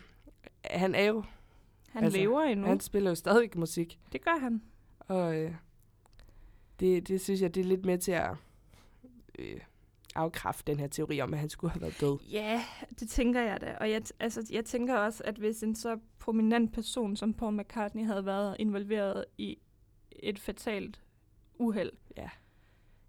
han 0.66 0.96
er 0.96 1.04
jo, 1.04 1.24
Han 1.90 2.04
Altså, 2.04 2.20
lever 2.20 2.42
endnu. 2.42 2.68
han 2.68 2.80
spiller 2.80 3.12
jo 3.12 3.16
stadig 3.16 3.50
musik, 3.56 4.00
Det 4.12 4.22
gør 4.26 4.40
han. 4.42 4.62
og 5.00 5.36
øh, 5.36 5.52
det, 6.80 7.08
det 7.08 7.22
synes 7.22 7.42
jeg, 7.42 7.56
det 7.56 7.62
er 7.62 7.66
lidt 7.66 7.86
med 7.86 7.98
til 7.98 8.12
at 8.12 8.30
øh, 9.40 9.60
afkræfte 10.16 10.72
den 10.72 10.80
her 10.80 10.88
teori 10.88 11.22
om, 11.22 11.34
at 11.34 11.40
han 11.40 11.50
skulle 11.50 11.72
have 11.72 11.82
været 11.82 12.02
død. 12.02 12.18
Ja, 12.32 12.64
det 13.00 13.10
tænker 13.10 13.42
jeg 13.42 13.62
da. 13.62 13.76
Og 13.82 13.90
jeg, 13.92 14.02
altså, 14.20 14.48
jeg 14.52 14.66
tænker 14.66 14.96
også, 14.98 15.24
at 15.26 15.36
hvis 15.36 15.64
en 15.64 15.76
så 15.76 16.00
prominent 16.20 16.74
person 16.74 17.16
som 17.16 17.34
Paul 17.34 17.54
McCartney 17.58 18.06
havde 18.06 18.26
været 18.26 18.56
involveret 18.60 19.26
i 19.38 19.58
et 20.12 20.40
fatalt 20.40 21.02
uheld, 21.60 21.92
Ja. 22.18 22.30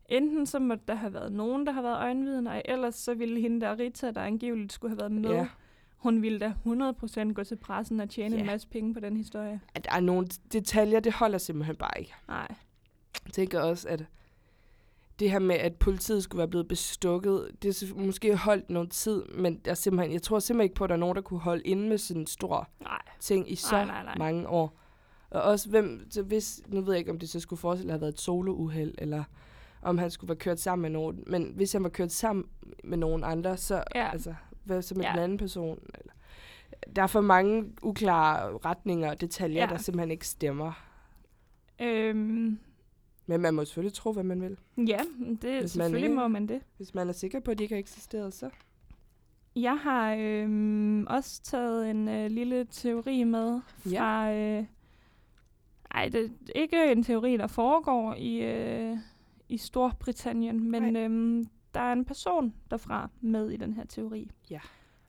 enten 0.08 0.46
så 0.46 0.58
må 0.58 0.74
der 0.88 0.94
have 0.94 1.14
været 1.14 1.32
nogen, 1.32 1.66
der 1.66 1.72
har 1.72 1.82
været 1.82 1.96
øjenvidner, 1.96 2.52
og 2.52 2.62
ellers 2.64 2.94
så 2.94 3.14
ville 3.14 3.40
hende 3.40 3.60
der 3.60 3.78
Rita, 3.78 4.10
der 4.10 4.20
angiveligt 4.20 4.72
skulle 4.72 4.90
have 4.90 4.98
været 4.98 5.12
med, 5.12 5.30
Ja. 5.30 5.48
hun 5.96 6.22
ville 6.22 6.38
da 6.38 6.54
100% 6.64 7.32
gå 7.32 7.44
til 7.44 7.56
pressen 7.56 8.00
og 8.00 8.10
tjene 8.10 8.34
Ja. 8.34 8.40
en 8.40 8.46
masse 8.46 8.68
penge 8.68 8.94
på 8.94 9.00
den 9.00 9.16
historie. 9.16 9.60
At 9.74 9.84
der 9.84 9.92
er 9.92 10.00
nogle 10.00 10.26
detaljer, 10.52 11.00
det 11.00 11.12
holder 11.12 11.38
simpelthen 11.38 11.76
bare 11.76 11.98
ikke. 12.00 12.14
Nej. 12.28 12.54
Jeg 13.24 13.32
tænker 13.32 13.60
også, 13.60 13.88
at 13.88 14.04
det 15.18 15.30
her 15.30 15.38
med, 15.38 15.56
at 15.56 15.74
politiet 15.76 16.22
skulle 16.22 16.38
være 16.38 16.48
blevet 16.48 16.68
bestukket, 16.68 17.48
det 17.62 17.82
er 17.82 17.94
måske 17.94 18.36
holdt 18.36 18.70
noget 18.70 18.90
tid, 18.90 19.24
men 19.24 19.58
der 19.64 19.70
er 19.70 19.74
simpelthen, 19.74 20.12
jeg 20.12 20.22
tror 20.22 20.38
simpelthen 20.38 20.64
ikke 20.64 20.74
på, 20.74 20.84
at 20.84 20.88
der 20.90 20.94
er 20.96 21.00
nogen, 21.00 21.16
der 21.16 21.22
kunne 21.22 21.40
holde 21.40 21.62
inde 21.62 21.88
med 21.88 21.98
sådan 21.98 22.20
en 22.22 22.26
stor 22.26 22.68
Nej. 22.80 23.02
ting 23.20 23.50
i 23.52 23.54
så 23.54 23.72
Nej, 23.76 23.84
nej, 23.84 24.02
nej. 24.04 24.14
mange 24.18 24.48
år. 24.48 24.78
Og 25.30 25.42
også 25.42 25.68
hvem, 25.70 26.10
så 26.10 26.22
hvis, 26.22 26.60
nu 26.66 26.80
ved 26.80 26.92
jeg 26.92 26.98
ikke, 26.98 27.10
om 27.10 27.18
det 27.18 27.28
så 27.28 27.40
skulle 27.40 27.60
forestille 27.60 27.92
at 27.92 27.94
have 27.94 28.00
været 28.00 28.12
et 28.12 28.20
solouheld, 28.20 28.94
eller 28.98 29.24
om 29.82 29.98
han 29.98 30.10
skulle 30.10 30.28
være 30.28 30.38
kørt 30.38 30.60
sammen 30.60 30.82
med 30.82 30.90
nogen, 30.90 31.24
men 31.26 31.52
hvis 31.56 31.72
han 31.72 31.82
var 31.82 31.88
kørt 31.88 32.12
sammen 32.12 32.44
med 32.84 32.98
nogen 32.98 33.24
andre, 33.24 33.56
så, 33.56 33.84
Ja. 33.94 34.10
altså, 34.12 34.34
hvad 34.64 34.82
så 34.82 34.94
med 34.94 35.04
Ja. 35.04 35.10
den 35.12 35.18
anden 35.18 35.38
person? 35.38 35.78
Eller, 35.94 36.12
der 36.96 37.02
er 37.02 37.06
for 37.06 37.20
mange 37.20 37.64
uklare 37.82 38.58
retninger 38.64 39.10
og 39.10 39.20
detaljer, 39.20 39.60
Ja. 39.62 39.66
der 39.66 39.76
simpelthen 39.78 40.10
ikke 40.10 40.26
stemmer. 40.28 40.72
Øhm, 41.80 42.58
Men 43.30 43.40
man 43.40 43.54
må 43.54 43.64
selvfølgelig 43.64 43.94
tro, 43.94 44.12
hvad 44.12 44.22
man 44.24 44.42
vil. 44.42 44.58
ja, 44.88 44.98
det, 45.18 45.42
man 45.42 45.68
selvfølgelig 45.68 46.02
ikke- 46.08 46.14
må 46.16 46.28
man 46.28 46.46
det. 46.46 46.62
Hvis 46.76 46.94
man 46.94 47.08
er 47.08 47.12
sikker 47.12 47.40
på, 47.40 47.50
at 47.50 47.58
de 47.58 47.62
ikke 47.62 47.74
har 47.74 47.80
eksisteret, 47.80 48.34
så... 48.34 48.50
Jeg 49.56 49.78
har 49.78 50.14
øhm, 50.18 51.06
også 51.06 51.42
taget 51.42 51.90
en 51.90 52.08
øh, 52.08 52.30
lille 52.30 52.64
teori 52.70 53.24
med 53.24 53.60
Ja. 53.90 54.00
fra... 54.00 54.32
Øh, 54.32 54.64
ej, 55.90 56.08
det 56.08 56.24
er 56.24 56.28
ikke 56.60 56.92
en 56.92 57.02
teori, 57.02 57.36
der 57.36 57.46
foregår 57.46 58.14
i, 58.14 58.36
øh, 58.42 58.96
i 59.48 59.56
Storbritannien, 59.56 60.70
men 60.70 60.96
øhm, 60.96 61.48
der 61.74 61.80
er 61.80 61.92
en 61.92 62.04
person 62.04 62.54
derfra 62.70 63.08
med 63.20 63.50
i 63.50 63.56
den 63.56 63.72
her 63.74 63.84
teori. 63.84 64.30
Ja. 64.50 64.60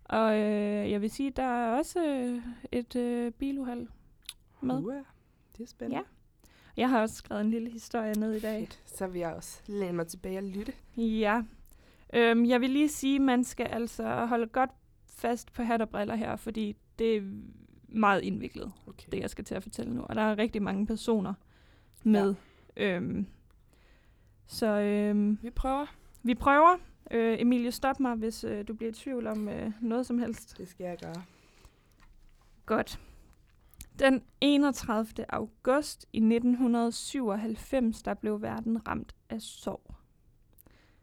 Og 0.04 0.38
øh, 0.38 0.92
jeg 0.92 1.02
vil 1.02 1.10
sige, 1.10 1.30
der 1.32 1.44
er 1.44 1.78
også 1.78 2.06
øh, 2.06 2.42
et 2.72 2.96
øh, 2.96 3.32
biluheld 3.32 3.88
med. 4.62 4.76
Uh, 4.84 4.94
det 5.58 5.64
er 5.64 5.68
spændende. 5.68 5.98
Ja. 5.98 6.04
Jeg 6.80 6.90
har 6.90 7.02
også 7.02 7.16
skrevet 7.16 7.42
en 7.42 7.52
lille 7.52 7.70
historie 7.70 8.14
ned 8.20 8.34
i 8.34 8.40
dag. 8.40 8.60
Fedt. 8.68 8.80
Så 8.98 9.08
vil 9.08 9.20
jeg 9.20 9.34
også 9.34 9.62
læne 9.68 9.94
mig 9.94 10.08
tilbage 10.08 10.38
og 10.38 10.44
lytte. 10.44 10.74
Ja. 10.98 11.42
Øhm, 12.14 12.46
jeg 12.46 12.62
vil 12.62 12.70
lige 12.70 12.90
sige, 12.90 13.16
at 13.16 13.22
man 13.22 13.44
skal 13.44 13.66
altså 13.66 14.26
holde 14.26 14.48
godt 14.48 14.70
fast 15.08 15.54
på 15.54 15.64
hat 15.64 15.82
og 15.82 15.90
briller 15.90 16.16
her, 16.16 16.36
fordi 16.36 16.76
det 17.00 17.18
er 17.18 17.22
meget 17.88 18.22
indviklet, 18.22 18.72
Okay. 18.88 19.08
det 19.12 19.20
jeg 19.20 19.30
skal 19.30 19.46
til 19.46 19.56
at 19.56 19.64
fortælle 19.64 19.94
nu. 19.94 20.02
Og 20.02 20.16
der 20.16 20.22
er 20.22 20.38
rigtig 20.38 20.62
mange 20.64 20.86
personer 20.88 21.34
med. 22.04 22.36
Ja. 22.78 22.96
Øhm, 22.96 23.26
så 24.48 24.66
øhm, 24.68 25.40
Vi 25.42 25.50
prøver. 25.50 25.86
vi 26.24 26.36
prøver. 26.36 26.78
Øh, 27.12 27.42
Emilie, 27.42 27.72
stop 27.72 28.00
mig, 28.00 28.16
hvis 28.16 28.44
øh, 28.44 28.68
du 28.68 28.74
bliver 28.74 28.90
i 28.90 28.94
tvivl 28.94 29.28
om 29.28 29.50
øh, 29.50 29.72
noget 29.82 30.06
som 30.06 30.20
helst. 30.20 30.58
Det 30.58 30.68
skal 30.68 30.84
jeg 30.84 30.98
gøre. 31.04 31.24
Godt. 32.66 33.00
Den 34.00 34.22
31. 34.42 35.26
august 35.30 36.06
i 36.14 36.18
1997, 36.18 38.04
der 38.04 38.14
blev 38.14 38.42
verden 38.42 38.88
ramt 38.88 39.16
af 39.30 39.42
sorg. 39.42 39.96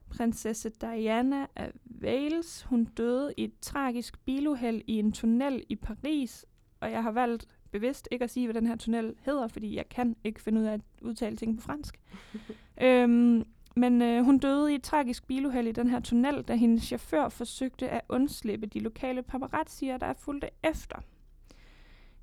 Prinsesse 0.09 0.71
Diana 0.81 1.47
af 1.57 1.73
Wales, 2.03 2.63
hun 2.63 2.85
døde 2.85 3.35
i 3.37 3.45
et 3.45 3.53
tragisk 3.61 4.19
biluheld 4.25 4.83
i 4.87 4.99
en 4.99 5.13
tunnel 5.13 5.65
i 5.69 5.77
Paris, 5.77 6.47
og 6.81 6.91
jeg 6.91 7.03
har 7.03 7.11
valgt 7.11 7.47
bevidst 7.71 8.09
ikke 8.11 8.23
at 8.23 8.31
sige, 8.31 8.47
hvad 8.47 8.55
den 8.55 8.67
her 8.67 8.77
tunnel 8.77 9.15
hedder, 9.23 9.49
fordi 9.49 9.77
jeg 9.77 9.89
kan 9.89 10.17
ikke 10.25 10.43
finde 10.43 10.61
ud 10.61 10.67
af 10.67 10.73
at 10.73 10.81
udtale 11.03 11.37
ting 11.37 11.57
på 11.57 11.63
fransk. 11.63 12.01
øhm, 12.83 13.45
men 13.77 14.03
øh, 14.03 14.25
hun 14.25 14.39
døde 14.39 14.73
i 14.73 14.75
et 14.75 14.83
tragisk 14.83 15.27
biluheld 15.27 15.69
i 15.69 15.73
den 15.73 15.91
her 15.91 16.01
tunnel, 16.01 16.43
da 16.43 16.55
hendes 16.55 16.83
chauffør 16.83 17.29
forsøgte 17.29 17.89
at 17.89 18.01
undslippe 18.09 18.67
de 18.67 18.81
lokale 18.81 19.23
paparazzier, 19.23 19.99
der 19.99 20.07
er 20.07 20.15
fulgte 20.15 20.49
efter. 20.63 20.97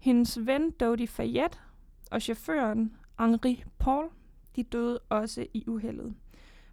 Hendes 0.03 0.45
ven 0.45 0.71
Dodi 0.71 1.07
Fayette 1.07 1.57
og 2.11 2.21
chaufføren 2.21 2.95
Henri 3.19 3.63
Paul, 3.79 4.09
de 4.55 4.63
døde 4.63 4.99
også 5.09 5.47
i 5.53 5.63
uheldet. 5.67 6.15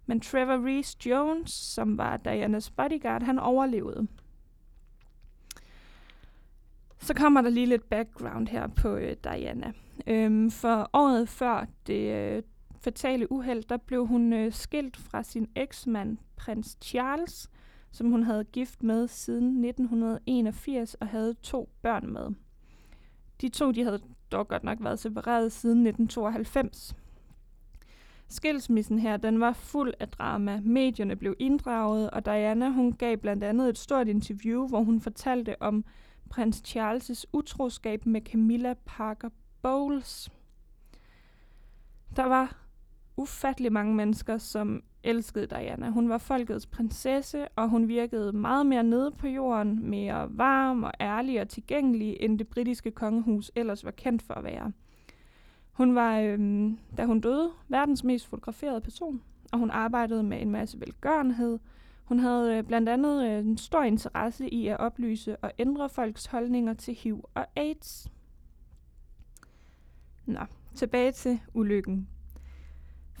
Men 0.05 0.19
Trevor 0.19 0.65
Reese 0.65 0.97
Jones, 1.05 1.51
som 1.51 1.97
var 1.97 2.17
Dianas 2.17 2.69
bodyguard, 2.69 3.23
han 3.23 3.39
overlevede. 3.39 4.07
Så 6.99 7.13
kommer 7.13 7.41
der 7.41 7.49
lige 7.49 7.65
lidt 7.65 7.89
background 7.89 8.47
her 8.47 8.67
på 8.67 8.95
øh, 8.95 9.15
Diana. 9.23 9.73
Øhm, 10.07 10.51
for 10.51 10.89
året 10.93 11.29
før 11.29 11.65
det 11.87 12.15
øh, 12.15 12.43
fatale 12.81 13.31
uheld, 13.31 13.63
der 13.63 13.77
blev 13.77 14.07
hun 14.07 14.33
øh, 14.33 14.53
skilt 14.53 14.97
fra 14.97 15.23
sin 15.23 15.49
eksmand, 15.55 16.17
prins 16.35 16.77
Charles, 16.81 17.49
som 17.91 18.11
hun 18.11 18.23
havde 18.23 18.43
gift 18.43 18.83
med 18.83 19.07
siden 19.07 19.65
1981 19.65 20.93
og 20.93 21.07
havde 21.07 21.33
to 21.33 21.69
børn 21.81 22.13
med. 22.13 22.29
De 23.41 23.49
to 23.49 23.71
de 23.71 23.83
havde 23.83 23.99
dog 24.31 24.47
godt 24.47 24.63
nok 24.63 24.77
været 24.81 24.99
separeret 24.99 25.51
siden 25.51 25.87
1992. 25.87 26.95
Skilsmissen 28.27 28.99
her, 28.99 29.17
den 29.17 29.39
var 29.39 29.53
fuld 29.53 29.93
af 29.99 30.09
drama. 30.09 30.59
Medierne 30.63 31.15
blev 31.15 31.35
inddraget, 31.39 32.09
og 32.09 32.25
Diana 32.25 32.69
hun 32.69 32.93
gav 32.93 33.17
blandt 33.17 33.43
andet 33.43 33.69
et 33.69 33.77
stort 33.77 34.07
interview, 34.07 34.67
hvor 34.67 34.83
hun 34.83 35.01
fortalte 35.01 35.61
om 35.61 35.85
prins 36.29 36.63
Charles' 36.67 37.23
utroskab 37.33 38.05
med 38.05 38.21
Camilla 38.21 38.73
Parker 38.85 39.29
Bowles. 39.61 40.29
Der 42.15 42.25
var 42.25 42.57
ufattelig 43.17 43.73
mange 43.73 43.95
mennesker, 43.95 44.37
som 44.37 44.83
elskede 45.03 45.47
Diana. 45.47 45.89
Hun 45.89 46.09
var 46.09 46.17
folkets 46.17 46.65
prinsesse, 46.65 47.47
og 47.47 47.69
hun 47.69 47.87
virkede 47.87 48.33
meget 48.33 48.65
mere 48.65 48.83
nede 48.83 49.11
på 49.11 49.27
jorden, 49.27 49.89
mere 49.89 50.27
varm 50.29 50.83
og 50.83 50.91
ærlig 51.01 51.41
og 51.41 51.49
tilgængelig, 51.49 52.17
end 52.19 52.39
det 52.39 52.47
britiske 52.47 52.91
kongehus 52.91 53.51
ellers 53.55 53.85
var 53.85 53.91
kendt 53.91 54.21
for 54.21 54.33
at 54.33 54.43
være. 54.43 54.71
Hun 55.71 55.95
var, 55.95 56.19
øhm, 56.19 56.77
da 56.97 57.05
hun 57.05 57.19
døde, 57.21 57.51
verdens 57.67 58.03
mest 58.03 58.27
fotograferede 58.27 58.81
person, 58.81 59.21
og 59.51 59.59
hun 59.59 59.69
arbejdede 59.69 60.23
med 60.23 60.41
en 60.41 60.51
masse 60.51 60.79
velgørenhed. 60.79 61.59
Hun 62.03 62.19
havde 62.19 62.57
øh, 62.57 62.63
blandt 62.63 62.89
andet 62.89 63.25
øh, 63.25 63.45
en 63.45 63.57
stor 63.57 63.83
interesse 63.83 64.49
i 64.49 64.67
at 64.67 64.79
oplyse 64.79 65.37
og 65.37 65.51
ændre 65.59 65.89
folks 65.89 66.25
holdninger 66.25 66.73
til 66.73 66.93
HIV 66.93 67.29
og 67.33 67.45
AIDS. 67.55 68.11
Nå, 70.25 70.39
tilbage 70.75 71.11
til 71.11 71.39
ulykken. 71.53 72.07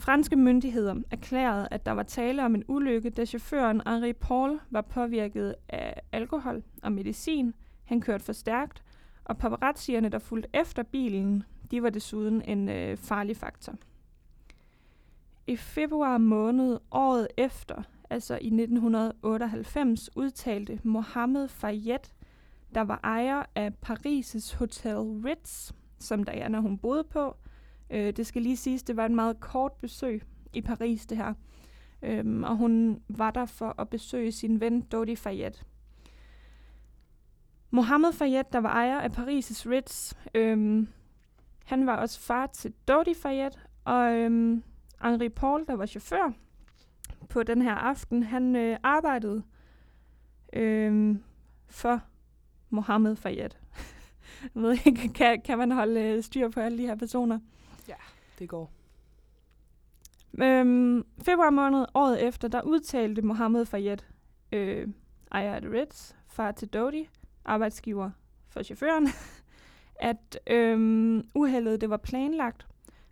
Franske 0.01 0.35
myndigheder 0.35 0.95
erklærede, 1.11 1.67
at 1.71 1.85
der 1.85 1.91
var 1.91 2.03
tale 2.03 2.45
om 2.45 2.55
en 2.55 2.63
ulykke, 2.67 3.09
da 3.09 3.25
chaufføren 3.25 3.81
Henri 3.87 4.13
Paul 4.13 4.59
var 4.69 4.81
påvirket 4.81 5.55
af 5.69 6.01
alkohol 6.11 6.63
og 6.83 6.91
medicin. 6.91 7.53
Han 7.83 8.01
kørte 8.01 8.23
for 8.23 8.33
stærkt, 8.33 8.83
og 9.25 9.37
paparazzierne, 9.37 10.09
der 10.09 10.19
fulgte 10.19 10.49
efter 10.53 10.83
bilen, 10.83 11.43
de 11.71 11.83
var 11.83 11.89
desuden 11.89 12.41
en 12.41 12.69
øh, 12.69 12.97
farlig 12.97 13.37
faktor. 13.37 13.73
I 15.47 15.55
februar 15.55 16.17
måned 16.17 16.79
året 16.91 17.27
efter, 17.37 17.83
altså 18.09 18.33
i 18.33 18.47
1998, 18.47 20.09
udtalte 20.15 20.79
Mohammed 20.83 21.47
Fayette, 21.47 22.11
der 22.75 22.81
var 22.81 22.99
ejer 23.03 23.43
af 23.55 23.71
Paris' 23.85 24.57
Hotel 24.57 24.97
Ritz, 24.97 25.71
som 25.99 26.23
Diana 26.23 26.59
hun 26.59 26.77
boede 26.77 27.03
på. 27.03 27.35
Øh, 27.91 28.13
det 28.13 28.27
skal 28.27 28.41
lige 28.41 28.57
siges, 28.57 28.83
det 28.83 28.97
var 28.97 29.05
et 29.05 29.11
meget 29.11 29.39
kort 29.39 29.71
besøg 29.71 30.23
i 30.53 30.61
Paris, 30.61 31.05
det 31.05 31.17
her. 31.17 31.33
Øhm, 32.01 32.43
og 32.43 32.55
hun 32.57 33.01
var 33.07 33.31
der 33.31 33.45
for 33.45 33.75
at 33.81 33.89
besøge 33.89 34.31
sin 34.31 34.59
ven 34.59 34.81
Dodi 34.81 35.15
Fayette. 35.15 35.59
Mohammed 37.71 38.13
Fayette, 38.13 38.49
der 38.53 38.59
var 38.59 38.69
ejer 38.69 38.99
af 38.99 39.09
Paris' 39.09 39.69
Ritz, 39.69 40.13
øhm, 40.35 40.87
han 41.65 41.85
var 41.85 41.95
også 41.95 42.19
far 42.19 42.47
til 42.47 42.73
Dodi 42.87 43.13
Fayette, 43.13 43.59
og 43.85 44.13
øhm, 44.13 44.63
Henri 45.01 45.29
Paul, 45.29 45.65
der 45.67 45.73
var 45.73 45.85
chauffør 45.85 46.33
på 47.29 47.43
den 47.43 47.61
her 47.61 47.73
aften, 47.73 48.23
han 48.23 48.55
øh, 48.55 48.77
arbejdede 48.83 49.43
øhm, 50.53 51.23
for 51.67 52.01
Mohammed 52.69 53.15
Fayette. 53.15 53.57
Jeg 54.55 54.63
ved 54.63 54.77
ikke, 54.85 55.13
kan, 55.13 55.41
kan 55.41 55.57
man 55.57 55.71
holde 55.71 56.01
øh, 56.01 56.23
styr 56.23 56.49
på 56.49 56.59
alle 56.59 56.77
de 56.77 56.85
her 56.85 56.95
personer? 56.95 57.39
Ja, 57.87 57.95
det 58.39 58.49
går. 58.49 58.71
Øhm, 60.41 61.05
februar 61.21 61.49
måned 61.49 61.85
året 61.93 62.27
efter, 62.27 62.47
der 62.47 62.61
udtalte 62.61 63.21
Mohammed 63.21 63.65
Fayette, 63.65 64.05
øh, 64.51 64.87
ejer 65.31 65.55
af 65.55 65.61
The 65.61 65.71
Ritz, 65.71 66.13
far 66.27 66.51
til 66.51 66.67
Dodi, 66.67 67.09
arbejdsgiver 67.45 68.11
for 68.49 68.63
chaufføren, 68.63 69.07
at 69.95 70.39
øhm, 70.47 71.23
uheldet 71.35 71.81
det 71.81 71.89
var 71.89 71.97
planlagt, 71.97 72.67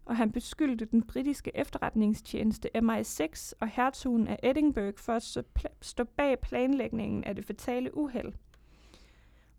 og 0.06 0.18
han 0.18 0.32
beskyldte 0.32 0.86
den 0.86 1.04
britiske 1.04 1.52
efterretningstjeneste 1.56 2.70
MI6 2.76 3.54
og 3.60 3.68
hertugen 3.68 4.28
af 4.28 4.40
Edinburgh 4.44 4.98
for 4.98 5.14
at 5.14 5.38
stå 5.82 6.04
bag 6.04 6.40
planlægningen 6.40 7.24
af 7.24 7.36
det 7.36 7.46
fatale 7.46 7.98
uheld. 7.98 8.34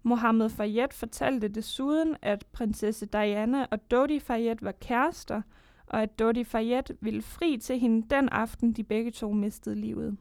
Mohammed 0.02 0.48
Fayette 0.48 0.96
fortalte 0.96 1.48
desuden, 1.48 2.16
at 2.22 2.46
prinsesse 2.52 3.06
Diana 3.06 3.66
og 3.70 3.90
Dodi 3.90 4.18
Fayed 4.18 4.56
var 4.60 4.72
kærester, 4.72 5.42
og 5.86 6.02
at 6.02 6.18
Dodi 6.18 6.44
Fayed 6.44 6.96
ville 7.00 7.22
fri 7.22 7.58
til 7.58 7.78
hende 7.78 8.06
den 8.10 8.28
aften, 8.28 8.72
de 8.72 8.84
begge 8.84 9.10
to 9.10 9.32
mistede 9.32 9.74
livet. 9.74 10.16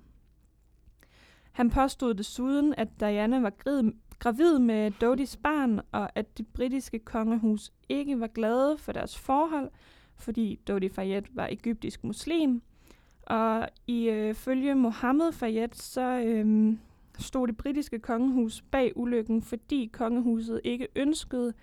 Han 1.51 1.69
påstod 1.69 2.13
desuden, 2.13 2.73
at 2.77 2.99
Diana 2.99 3.39
var 3.39 3.53
gravid 4.19 4.59
med 4.59 4.91
Dodis 4.91 5.37
barn, 5.37 5.81
og 5.91 6.09
at 6.15 6.37
det 6.37 6.47
britiske 6.47 6.99
kongehus 6.99 7.71
ikke 7.89 8.19
var 8.19 8.27
glade 8.27 8.77
for 8.77 8.91
deres 8.91 9.17
forhold, 9.17 9.71
fordi 10.15 10.59
Dodi 10.67 10.89
Fayed 10.89 11.23
var 11.31 11.47
egyptisk 11.47 12.03
muslim. 12.03 12.61
Og 13.21 13.69
i 13.87 14.09
øh, 14.09 14.33
følge 14.33 14.75
Mohammed 14.75 15.31
Fayette, 15.31 15.77
så 15.77 16.01
øh, 16.01 16.75
stod 17.21 17.47
det 17.47 17.57
britiske 17.57 17.99
kongehus 17.99 18.63
bag 18.71 18.91
ulykken, 18.95 19.41
fordi 19.41 19.89
kongehuset 19.93 20.61
ikke 20.63 20.87
ønskede, 20.95 21.53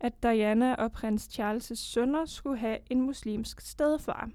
at 0.00 0.22
Diana 0.22 0.74
og 0.74 0.92
prins 0.92 1.38
Charles' 1.38 1.74
sønner 1.74 2.24
skulle 2.24 2.58
have 2.58 2.78
en 2.90 3.00
muslimsk 3.00 3.60
stedfar. 3.60 4.30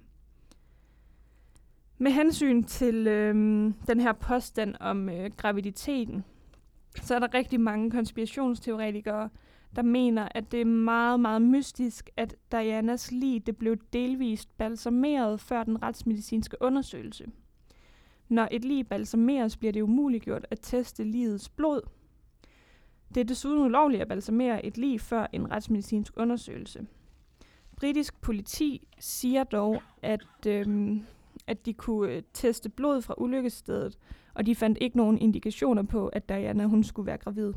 Med 1.97 2.11
hensyn 2.11 2.63
til 2.63 3.07
øh, 3.07 3.35
den 3.87 3.99
her 3.99 4.13
påstand 4.13 4.75
om 4.79 5.09
øh, 5.09 5.31
graviditeten, 5.37 6.23
så 6.95 7.15
er 7.15 7.19
der 7.19 7.33
rigtig 7.33 7.59
mange 7.59 7.91
konspirationsteoretikere, 7.91 9.29
der 9.75 9.81
mener, 9.81 10.27
at 10.31 10.51
det 10.51 10.61
er 10.61 10.65
meget, 10.65 11.19
meget 11.19 11.41
mystisk, 11.41 12.09
at 12.17 12.35
Dianas 12.51 13.11
lig 13.11 13.45
det 13.45 13.57
blev 13.57 13.77
delvist 13.93 14.57
balsameret 14.57 15.39
før 15.39 15.63
den 15.63 15.83
retsmedicinske 15.83 16.57
undersøgelse. 16.61 17.25
Når 18.31 18.47
et 18.51 18.65
lig 18.65 18.87
balsameres, 18.87 19.57
bliver 19.57 19.71
det 19.71 19.81
umuliggjort 19.81 20.45
at 20.51 20.59
teste 20.61 21.03
ligets 21.03 21.49
blod. 21.49 21.81
Det 23.15 23.21
er 23.21 23.25
desuden 23.25 23.65
ulovligt 23.65 24.01
at 24.01 24.07
balsamere 24.07 24.65
et 24.65 24.77
lig 24.77 25.01
før 25.01 25.27
en 25.33 25.51
retsmedicinsk 25.51 26.13
undersøgelse. 26.17 26.87
Britisk 27.75 28.21
politi 28.21 28.87
siger 28.99 29.43
dog, 29.43 29.81
at, 30.01 30.45
øhm, 30.47 31.03
at 31.47 31.65
de 31.65 31.73
kunne 31.73 32.11
øh, 32.11 32.23
teste 32.33 32.69
blod 32.69 33.01
fra 33.01 33.13
ulykkesstedet, 33.17 33.97
og 34.33 34.45
de 34.45 34.55
fandt 34.55 34.77
ikke 34.81 34.97
nogen 34.97 35.17
indikationer 35.17 35.83
på, 35.83 36.07
at 36.07 36.29
Diana 36.29 36.65
hun 36.65 36.83
skulle 36.83 37.07
være 37.07 37.17
gravid. 37.17 37.53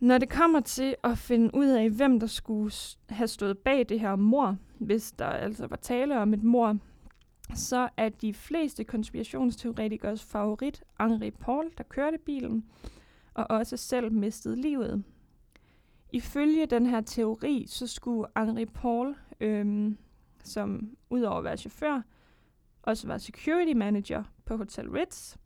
Når 0.00 0.18
det 0.18 0.28
kommer 0.28 0.60
til 0.60 0.94
at 1.04 1.18
finde 1.18 1.50
ud 1.54 1.66
af, 1.66 1.90
hvem 1.90 2.20
der 2.20 2.26
skulle 2.26 2.72
have 3.08 3.28
stået 3.28 3.58
bag 3.58 3.88
det 3.88 4.00
her 4.00 4.16
mor, 4.16 4.56
hvis 4.78 5.12
der 5.12 5.26
altså 5.26 5.66
var 5.66 5.76
tale 5.76 6.20
om 6.20 6.34
et 6.34 6.42
mor, 6.42 6.78
så 7.54 7.88
er 7.96 8.08
de 8.08 8.34
fleste 8.34 8.84
konspirationsteoretikers 8.84 10.24
favorit 10.24 10.82
Henri 11.00 11.30
Paul, 11.30 11.70
der 11.78 11.84
kørte 11.84 12.18
bilen, 12.18 12.64
og 13.34 13.46
også 13.50 13.76
selv 13.76 14.12
mistede 14.12 14.60
livet. 14.60 15.04
Ifølge 16.12 16.66
den 16.66 16.86
her 16.86 17.00
teori, 17.00 17.64
så 17.68 17.86
skulle 17.86 18.28
Henri 18.36 18.64
Paul, 18.64 19.16
øhm, 19.40 19.98
som 20.44 20.96
udover 21.10 21.38
at 21.38 21.44
være 21.44 21.56
chauffør, 21.56 22.02
også 22.82 23.06
var 23.06 23.18
security 23.18 23.72
manager 23.72 24.22
på 24.44 24.56
Hotel 24.56 24.90
Ritz, 24.90 25.36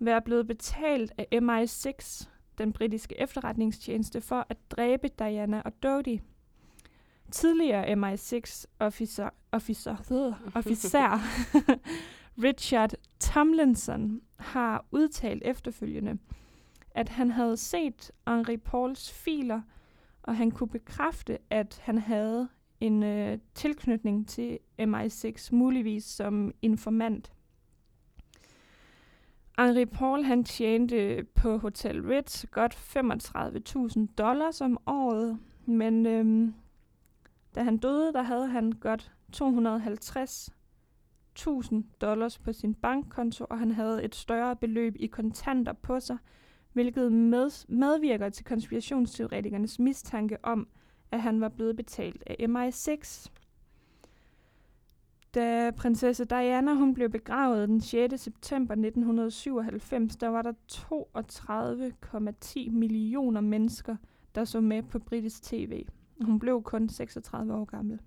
være 0.00 0.22
blevet 0.22 0.46
betalt 0.46 1.12
af 1.18 1.26
MI6, 1.34 2.28
den 2.58 2.72
britiske 2.72 3.20
efterretningstjeneste, 3.20 4.20
for 4.20 4.46
at 4.48 4.56
dræbe 4.70 5.08
Diana 5.18 5.62
og 5.64 5.82
Dodie. 5.82 6.20
Tidligere 7.30 7.92
MI6-officer 7.92 9.30
officer, 9.52 9.96
officer 10.54 11.18
Richard 12.48 12.92
Tomlinson 13.20 14.20
har 14.36 14.86
udtalt 14.90 15.42
efterfølgende, 15.44 16.18
at 16.90 17.08
han 17.08 17.30
havde 17.30 17.56
set 17.56 18.10
Henri 18.28 18.56
Pauls 18.56 19.12
filer, 19.12 19.60
og 20.22 20.36
han 20.36 20.50
kunne 20.50 20.68
bekræfte, 20.68 21.38
at 21.50 21.80
han 21.82 21.98
havde 21.98 22.48
en 22.80 23.02
øh, 23.02 23.38
tilknytning 23.54 24.28
til 24.28 24.58
MI6, 24.80 25.48
muligvis 25.52 26.04
som 26.04 26.52
informant. 26.62 27.32
Henri 29.58 29.84
Paul 29.84 30.22
han 30.22 30.44
tjente 30.44 31.26
på 31.34 31.56
Hotel 31.58 32.02
Ritz 32.02 32.44
godt 32.50 32.74
35.000 32.74 34.06
dollars 34.18 34.60
om 34.60 34.78
året, 34.86 35.38
men 35.66 36.06
øhm, 36.06 36.54
da 37.54 37.62
han 37.62 37.76
døde, 37.76 38.12
der 38.12 38.22
havde 38.22 38.46
han 38.46 38.72
godt 38.72 39.12
250.000 39.36 41.82
dollars 42.00 42.38
på 42.38 42.52
sin 42.52 42.74
bankkonto, 42.74 43.46
og 43.50 43.58
han 43.58 43.70
havde 43.70 44.04
et 44.04 44.14
større 44.14 44.56
beløb 44.56 44.96
i 44.96 45.06
kontanter 45.06 45.72
på 45.72 46.00
sig, 46.00 46.18
hvilket 46.72 47.12
med, 47.12 47.66
medvirker 47.68 48.28
til 48.28 48.44
konspirationsteoretikernes 48.44 49.78
mistanke 49.78 50.36
om, 50.42 50.68
at 51.10 51.22
han 51.22 51.40
var 51.40 51.48
blevet 51.48 51.76
betalt 51.76 52.22
af 52.26 52.36
MI6. 52.40 53.30
Da 55.34 55.70
prinsesse 55.70 56.24
Diana 56.24 56.74
hun 56.74 56.94
blev 56.94 57.10
begravet 57.10 57.68
den 57.68 57.80
6. 57.80 58.20
september 58.20 58.72
1997, 58.72 60.16
der 60.16 60.28
var 60.28 60.42
der 60.42 60.52
32,10 60.72 62.70
millioner 62.70 63.40
mennesker, 63.40 63.96
der 64.34 64.44
så 64.44 64.60
med 64.60 64.82
på 64.82 64.98
britisk 64.98 65.42
tv. 65.42 65.84
Hun 66.20 66.38
blev 66.38 66.62
kun 66.62 66.88
36 66.88 67.54
år 67.54 67.64
gammel. 67.64 67.98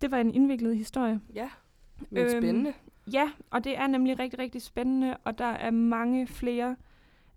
Det 0.00 0.10
var 0.10 0.18
en 0.18 0.34
indviklet 0.34 0.76
historie. 0.76 1.20
Ja, 1.34 1.50
men 2.10 2.18
Øhm, 2.22 2.30
spændende. 2.30 2.72
Ja, 3.12 3.30
og 3.50 3.64
det 3.64 3.78
er 3.78 3.86
nemlig 3.86 4.18
rigtig, 4.18 4.38
rigtig 4.38 4.62
spændende, 4.62 5.16
og 5.24 5.38
der 5.38 5.44
er 5.44 5.70
mange 5.70 6.26
flere. 6.26 6.76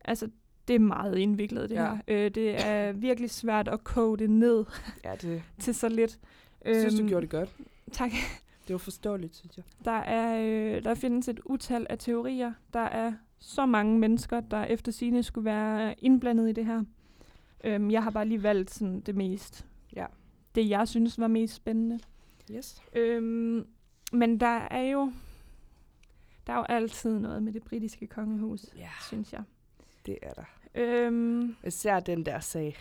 Altså, 0.05 0.29
det 0.67 0.75
er 0.75 0.79
meget 0.79 1.17
indviklet, 1.17 1.69
det 1.69 1.75
Ja. 1.75 1.93
her. 1.95 1.97
Øh, 2.07 2.31
det 2.35 2.67
er 2.67 2.91
virkelig 2.91 3.29
svært 3.29 3.67
at 3.67 3.83
koge 3.83 4.17
det 4.17 4.29
ned 4.29 4.65
Ja, 5.03 5.15
det 5.15 5.43
til 5.59 5.75
så 5.75 5.89
lidt. 5.89 6.19
jeg 6.65 6.75
synes, 6.75 6.93
du 6.95 6.99
Øhm, 6.99 7.07
gjorde 7.09 7.21
det 7.21 7.29
godt. 7.31 7.55
Tak. 7.91 8.11
Det 8.67 8.73
var 8.73 8.77
forståeligt, 8.77 9.35
synes 9.35 9.57
jeg. 9.57 9.65
Der, 9.85 9.91
er, 9.91 10.41
øh, 10.77 10.83
der 10.83 10.95
findes 10.95 11.27
et 11.27 11.39
utal 11.45 11.87
af 11.89 11.97
teorier. 11.99 12.53
Der 12.73 12.79
er 12.79 13.13
så 13.39 13.65
mange 13.65 13.99
mennesker, 13.99 14.39
der 14.39 14.63
efter 14.63 14.91
sine 14.91 15.23
skulle 15.23 15.45
være 15.45 15.95
indblandet 15.99 16.49
i 16.49 16.51
det 16.51 16.65
her. 16.65 16.83
Øhm, 17.63 17.91
jeg 17.91 18.03
har 18.03 18.09
bare 18.11 18.25
lige 18.27 18.43
valgt 18.43 18.71
sådan 18.71 18.99
det 19.01 19.15
mest. 19.15 19.65
Ja. 19.95 20.05
Det, 20.55 20.69
jeg 20.69 20.87
synes 20.87 21.19
var 21.19 21.27
mest 21.27 21.53
spændende. 21.53 21.99
Yes. 22.51 22.81
Øhm, 22.95 23.67
men 24.13 24.39
der 24.39 24.57
er 24.57 24.81
jo 24.81 25.11
der 26.47 26.53
er 26.53 26.57
jo 26.57 26.63
altid 26.69 27.19
noget 27.19 27.43
med 27.43 27.53
det 27.53 27.63
britiske 27.63 28.07
kongehus, 28.07 28.65
Ja, 28.77 28.89
synes 29.07 29.33
jeg. 29.33 29.43
det 30.05 30.17
er 30.21 30.33
der. 30.33 30.43
Øhm, 30.75 31.55
Især 31.67 31.99
den 31.99 32.25
der 32.25 32.39
sag. 32.39 32.75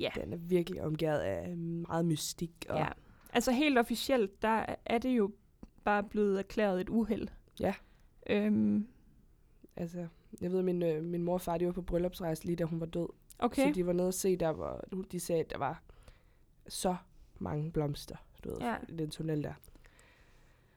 ja. 0.00 0.08
Den 0.14 0.32
er 0.32 0.36
virkelig 0.36 0.82
omgivet 0.82 1.18
af 1.18 1.56
meget 1.56 2.04
mystik. 2.04 2.66
Og, 2.68 2.78
ja. 2.78 2.88
Altså 3.32 3.52
helt 3.52 3.78
officielt, 3.78 4.42
der 4.42 4.66
er 4.86 4.98
det 4.98 5.10
jo 5.16 5.30
bare 5.84 6.02
blevet 6.02 6.38
erklæret 6.38 6.80
et 6.80 6.88
uheld. 6.88 7.28
Ja. 7.60 7.74
Øhm, 8.30 8.86
Altså, 9.76 10.06
jeg 10.40 10.52
ved, 10.52 10.62
min, 10.62 10.82
øh, 10.82 11.04
min 11.04 11.22
mor 11.22 11.34
og 11.34 11.40
far, 11.40 11.58
de 11.58 11.66
var 11.66 11.72
på 11.72 11.82
bryllupsrejse 11.82 12.44
lige 12.44 12.56
da 12.56 12.64
hun 12.64 12.80
var 12.80 12.86
død. 12.86 13.08
Okay. 13.42 13.68
Så 13.68 13.74
de 13.74 13.86
var 13.86 13.92
nede 13.92 14.08
og 14.08 14.14
se 14.14 14.36
der, 14.36 14.52
hvor 14.52 14.84
de 15.12 15.20
sagde, 15.20 15.40
at 15.44 15.50
der 15.50 15.58
var 15.58 15.82
så 16.68 16.96
mange 17.38 17.72
blomster, 17.72 18.16
du 18.44 18.50
ved, 18.50 18.58
Ja. 18.60 18.76
i 18.88 18.96
den 18.96 19.10
tunnel 19.10 19.42
der. 19.42 19.52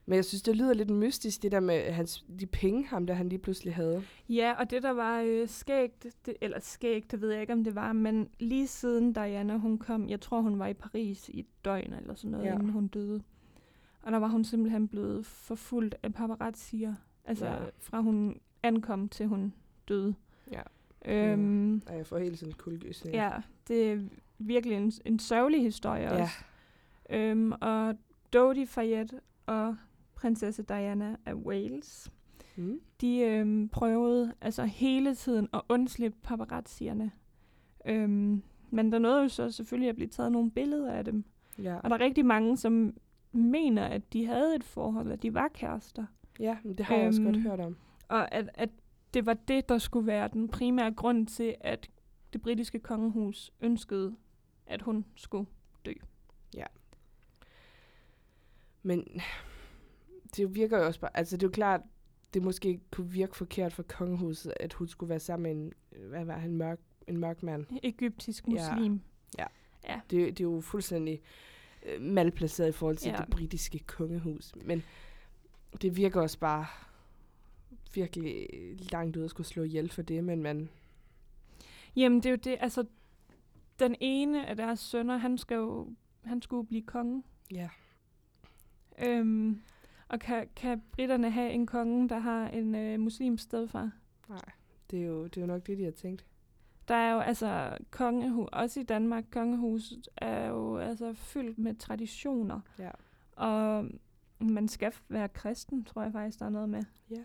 Men 0.06 0.15
jeg 0.15 0.26
synes, 0.26 0.41
det 0.41 0.56
lyder 0.56 0.73
lidt 0.73 0.89
mystisk, 0.89 1.43
det 1.43 1.52
der 1.52 1.60
med 1.60 1.91
hans, 1.91 2.26
de 2.39 2.45
penge, 2.45 2.86
ham 2.88 3.08
der 3.08 3.13
han 3.13 3.30
lige 3.30 3.39
pludselig 3.39 3.76
havde. 3.76 4.04
Ja, 4.30 4.54
og 4.60 4.69
det 4.69 4.84
der 4.84 4.91
var 4.91 5.21
øh, 5.21 5.47
skægt, 5.47 6.08
det, 6.26 6.34
eller 6.41 6.60
skægt, 6.60 7.12
det 7.12 7.21
ved 7.21 7.32
jeg 7.32 7.41
ikke, 7.41 7.54
om 7.54 7.63
det 7.63 7.76
var, 7.76 7.93
men 7.93 8.30
lige 8.39 8.67
siden 8.67 9.13
Diana, 9.13 9.58
hun 9.58 9.78
kom, 9.78 10.10
jeg 10.10 10.21
tror, 10.21 10.41
hun 10.41 10.60
var 10.60 10.67
i 10.67 10.73
Paris 10.73 11.30
i 11.30 11.39
et 11.39 11.45
døgn 11.65 11.93
eller 11.93 12.15
sådan 12.15 12.32
noget, 12.32 12.45
Ja. 12.45 12.54
inden 12.54 12.69
hun 12.69 12.88
døde. 12.88 13.23
Og 14.02 14.12
der 14.12 14.17
var 14.17 14.28
hun 14.28 14.43
simpelthen 14.43 14.88
blevet 14.88 15.26
forfulgt 15.26 15.95
af 16.04 16.13
paparazzier, 16.13 16.95
altså 17.26 17.45
ja. 17.45 17.58
fra 17.80 18.02
hun 18.02 18.39
ankom 18.63 19.10
til 19.10 19.28
hun 19.28 19.54
døde. 19.88 20.15
Øhm, 21.05 21.81
Og 21.87 21.97
jeg 21.97 22.05
får 22.07 22.17
helt 22.17 22.39
sådan 22.39 22.53
kuldegysning. 22.53 23.15
ja, 23.15 23.31
det 23.67 23.91
er 23.91 23.99
virkelig 24.39 24.77
en, 24.77 24.91
en 25.05 25.19
sørgelig 25.19 25.61
historie 25.61 26.01
Ja. 26.03 26.21
også. 26.21 26.33
Øhm, 27.09 27.51
og 27.61 27.95
Dodi 28.33 28.65
Fayette 28.65 29.19
og 29.45 29.75
prinsesse 30.15 30.63
Diana 30.63 31.15
af 31.25 31.33
Wales, 31.33 32.11
Mm. 32.55 32.79
de 33.01 33.19
øhm, 33.19 33.69
prøvede 33.69 34.33
altså 34.41 34.65
hele 34.65 35.15
tiden 35.15 35.47
at 35.53 35.61
undslippe 35.69 36.17
paparazzierne. 36.23 37.11
Øhm, 37.85 38.43
men 38.69 38.91
der 38.91 38.99
nåede 38.99 39.21
jo 39.21 39.27
så 39.27 39.51
selvfølgelig 39.51 39.89
at 39.89 39.95
blive 39.95 40.07
taget 40.07 40.31
nogle 40.31 40.51
billeder 40.51 40.91
af 40.93 41.05
dem. 41.05 41.23
Ja. 41.59 41.75
Og 41.77 41.89
der 41.89 41.95
er 41.95 41.99
rigtig 41.99 42.25
mange, 42.25 42.57
som 42.57 42.93
mener, 43.31 43.85
at 43.85 44.13
de 44.13 44.25
havde 44.25 44.55
et 44.55 44.63
forhold, 44.63 45.11
at 45.11 45.23
de 45.23 45.33
var 45.33 45.47
kærester. 45.47 46.05
ja, 46.39 46.57
men 46.63 46.77
det 46.77 46.85
har 46.85 46.95
jeg 46.95 47.07
også 47.07 47.21
Øhm, 47.21 47.33
godt 47.33 47.43
hørt 47.43 47.59
om. 47.59 47.75
Og 48.07 48.33
at, 48.33 48.49
at 48.53 48.69
det 49.13 49.26
var 49.26 49.34
det, 49.34 49.69
der 49.69 49.78
skulle 49.78 50.08
være 50.08 50.28
den 50.34 50.47
primære 50.47 50.91
grund 50.93 51.28
til, 51.28 51.56
at 51.62 51.89
det 52.34 52.41
britiske 52.41 52.80
kongehus 52.80 53.52
ønskede, 53.62 54.15
at 54.67 54.82
hun 54.82 55.06
skulle 55.15 55.45
dø. 55.86 55.93
Men 58.86 59.08
det 60.36 60.56
virker 60.56 60.78
jo 60.78 60.86
også 60.86 60.99
bare, 60.99 61.17
altså 61.17 61.38
det 61.38 61.43
er 61.43 61.47
jo 61.47 61.52
klart, 61.52 61.82
det 62.34 62.43
måske 62.43 62.80
kunne 62.91 63.10
virke 63.12 63.36
forkert 63.36 63.73
for 63.73 63.84
kongehuset, 63.84 64.54
at 64.60 64.73
hun 64.73 64.88
skulle 64.88 65.10
være 65.10 65.19
sammen 65.19 65.43
med 65.43 65.65
en, 65.65 65.73
hvad 66.10 66.26
var 66.26 66.38
han, 66.38 66.54
mørk, 66.54 66.80
en 67.08 67.17
mørk 67.17 67.43
mand. 67.43 67.65
Egyptisk 67.84 68.47
Ja. 68.47 68.52
muslim. 68.76 69.02
Det, 70.10 70.38
det 70.38 70.39
er 70.39 70.43
jo 70.43 70.62
fuldstændig 70.62 71.21
øh, 71.86 72.02
malplaceret 72.02 72.69
i 72.69 72.71
forhold 72.71 72.97
til 72.97 73.10
Ja. 73.12 73.17
det 73.17 73.30
britiske 73.30 73.80
kongehus. 73.80 74.56
Men 74.65 74.84
det 75.82 75.97
virker 75.97 76.21
også 76.21 76.39
bare 76.39 76.65
virkelig 77.95 78.47
langt 78.91 79.17
ud 79.17 79.23
at 79.23 79.29
skulle 79.29 79.47
slå 79.47 79.63
ihjel 79.63 79.89
for 79.91 80.01
det, 80.01 80.23
men 80.23 80.43
man, 80.43 80.69
Jamen, 81.95 82.17
det 82.17 82.25
er 82.25 82.29
jo 82.29 82.36
det, 82.36 82.58
altså, 82.60 82.86
den 83.79 83.95
ene 83.99 84.45
af 84.47 84.56
deres 84.56 84.79
sønner, 84.79 85.17
han, 85.17 85.38
skal 85.38 85.56
jo, 85.56 85.88
han 86.23 86.41
skulle 86.41 86.67
blive 86.67 86.82
konge. 86.82 87.23
ja, 87.51 87.69
Øhm, 88.99 89.62
og 90.08 90.19
kan, 90.19 90.47
kan 90.56 90.82
britterne 90.91 91.32
have 91.32 91.51
en 91.51 91.65
konge, 91.67 92.10
der 92.10 92.19
har 92.19 92.47
en 92.47 92.75
øh, 92.75 92.99
muslimsk 92.99 93.43
stedfar? 93.43 93.91
nej, 94.29 94.41
det 94.91 95.01
er, 95.01 95.06
jo, 95.06 95.23
det 95.23 95.38
er 95.38 95.41
jo 95.41 95.47
nok 95.47 95.67
det, 95.67 95.77
de 95.77 95.84
har 95.84 95.91
tænkt. 95.91 96.25
Der 96.88 96.95
er 96.95 97.13
jo 97.13 97.19
altså 97.19 97.77
kongehus, 97.91 98.49
også 98.51 98.79
i 98.79 98.84
Danmark, 98.84 99.23
kongehuset 99.32 100.08
er 100.17 100.47
jo 100.47 100.77
altså 100.77 101.13
fyldt 101.13 101.58
med 101.58 101.75
traditioner. 101.75 102.60
Ja. 102.79 102.91
Og 103.36 103.86
man 104.39 104.67
skal 104.67 104.93
være 105.10 105.29
kristen, 105.29 105.84
tror 105.84 106.03
jeg 106.03 106.12
faktisk, 106.12 106.39
der 106.39 106.45
er 106.45 106.49
noget 106.49 106.69
med. 106.69 106.84
Ja, 107.10 107.23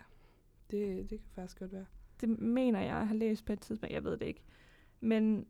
det, 0.71 1.11
det 1.11 1.19
kan 1.19 1.29
faktisk 1.35 1.59
godt 1.59 1.73
være. 1.73 1.87
Det 2.21 2.29
mener 2.39 2.81
jeg, 2.81 2.89
jeg 2.89 3.09
har 3.09 3.15
læst 3.15 3.45
på 3.45 3.53
et 3.53 3.61
tidspunkt. 3.61 3.95
Jeg 3.95 4.05
ved 4.05 4.17
det 4.17 4.27
ikke. 4.27 4.43
Men 5.01 5.47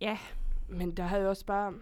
ja, 0.00 0.18
Men 0.68 0.90
der 0.96 1.02
har 1.02 1.18
jo 1.18 1.28
også 1.28 1.46
bare, 1.46 1.74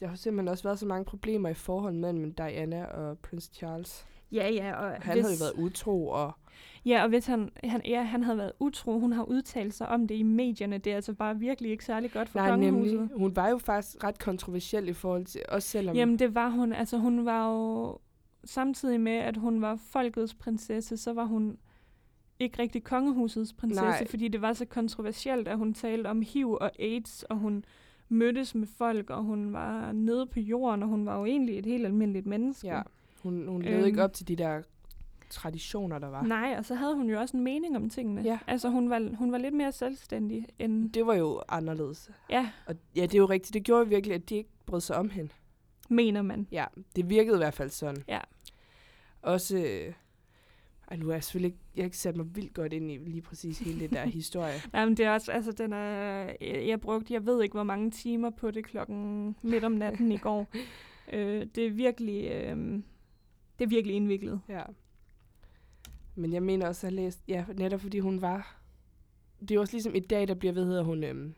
der 0.00 0.06
har 0.06 0.16
simpelthen 0.16 0.48
også 0.48 0.64
været 0.64 0.78
så 0.78 0.86
mange 0.86 1.04
problemer 1.04 1.48
i 1.48 1.54
forholdet 1.54 2.00
mellem 2.00 2.34
Diana 2.34 2.84
og 2.84 3.18
Prince 3.18 3.50
Charles. 3.54 4.06
ja, 4.32 4.48
ja. 4.48 4.74
Og 4.74 4.90
Han 5.02 5.20
havde 5.20 5.32
jo 5.32 5.44
været 5.44 5.64
utro, 5.64 6.08
og 6.08 6.32
Ja, 6.86 7.02
og 7.02 7.08
hvis 7.08 7.26
han, 7.26 7.50
han, 7.64 7.80
ja, 7.84 8.02
han 8.02 8.22
havde 8.22 8.38
været 8.38 8.52
utro, 8.60 8.98
hun 8.98 9.12
har 9.12 9.22
udtalt 9.24 9.74
sig 9.74 9.88
om 9.88 10.08
det 10.08 10.14
i 10.14 10.22
medierne, 10.22 10.78
det 10.78 10.90
er 10.92 10.94
altså 10.94 11.12
bare 11.14 11.38
virkelig 11.38 11.70
ikke 11.70 11.84
særlig 11.84 12.12
godt 12.12 12.28
for 12.28 12.38
nej, 12.38 12.50
kongehuset. 12.50 12.94
nemlig, 12.94 13.18
hun 13.18 13.36
var 13.36 13.48
jo 13.48 13.58
faktisk 13.58 14.04
ret 14.04 14.18
kontroversiel 14.18 14.88
i 14.88 14.92
forhold 14.92 15.24
til, 15.24 15.42
også 15.48 15.68
selvom... 15.68 15.96
Jamen 15.96 16.18
det 16.18 16.34
var 16.34 16.48
hun, 16.48 16.72
altså 16.72 16.98
hun 16.98 17.24
var 17.24 17.50
jo, 17.50 17.98
samtidig 18.48 19.00
med 19.00 19.12
at 19.12 19.36
hun 19.36 19.60
var 19.62 19.76
folkets 19.76 20.34
prinsesse, 20.34 20.96
så 20.96 21.12
var 21.12 21.24
hun 21.24 21.58
ikke 22.38 22.62
rigtig 22.62 22.84
kongehusets 22.84 23.52
prinsesse, 23.52 23.84
Nej. 23.84 24.06
Fordi 24.06 24.28
det 24.28 24.42
var 24.42 24.52
så 24.52 24.64
kontroversielt, 24.64 25.48
at 25.48 25.58
hun 25.58 25.74
talte 25.74 26.08
om 26.08 26.22
HIV 26.22 26.50
og 26.60 26.70
AIDS, 26.78 27.22
og 27.22 27.36
hun 27.36 27.64
mødtes 28.08 28.54
med 28.54 28.66
folk, 28.78 29.10
og 29.10 29.22
hun 29.22 29.52
var 29.52 29.92
nede 29.92 30.26
på 30.26 30.40
jorden, 30.40 30.82
og 30.82 30.88
hun 30.88 31.06
var 31.06 31.18
jo 31.18 31.24
egentlig 31.24 31.58
et 31.58 31.66
helt 31.66 31.86
almindeligt 31.86 32.26
menneske. 32.26 32.66
Ja, 32.68 32.82
hun, 33.22 33.46
hun 33.48 33.62
levede 33.62 33.78
Øhm. 33.78 33.86
ikke 33.86 34.04
op 34.04 34.12
til 34.12 34.28
de 34.28 34.36
der 34.36 34.62
traditioner, 35.30 35.98
der 35.98 36.08
var. 36.08 36.22
Nej, 36.22 36.54
og 36.58 36.64
så 36.64 36.74
havde 36.74 36.94
hun 36.94 37.10
jo 37.10 37.20
også 37.20 37.36
en 37.36 37.42
mening 37.44 37.76
om 37.76 37.90
tingene. 37.90 38.22
Ja. 38.22 38.38
Altså 38.46 38.68
hun 38.68 38.90
var, 38.90 39.16
hun 39.16 39.32
var 39.32 39.38
lidt 39.38 39.54
mere 39.54 39.72
selvstændig 39.72 40.46
end... 40.58 40.90
Det 40.92 41.06
var 41.06 41.14
jo 41.14 41.42
anderledes. 41.48 42.10
Ja, 42.30 42.50
Og 42.66 42.74
ja, 42.96 43.02
det 43.02 43.14
er 43.14 43.18
jo 43.18 43.26
rigtigt. 43.26 43.54
Det 43.54 43.64
gjorde 43.64 43.88
virkelig, 43.88 44.14
at 44.14 44.28
de 44.28 44.34
ikke 44.36 44.50
brød 44.66 44.80
sig 44.80 44.96
om 44.96 45.10
hende. 45.10 45.30
mener 45.88 46.22
man. 46.22 46.46
Ja, 46.52 46.64
det 46.96 47.10
virkede 47.10 47.36
i 47.36 47.38
hvert 47.38 47.54
fald 47.54 47.70
sådan. 47.70 48.02
Ja. 48.08 48.18
Også... 49.32 49.58
Øh, 49.58 49.92
ej, 50.90 50.96
nu 50.96 51.08
er 51.08 51.12
jeg 51.12 51.24
selvfølgelig 51.24 51.48
ikke, 51.48 51.58
jeg 51.76 51.82
har 51.82 51.86
ikke 51.86 51.96
sat 51.98 52.16
mig 52.16 52.36
vildt 52.36 52.54
godt 52.54 52.72
ind 52.72 52.90
i 52.90 52.96
lige 52.96 53.22
præcis 53.22 53.58
hele 53.58 53.80
det 53.80 53.90
der 53.90 54.06
historie. 54.20 54.54
Jamen, 54.74 54.96
det 54.96 55.04
er 55.06 55.10
også, 55.10 55.32
altså, 55.32 55.52
den 55.52 55.72
er, 55.72 56.32
jeg, 56.40 56.80
brugte, 56.80 57.14
jeg 57.14 57.26
ved 57.26 57.42
ikke, 57.42 57.52
hvor 57.52 57.62
mange 57.62 57.90
timer 57.90 58.30
på 58.30 58.50
det 58.50 58.64
klokken 58.64 59.36
midt 59.42 59.64
om 59.64 59.72
natten 59.72 60.12
i 60.12 60.16
går. 60.18 60.46
Øh, 61.12 61.46
det 61.54 61.66
er 61.66 61.70
virkelig, 61.70 62.24
øh, 62.24 62.56
det 63.58 63.64
er 63.64 63.68
virkelig 63.68 63.96
indviklet. 63.96 64.40
Ja. 64.48 64.62
Men 66.14 66.32
jeg 66.32 66.42
mener 66.42 66.66
også 66.68 66.86
at 66.86 66.92
have 66.92 67.02
læst, 67.04 67.20
ja, 67.28 67.44
netop 67.56 67.80
fordi 67.80 67.98
hun 67.98 68.20
var, 68.22 68.60
det 69.40 69.50
er 69.50 69.60
også 69.60 69.74
ligesom 69.74 69.94
i 69.94 70.00
dag, 70.00 70.28
der 70.28 70.34
bliver, 70.34 70.52
hvad 70.52 70.64
hedder 70.64 70.82
hun, 70.82 71.04
øhm, 71.04 71.34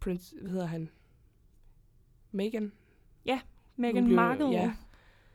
Prince, 0.00 0.36
hvad 0.40 0.50
hedder 0.50 0.66
han? 0.66 0.88
Meghan? 2.32 2.72
Meghan 3.76 4.04
blev- 4.04 4.16
Markle. 4.16 4.46
ja. 4.50 4.74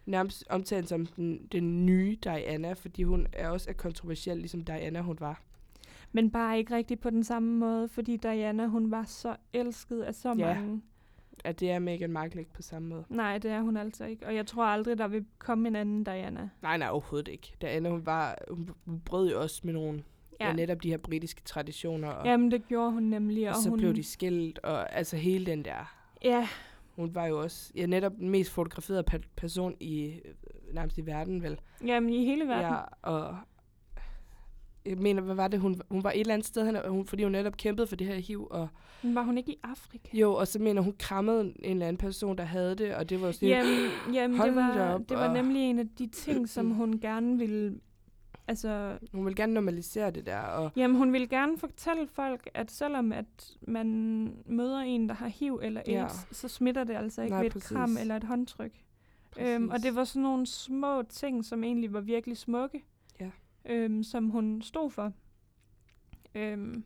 Nærmest 0.05 0.43
omtalt 0.49 0.89
som 0.89 1.05
den, 1.05 1.47
den 1.51 1.85
nye 1.85 2.17
Diana, 2.23 2.73
fordi 2.73 3.03
hun 3.03 3.27
er 3.33 3.49
også 3.49 3.69
er 3.69 3.73
kontroversiel, 3.73 4.37
ligesom 4.37 4.61
Diana 4.61 5.01
hun 5.01 5.17
var. 5.19 5.41
Men 6.11 6.31
bare 6.31 6.57
ikke 6.57 6.75
rigtig 6.75 6.99
på 6.99 7.09
den 7.09 7.23
samme 7.23 7.57
måde, 7.57 7.87
fordi 7.87 8.17
Diana, 8.17 8.65
hun 8.67 8.91
var 8.91 9.03
så 9.03 9.35
elsket 9.53 10.01
af 10.01 10.15
så 10.15 10.29
Ja. 10.37 10.53
mange. 10.53 10.81
At 11.43 11.59
det 11.59 11.71
er 11.71 11.79
Meghan 11.79 12.11
Markle 12.11 12.39
ikke 12.41 12.53
på 12.53 12.61
samme 12.61 12.87
måde. 12.87 13.03
Nej, 13.09 13.37
det 13.37 13.51
er 13.51 13.61
hun 13.61 13.77
altså 13.77 14.05
ikke. 14.05 14.25
Og 14.25 14.35
jeg 14.35 14.47
tror 14.47 14.63
aldrig, 14.65 14.97
der 14.97 15.07
vil 15.07 15.25
komme 15.39 15.67
en 15.67 15.75
anden 15.75 16.03
Diana. 16.03 16.49
Nej, 16.61 16.77
nej, 16.77 16.89
overhovedet 16.89 17.27
ikke. 17.27 17.53
Diana, 17.61 17.89
hun 17.89 18.05
var, 18.05 18.37
hun, 18.49 18.69
brød 19.05 19.31
jo 19.31 19.41
også 19.41 19.61
med 19.63 19.73
nogle, 19.73 20.03
ja. 20.39 20.47
Ja. 20.47 20.53
netop 20.53 20.83
de 20.83 20.89
her 20.89 20.97
britiske 20.97 21.41
traditioner, 21.45 22.07
og, 22.09 22.25
Jamen, 22.25 22.51
det 22.51 22.67
gjorde 22.67 22.91
hun 22.91 23.03
nemlig. 23.03 23.49
og 23.49 23.55
Og 23.55 23.61
så 23.61 23.69
hun, 23.69 23.79
blev 23.79 23.95
de 23.95 24.03
skilt, 24.03 24.59
og 24.59 24.95
altså 24.95 25.17
hele 25.17 25.45
den 25.45 25.65
der 25.65 25.95
Ja, 26.23 26.47
Hun 26.95 27.15
var 27.15 27.25
jo 27.25 27.39
også 27.41 27.71
ja, 27.75 27.85
netop 27.85 28.11
den 28.19 28.29
mest 28.29 28.51
fotograferede 28.51 29.03
pe- 29.11 29.29
person 29.37 29.75
i 29.79 30.05
øh, 30.25 30.33
nærmest 30.75 30.97
i 30.97 31.05
verden, 31.05 31.43
vel? 31.43 31.59
jamen 31.85 32.09
i 32.09 32.25
hele 32.25 32.47
verden. 32.47 32.65
Ja, 32.65 32.81
og 33.01 33.37
jeg 34.85 34.97
mener, 34.97 35.21
hvad 35.21 35.35
var 35.35 35.47
det? 35.47 35.59
Hun, 35.59 35.81
hun 35.89 36.03
var 36.03 36.11
et 36.11 36.19
eller 36.19 36.33
andet 36.33 36.47
sted, 36.47 36.65
hen, 36.65 36.77
hun, 36.91 37.05
fordi 37.05 37.23
hun 37.23 37.31
netop 37.31 37.57
kæmpede 37.57 37.87
for 37.87 37.95
det 37.95 38.07
her 38.07 38.15
HIV. 38.15 38.47
Og, 38.51 38.67
Men 39.03 39.15
var 39.15 39.23
hun 39.23 39.37
ikke 39.37 39.51
i 39.51 39.57
Afrika? 39.63 40.17
jo, 40.17 40.33
og 40.33 40.47
så 40.47 40.59
mener 40.59 40.81
hun 40.81 40.95
krammede 40.99 41.41
en 41.41 41.53
eller 41.63 41.87
anden 41.87 41.97
person, 41.97 42.37
der 42.37 42.43
havde 42.43 42.75
det, 42.75 42.95
og 42.95 43.09
det 43.09 43.21
var 43.21 43.31
sådan, 43.31 43.49
Jamen, 43.49 43.89
jamen 44.13 44.41
det, 44.41 44.55
var, 44.55 44.93
op, 44.93 45.01
det 45.09 45.17
var 45.17 45.27
og- 45.27 45.33
nemlig 45.33 45.61
en 45.69 45.79
af 45.79 45.85
de 45.99 46.07
ting, 46.07 46.49
som 46.49 46.71
hun 46.79 46.99
gerne 46.99 47.37
ville... 47.37 47.79
Altså, 48.47 48.97
hun 49.13 49.25
ville 49.25 49.35
gerne 49.35 49.53
normalisere 49.53 50.11
det 50.11 50.25
der. 50.25 50.39
Og, 50.39 50.71
jamen, 50.75 50.97
hun 50.97 51.13
ville 51.13 51.27
gerne 51.27 51.57
fortælle 51.57 52.07
folk, 52.07 52.49
at 52.53 52.71
selvom 52.71 53.11
at 53.11 53.57
man 53.61 53.87
møder 54.45 54.79
en, 54.79 55.09
der 55.09 55.15
har 55.15 55.27
HIV 55.27 55.59
eller 55.63 55.81
AIDS, 55.81 55.91
Ja. 55.91 56.07
så 56.31 56.47
smitter 56.47 56.83
det 56.83 56.93
altså 56.95 57.21
ikke 57.21 57.31
Nej, 57.33 57.39
ved 57.39 57.47
et 57.47 57.53
præcis. 57.53 57.69
kram 57.69 57.97
eller 58.01 58.15
et 58.15 58.23
håndtryk. 58.23 58.79
Øhm, 59.39 59.69
og 59.69 59.83
det 59.83 59.95
var 59.95 60.03
sådan 60.03 60.21
nogle 60.21 60.45
små 60.45 61.03
ting, 61.09 61.45
som 61.45 61.63
egentlig 61.63 61.93
var 61.93 62.01
virkelig 62.01 62.37
smukke, 62.37 62.83
Ja. 63.19 63.29
øhm, 63.65 64.03
som 64.03 64.29
hun 64.29 64.61
stod 64.61 64.91
for. 64.91 65.13
Øhm, 66.35 66.83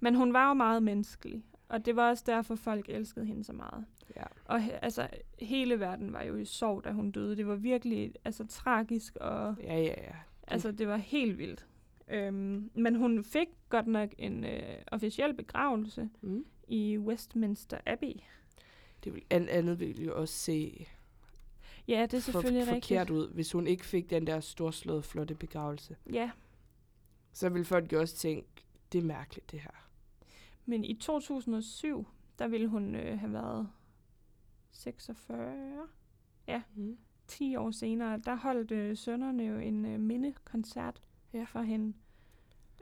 men 0.00 0.14
hun 0.14 0.32
var 0.32 0.48
jo 0.48 0.54
meget 0.54 0.82
menneskelig, 0.82 1.44
og 1.68 1.86
det 1.86 1.96
var 1.96 2.10
også 2.10 2.24
derfor, 2.26 2.54
folk 2.54 2.86
elskede 2.88 3.26
hende 3.26 3.44
så 3.44 3.52
meget. 3.52 3.84
Ja. 4.16 4.22
Og 4.44 4.62
he, 4.62 4.72
altså, 4.84 5.08
hele 5.40 5.80
verden 5.80 6.12
var 6.12 6.22
jo 6.22 6.36
i 6.36 6.44
sorg, 6.44 6.84
da 6.84 6.90
hun 6.92 7.10
døde. 7.10 7.36
Det 7.36 7.46
var 7.46 7.54
virkelig 7.54 8.12
altså, 8.24 8.46
tragisk, 8.48 9.16
og 9.16 9.54
Ja, 9.62 9.74
ja, 9.78 9.82
ja. 10.02 10.14
Altså, 10.48 10.72
det 10.72 10.88
var 10.88 10.96
helt 10.96 11.38
vildt. 11.38 11.66
Øhm, 12.08 12.70
men 12.74 12.94
hun 12.94 13.24
fik 13.24 13.48
godt 13.68 13.86
nok 13.86 14.10
en 14.18 14.44
øh, 14.44 14.76
officiel 14.92 15.34
begravelse 15.34 16.10
Mm. 16.20 16.44
i 16.68 16.98
Westminster 16.98 17.78
Abbey. 17.86 18.12
Det 19.04 19.14
vil, 19.14 19.22
an, 19.30 19.48
andet 19.48 19.80
ville 19.80 20.04
jo 20.04 20.20
også 20.20 20.34
se 20.34 20.86
Ja, 21.88 22.02
det 22.02 22.14
er 22.14 22.20
for, 22.20 22.32
selvfølgelig 22.32 22.66
forkert 22.66 23.00
rigtigt. 23.10 23.10
ud, 23.10 23.30
hvis 23.34 23.52
hun 23.52 23.66
ikke 23.66 23.86
fik 23.86 24.10
den 24.10 24.26
der 24.26 24.40
storslåede, 24.40 25.02
flotte 25.02 25.34
begravelse. 25.34 25.96
Ja, 26.12 26.30
Så 27.32 27.48
ville 27.48 27.64
folk 27.64 27.92
jo 27.92 28.00
også 28.00 28.16
tænke, 28.16 28.48
det 28.92 28.98
er 28.98 29.02
mærkeligt 29.02 29.50
det 29.52 29.60
her. 29.60 29.88
men 30.66 30.84
i 30.84 30.94
2007, 30.94 32.06
der 32.38 32.48
ville 32.48 32.68
hun 32.68 32.94
øh, 32.94 33.18
have 33.20 33.32
været 33.32 33.68
46. 34.72 35.88
Mm. 36.74 36.98
10 37.28 37.56
år 37.56 37.70
senere, 37.70 38.18
der 38.24 38.34
holdt 38.34 38.70
øh, 38.70 38.96
sønnerne 38.96 39.42
jo 39.44 39.58
en 39.58 39.84
øh, 39.86 40.00
mindekoncert 40.00 41.02
Ja. 41.32 41.44
for 41.44 41.62
hende. 41.62 41.96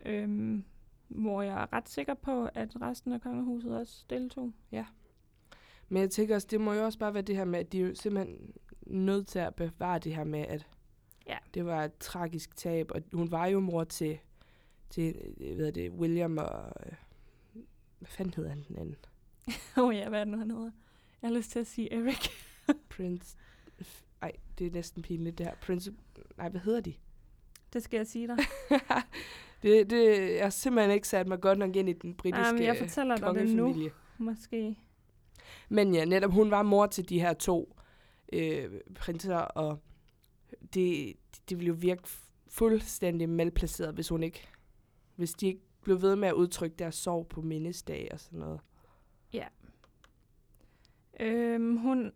Øhm, 0.06 0.64
hvor 1.08 1.42
jeg 1.42 1.62
er 1.62 1.72
ret 1.72 1.88
sikker 1.88 2.14
på, 2.14 2.48
at 2.54 2.80
resten 2.82 3.12
af 3.12 3.20
kongehuset 3.20 3.78
også 3.78 4.04
deltog. 4.10 4.52
Men 5.88 6.00
jeg 6.02 6.10
tænker 6.10 6.34
også, 6.34 6.48
det 6.50 6.60
må 6.60 6.72
jo 6.72 6.84
også 6.84 6.98
bare 6.98 7.14
være 7.14 7.22
det 7.22 7.36
her 7.36 7.44
med, 7.44 7.58
at 7.58 7.72
de 7.72 7.80
er 7.82 7.86
jo 7.88 7.94
simpelthen 7.94 8.52
nødt 8.86 9.26
til 9.26 9.38
at 9.38 9.54
bevare 9.54 9.98
det 9.98 10.14
her 10.16 10.24
med, 10.24 10.40
at 10.40 10.66
Ja. 11.26 11.38
det 11.54 11.64
var 11.66 11.84
et 11.84 11.98
tragisk 12.00 12.56
tab, 12.56 12.90
og 12.94 13.02
hun 13.12 13.30
var 13.30 13.46
jo 13.46 13.60
mor 13.60 13.84
til, 13.84 14.18
til 14.90 15.34
øh, 15.40 15.56
hvad 15.56 15.72
det, 15.72 15.90
William 15.90 16.38
og... 16.38 16.72
øh, 16.86 16.92
Hvad 17.98 18.08
fanden 18.08 18.34
hedder 18.34 18.50
han 18.50 18.64
den 18.68 18.76
anden? 18.78 18.96
Åh 19.78 19.84
oh, 19.84 19.94
ja, 19.96 20.08
hvad 20.08 20.20
er 20.20 20.24
det 20.24 20.32
nu, 20.32 20.38
han 20.38 20.50
hedder? 20.50 20.70
Jeg 21.22 21.30
har 21.30 21.36
lyst 21.36 21.50
til 21.50 21.58
at 21.58 21.66
sige 21.66 21.92
Eric. 21.92 22.28
Prince... 22.88 23.36
Det 24.58 24.66
er 24.66 24.70
næsten 24.70 25.02
pinligt 25.02 25.38
det 25.38 25.46
her. 25.46 25.54
Prince... 25.54 25.92
Nej, 26.36 26.48
hvad 26.48 26.60
hedder 26.60 26.80
de? 26.80 26.94
det 27.74 27.82
skal 27.82 27.96
jeg 27.96 28.06
sige 28.06 28.28
dig. 28.28 28.38
det, 29.62 29.90
det, 29.90 30.32
jeg 30.34 30.44
har 30.44 30.50
simpelthen 30.50 30.94
ikke 30.94 31.08
sat 31.08 31.28
mig 31.28 31.40
godt 31.40 31.58
nok 31.58 31.76
ind 31.76 31.88
i 31.88 31.92
den 31.92 32.14
britiske 32.14 32.46
Jamen, 32.46 32.62
jeg 32.62 32.76
fortæller 32.76 33.16
dig 33.16 33.34
det 33.34 33.56
nu. 33.56 33.90
Måske. 34.18 34.78
Men 35.68 35.94
ja, 35.94 36.04
netop 36.04 36.32
hun 36.32 36.50
var 36.50 36.62
mor 36.62 36.86
til 36.86 37.08
de 37.08 37.20
her 37.20 37.32
to 37.32 37.76
øh, 38.32 38.70
prinser, 38.94 39.36
og 39.36 39.78
det, 40.74 41.14
det 41.48 41.58
ville 41.58 41.68
jo 41.68 41.74
virke 41.78 42.02
fuldstændig 42.48 43.28
malplaceret, 43.28 43.94
hvis 43.94 44.08
hun 44.08 44.22
ikke, 44.22 44.48
hvis 45.16 45.32
de 45.32 45.46
ikke 45.46 45.60
blev 45.82 46.02
ved 46.02 46.16
med 46.16 46.28
at 46.28 46.34
udtrykke 46.34 46.76
deres 46.76 46.94
sorg 46.94 47.28
på 47.28 47.42
mindesdag 47.42 48.08
og 48.12 48.20
sådan 48.20 48.38
noget. 48.38 48.60
Øhm, 51.20 51.76
hun 51.76 52.12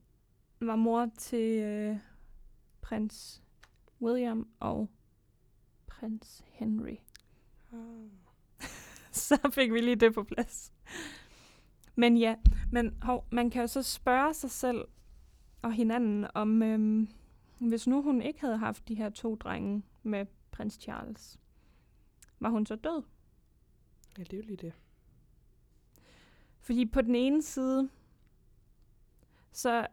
var 0.60 0.76
mor 0.76 1.10
til 1.18 1.62
øh, 1.62 1.96
prins 2.88 3.42
William 4.00 4.48
og 4.60 4.88
prins 5.86 6.44
Henry. 6.46 6.96
så 9.12 9.50
fik 9.54 9.72
vi 9.72 9.80
lige 9.80 9.96
det 9.96 10.14
på 10.14 10.24
plads. 10.24 10.72
Men 11.94 12.16
ja, 12.16 12.36
men 12.72 12.98
hov, 13.02 13.24
man 13.30 13.50
kan 13.50 13.60
jo 13.60 13.66
så 13.66 13.82
spørge 13.82 14.34
sig 14.34 14.50
selv 14.50 14.84
og 15.62 15.72
hinanden 15.72 16.26
om, 16.34 16.62
øhm, 16.62 17.08
hvis 17.58 17.86
nu 17.86 18.02
hun 18.02 18.22
ikke 18.22 18.40
havde 18.40 18.58
haft 18.58 18.88
de 18.88 18.94
her 18.94 19.10
to 19.10 19.34
drenge 19.34 19.82
med 20.02 20.26
prins 20.50 20.74
Charles, 20.74 21.38
var 22.40 22.48
hun 22.48 22.66
så 22.66 22.76
død? 22.76 23.02
Ja, 24.18 24.22
det 24.22 24.32
er 24.32 24.36
jo 24.36 24.42
lige 24.42 24.56
det. 24.56 24.72
Fordi 26.60 26.86
på 26.86 27.02
den 27.02 27.14
ene 27.14 27.42
side, 27.42 27.88
så 29.52 29.86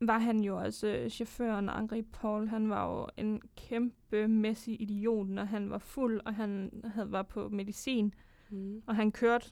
var 0.00 0.18
han 0.18 0.40
jo 0.40 0.56
også 0.58 0.86
øh, 0.86 1.10
chaufføren 1.10 1.68
Henri 1.68 2.02
Paul. 2.02 2.48
Han 2.48 2.70
var 2.70 2.90
jo 2.98 3.08
en 3.16 3.42
kæmpe 3.56 4.28
mæssig 4.28 4.82
idiot, 4.82 5.28
når 5.28 5.44
han 5.44 5.70
var 5.70 5.78
fuld, 5.78 6.20
og 6.24 6.34
han 6.34 6.80
havde, 6.84 7.12
var 7.12 7.22
på 7.22 7.48
medicin. 7.48 8.14
Mm. 8.50 8.82
Og 8.86 8.96
han 8.96 9.12
kørte 9.12 9.46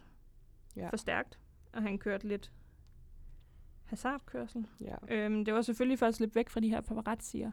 Ja. 0.76 0.88
for 0.90 0.96
stærkt, 0.96 1.38
og 1.72 1.82
han 1.82 1.98
kørte 1.98 2.28
lidt 2.28 2.52
hasardkørsel. 3.84 4.66
Ja. 4.80 4.94
Øhm, 5.08 5.44
det 5.44 5.54
var 5.54 5.62
selvfølgelig 5.62 5.98
for 5.98 6.06
at 6.06 6.14
slippe 6.14 6.34
væk 6.34 6.48
fra 6.48 6.60
de 6.60 6.68
her 6.68 6.80
paparazzier. 6.80 7.50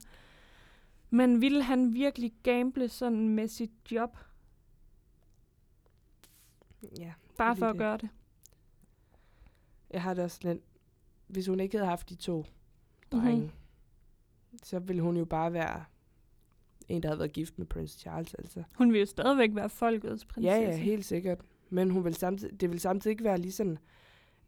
Men 1.10 1.42
ville 1.42 1.64
han 1.64 1.94
virkelig 1.94 2.34
gamble 2.44 2.90
sådan 2.90 3.30
med 3.30 3.48
sit 3.48 3.72
job, 3.92 4.18
ja. 7.00 7.14
bare 7.38 7.56
for 7.56 7.66
at 7.66 7.74
det. 7.74 7.80
gøre 7.80 7.98
det? 7.98 8.10
Jeg 9.90 10.02
har 10.04 10.14
det 10.14 10.24
også 10.24 10.40
lidt, 10.44 10.60
hvis 11.28 11.48
hun 11.48 11.60
ikke 11.60 11.78
havde 11.78 11.90
haft 11.90 12.10
de 12.10 12.16
to 12.16 12.46
Drenge, 13.22 13.52
så 14.64 14.80
ville 14.80 15.02
hun 15.02 15.18
jo 15.18 15.26
bare 15.26 15.54
være 15.54 15.84
en, 16.88 17.04
der 17.04 17.10
havde 17.10 17.20
været 17.20 17.34
gift 17.34 17.58
med 17.60 17.66
prins 17.66 17.92
Charles, 17.92 18.34
altså. 18.34 18.64
Hun 18.78 18.88
ville 18.88 19.00
jo 19.00 19.06
stadigvæk 19.06 19.50
være 19.54 19.70
folkets 19.70 20.26
prinsesse. 20.26 20.58
Ja, 20.62 20.70
ja, 20.70 20.78
helt 20.78 21.06
sikkert. 21.06 21.42
Men 21.70 21.90
hun 21.90 22.04
vil 22.06 22.14
samtidig, 22.16 22.62
det 22.62 22.72
vil 22.72 22.80
samtidig 22.80 23.12
ikke 23.12 23.24
være 23.24 23.38
lige 23.38 23.52
sådan, 23.52 23.78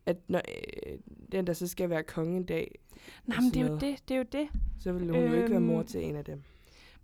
at 0.05 0.18
når 0.30 0.41
øh, 0.88 0.97
den, 1.32 1.47
der 1.47 1.53
så 1.53 1.68
skal 1.68 1.89
være 1.89 2.03
konge 2.03 2.38
en 2.38 2.43
dag, 2.45 2.80
Nej, 3.26 3.39
men 3.39 3.49
det 3.53 3.61
er 3.61 3.68
jo 3.68 3.78
det, 3.78 4.09
det 4.09 4.13
er 4.13 4.18
jo 4.18 4.26
det. 4.32 4.47
så 4.80 4.91
vil 4.91 5.01
hun 5.11 5.15
øhm, 5.15 5.32
jo 5.34 5.38
ikke 5.38 5.51
være 5.51 5.59
mor 5.59 5.78
Øhm, 5.80 5.88
til 5.88 6.03
en 6.05 6.15
af 6.15 6.26
dem. 6.26 6.41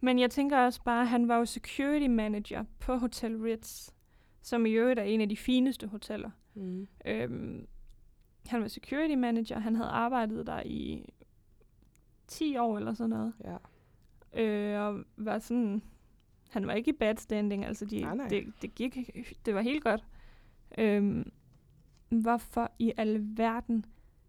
Men 0.02 0.20
jeg 0.20 0.32
tænker 0.32 0.58
også 0.58 0.82
bare, 0.84 1.02
at 1.02 1.08
han 1.08 1.28
var 1.28 1.38
jo 1.38 1.46
security 1.46 2.08
manager 2.08 2.64
på 2.80 2.96
Hotel 2.96 3.38
Ritz, 3.38 3.90
som 4.42 4.66
i 4.66 4.72
øvrigt 4.72 5.00
er 5.00 5.04
en 5.04 5.22
af 5.22 5.30
de 5.30 5.38
fineste 5.38 5.88
hoteller. 5.88 6.30
Mm. 6.54 6.88
Øhm, 7.06 7.68
han 8.48 8.62
var 8.62 8.68
security 8.68 9.16
manager, 9.16 9.60
han 9.60 9.76
havde 9.76 9.90
arbejdet 9.90 10.48
der 10.48 10.62
i 10.66 11.06
10 12.28 12.58
år 12.58 12.78
eller 12.78 12.94
sådan 12.94 13.10
noget. 13.10 13.34
Ja. 13.44 13.58
Øh, 14.42 14.82
og 14.88 15.04
var 15.18 15.40
sådan, 15.40 15.82
han 16.50 16.68
var 16.68 16.74
ikke 16.74 16.90
i 16.90 16.98
bad 17.00 17.16
standing, 17.16 17.66
altså 17.66 17.86
de, 17.86 18.02
Nej, 18.02 18.16
nej. 18.16 18.28
Det, 18.28 18.54
det 18.62 18.76
gik, 18.76 18.98
det 19.46 19.56
var 19.56 19.62
helt 19.62 19.84
godt. 19.84 20.04
Øhm, 20.78 21.32
hvorfor 22.10 22.72
i 22.80 22.92
alverden 22.98 23.86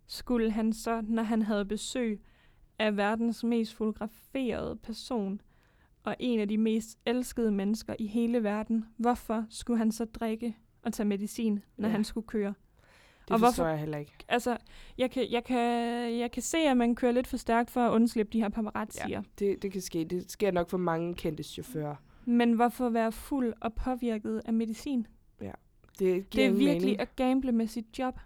skulle 0.07 0.51
han 0.51 0.72
så, 0.72 1.01
når 1.09 1.22
han 1.22 1.42
havde 1.42 1.64
besøg 1.64 2.20
er 2.78 2.90
verdens 2.90 3.45
mest 3.45 3.74
fotograferede 3.74 4.76
person 4.76 5.40
og 6.03 6.16
en 6.18 6.40
af 6.40 6.49
de 6.49 6.59
mest 6.59 6.99
elskede 7.07 7.53
mennesker 7.53 7.95
i 7.99 8.07
hele 8.07 8.42
verden. 8.42 8.84
Hvorfor 8.97 9.47
skulle 9.49 9.78
han 9.78 9.92
så 9.92 10.05
drikke 10.05 10.57
og 10.82 10.92
tage 10.92 11.07
medicin, 11.09 11.62
når 11.76 11.88
Ja. 11.88 11.92
han 11.92 12.05
skulle 12.05 12.26
køre? 12.26 12.55
Det 13.28 13.30
Og 13.34 13.40
forstår 13.40 13.62
hvorfor- 13.62 13.70
jeg 13.70 13.78
heller 13.78 13.98
ikke. 13.98 14.12
Altså, 14.28 14.56
jeg 14.98 15.10
kan, 15.10 15.26
jeg, 15.30 15.44
kan, 15.44 15.58
jeg 16.18 16.30
kan 16.30 16.42
se, 16.42 16.58
at 16.58 16.76
man 16.76 16.94
kører 16.94 17.12
lidt 17.12 17.26
for 17.26 17.36
stærkt 17.36 17.70
for 17.70 17.80
at 17.80 17.90
undslippe 17.92 18.32
de 18.32 18.40
her 18.40 18.48
paparazzier. 18.48 19.08
Ja, 19.08 19.22
det, 19.38 19.62
det 19.62 19.72
kan 19.72 19.80
ske. 19.80 20.04
Det 20.04 20.30
sker 20.32 20.50
nok 20.50 20.70
for 20.70 20.78
mange 20.78 21.14
kendte 21.14 21.42
chauffører. 21.42 21.96
Men 22.24 22.52
hvorfor 22.52 22.88
være 22.88 23.12
fuld 23.12 23.52
og 23.60 23.74
påvirket 23.74 24.42
af 24.44 24.52
medicin? 24.52 25.06
Det, 25.98 26.06
giver 26.08 26.22
Det 26.30 26.44
er 26.46 26.50
virkelig 26.50 26.80
mening. 26.80 27.00
at 27.00 27.16
gamble 27.16 27.52
med 27.52 27.66
sit 27.66 27.98
job. 27.98 28.18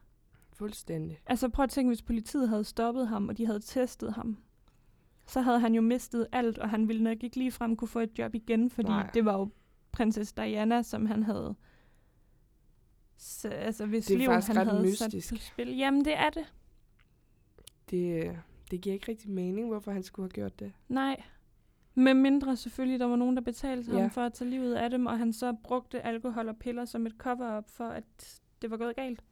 Fuldstændig. 0.53 1.18
Altså 1.26 1.49
prøv 1.49 1.62
at 1.62 1.70
tænke, 1.70 1.88
hvis 1.88 2.03
politiet 2.03 2.49
havde 2.49 2.64
stoppet 2.64 3.09
ham, 3.09 3.28
og 3.28 3.38
de 3.38 3.46
havde 3.46 3.61
testet 3.61 4.12
ham. 4.14 4.38
Så 5.26 5.40
havde 5.40 5.61
han 5.61 5.74
jo 5.74 5.80
mistet 5.82 6.26
alt, 6.32 6.59
og 6.59 6.70
han 6.70 6.88
ville 6.88 7.03
nok 7.05 7.22
ikke 7.22 7.36
ligefrem 7.36 7.76
kunne 7.76 7.88
få 7.88 7.99
et 8.01 8.18
job 8.18 8.34
igen, 8.34 8.70
fordi. 8.70 8.88
Nej. 8.88 9.11
det 9.14 9.24
var 9.24 9.38
jo 9.38 9.49
prinsesse 9.92 10.34
Diana, 10.36 10.82
som 10.82 11.07
han 11.07 11.22
havde... 11.22 11.55
Så, 13.19 13.49
altså 13.49 13.87
hvis 13.87 14.07
Det 14.07 14.14
er 14.14 14.19
liv 14.19 14.27
faktisk 14.27 14.49
han 14.49 14.57
ret 14.61 14.66
havde 14.66 14.83
mystisk. 14.83 15.29
sat 15.29 15.39
på 15.39 15.43
spil. 15.45 15.77
Jamen 15.77 16.05
det 16.05 16.16
er 16.16 16.31
det. 16.31 16.53
Det, 17.91 18.25
øh, 18.29 18.37
det 18.71 18.81
giver 18.81 18.95
ikke 18.95 19.09
rigtig 19.09 19.31
mening, 19.31 19.69
hvorfor 19.69 19.93
han 19.93 20.03
skulle 20.03 20.25
have 20.25 20.35
gjort 20.35 20.61
det. 20.61 20.73
Nej. 20.89 21.23
Med 21.95 22.14
mindre 22.14 22.57
selvfølgelig, 22.57 23.01
der 23.01 23.07
var 23.07 23.16
nogen, 23.16 23.37
der 23.37 23.43
betalte 23.43 23.93
Ja. 23.93 24.01
ham 24.01 24.11
for 24.11 24.21
at 24.23 24.33
tage 24.33 24.51
livet 24.51 24.75
af 24.75 24.91
dem, 24.91 25.07
og 25.07 25.19
han 25.19 25.33
så 25.33 25.57
brugte 25.64 26.01
alkohol 26.07 26.49
og 26.49 26.57
piller 26.57 26.85
som 26.85 27.07
et 27.07 27.14
cover-up 27.19 27.71
for, 27.71 27.85
at 27.89 28.41
det 28.62 28.71
var 28.71 28.77
gået 28.77 28.97
galt. 28.97 29.25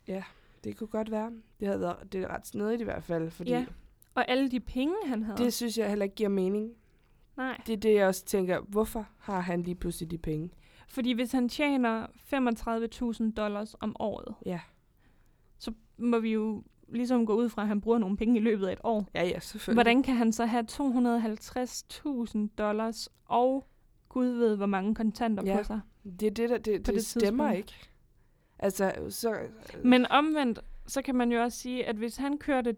Det 0.64 0.76
kunne 0.76 0.88
godt 0.88 1.10
være. 1.10 1.32
Det 1.60 1.68
havde 1.68 1.80
været 1.80 2.12
det 2.12 2.22
er 2.22 2.28
ret 2.28 2.46
snedigt 2.46 2.80
i 2.80 2.84
hvert 2.84 3.04
fald, 3.04 3.30
fordi 3.30 3.50
Ja. 3.50 3.66
Og 4.14 4.30
alle 4.30 4.50
de 4.50 4.60
penge, 4.60 4.94
han 5.06 5.22
havde. 5.22 5.38
det 5.38 5.52
synes 5.52 5.78
jeg 5.78 5.88
heller 5.88 6.04
ikke 6.04 6.14
giver 6.16 6.28
mening. 6.28 6.70
Nej. 7.36 7.60
Det 7.66 7.72
er 7.72 7.76
det, 7.76 7.94
jeg 7.94 8.06
også 8.06 8.24
tænker, 8.24 8.60
hvorfor 8.60 9.06
har 9.18 9.40
han 9.40 9.62
lige 9.62 9.74
pludselig 9.74 10.10
de 10.10 10.18
penge? 10.18 10.50
Fordi 10.86 11.12
hvis 11.12 11.32
han 11.32 11.48
tjener 11.48 12.06
35.000 13.26 13.32
dollars 13.32 13.74
om 13.80 13.96
året, 14.00 14.34
Ja, 14.46 14.60
så 15.58 15.72
må 15.98 16.18
vi 16.18 16.32
jo 16.32 16.62
ligesom 16.88 17.26
gå 17.26 17.34
ud 17.34 17.48
fra, 17.48 17.62
at 17.62 17.68
han 17.68 17.80
bruger 17.80 17.98
nogle 17.98 18.16
penge 18.16 18.36
i 18.36 18.42
løbet 18.42 18.66
af 18.66 18.72
et 18.72 18.78
år. 18.84 19.08
ja, 19.14 19.24
ja 19.24 19.38
selvfølgelig. 19.38 19.76
Hvordan 19.76 20.02
kan 20.02 20.14
han 20.16 20.32
så 20.32 20.46
have 20.46 20.64
250.000 20.70 22.38
dollars 22.58 23.08
og 23.24 23.66
Gud 24.08 24.26
ved, 24.26 24.56
hvor 24.56 24.66
mange 24.66 24.94
kontanter 24.94 25.42
Ja. 25.46 25.56
på 25.56 25.62
sig? 25.64 25.80
Det, 26.20 26.22
er 26.26 26.30
det, 26.30 26.50
der, 26.50 26.58
det, 26.58 26.86
det, 26.86 26.94
det 26.94 27.06
stemmer 27.06 27.44
tidspunkt? 27.50 27.56
ikke. 27.56 27.88
Altså, 28.58 28.92
så... 29.08 29.36
Men 29.84 30.06
omvendt, 30.10 30.60
så 30.86 31.02
kan 31.02 31.14
man 31.14 31.32
jo 31.32 31.42
også 31.42 31.58
sige, 31.58 31.86
at 31.86 31.96
hvis 31.96 32.16
han 32.16 32.38
kørte 32.38 32.76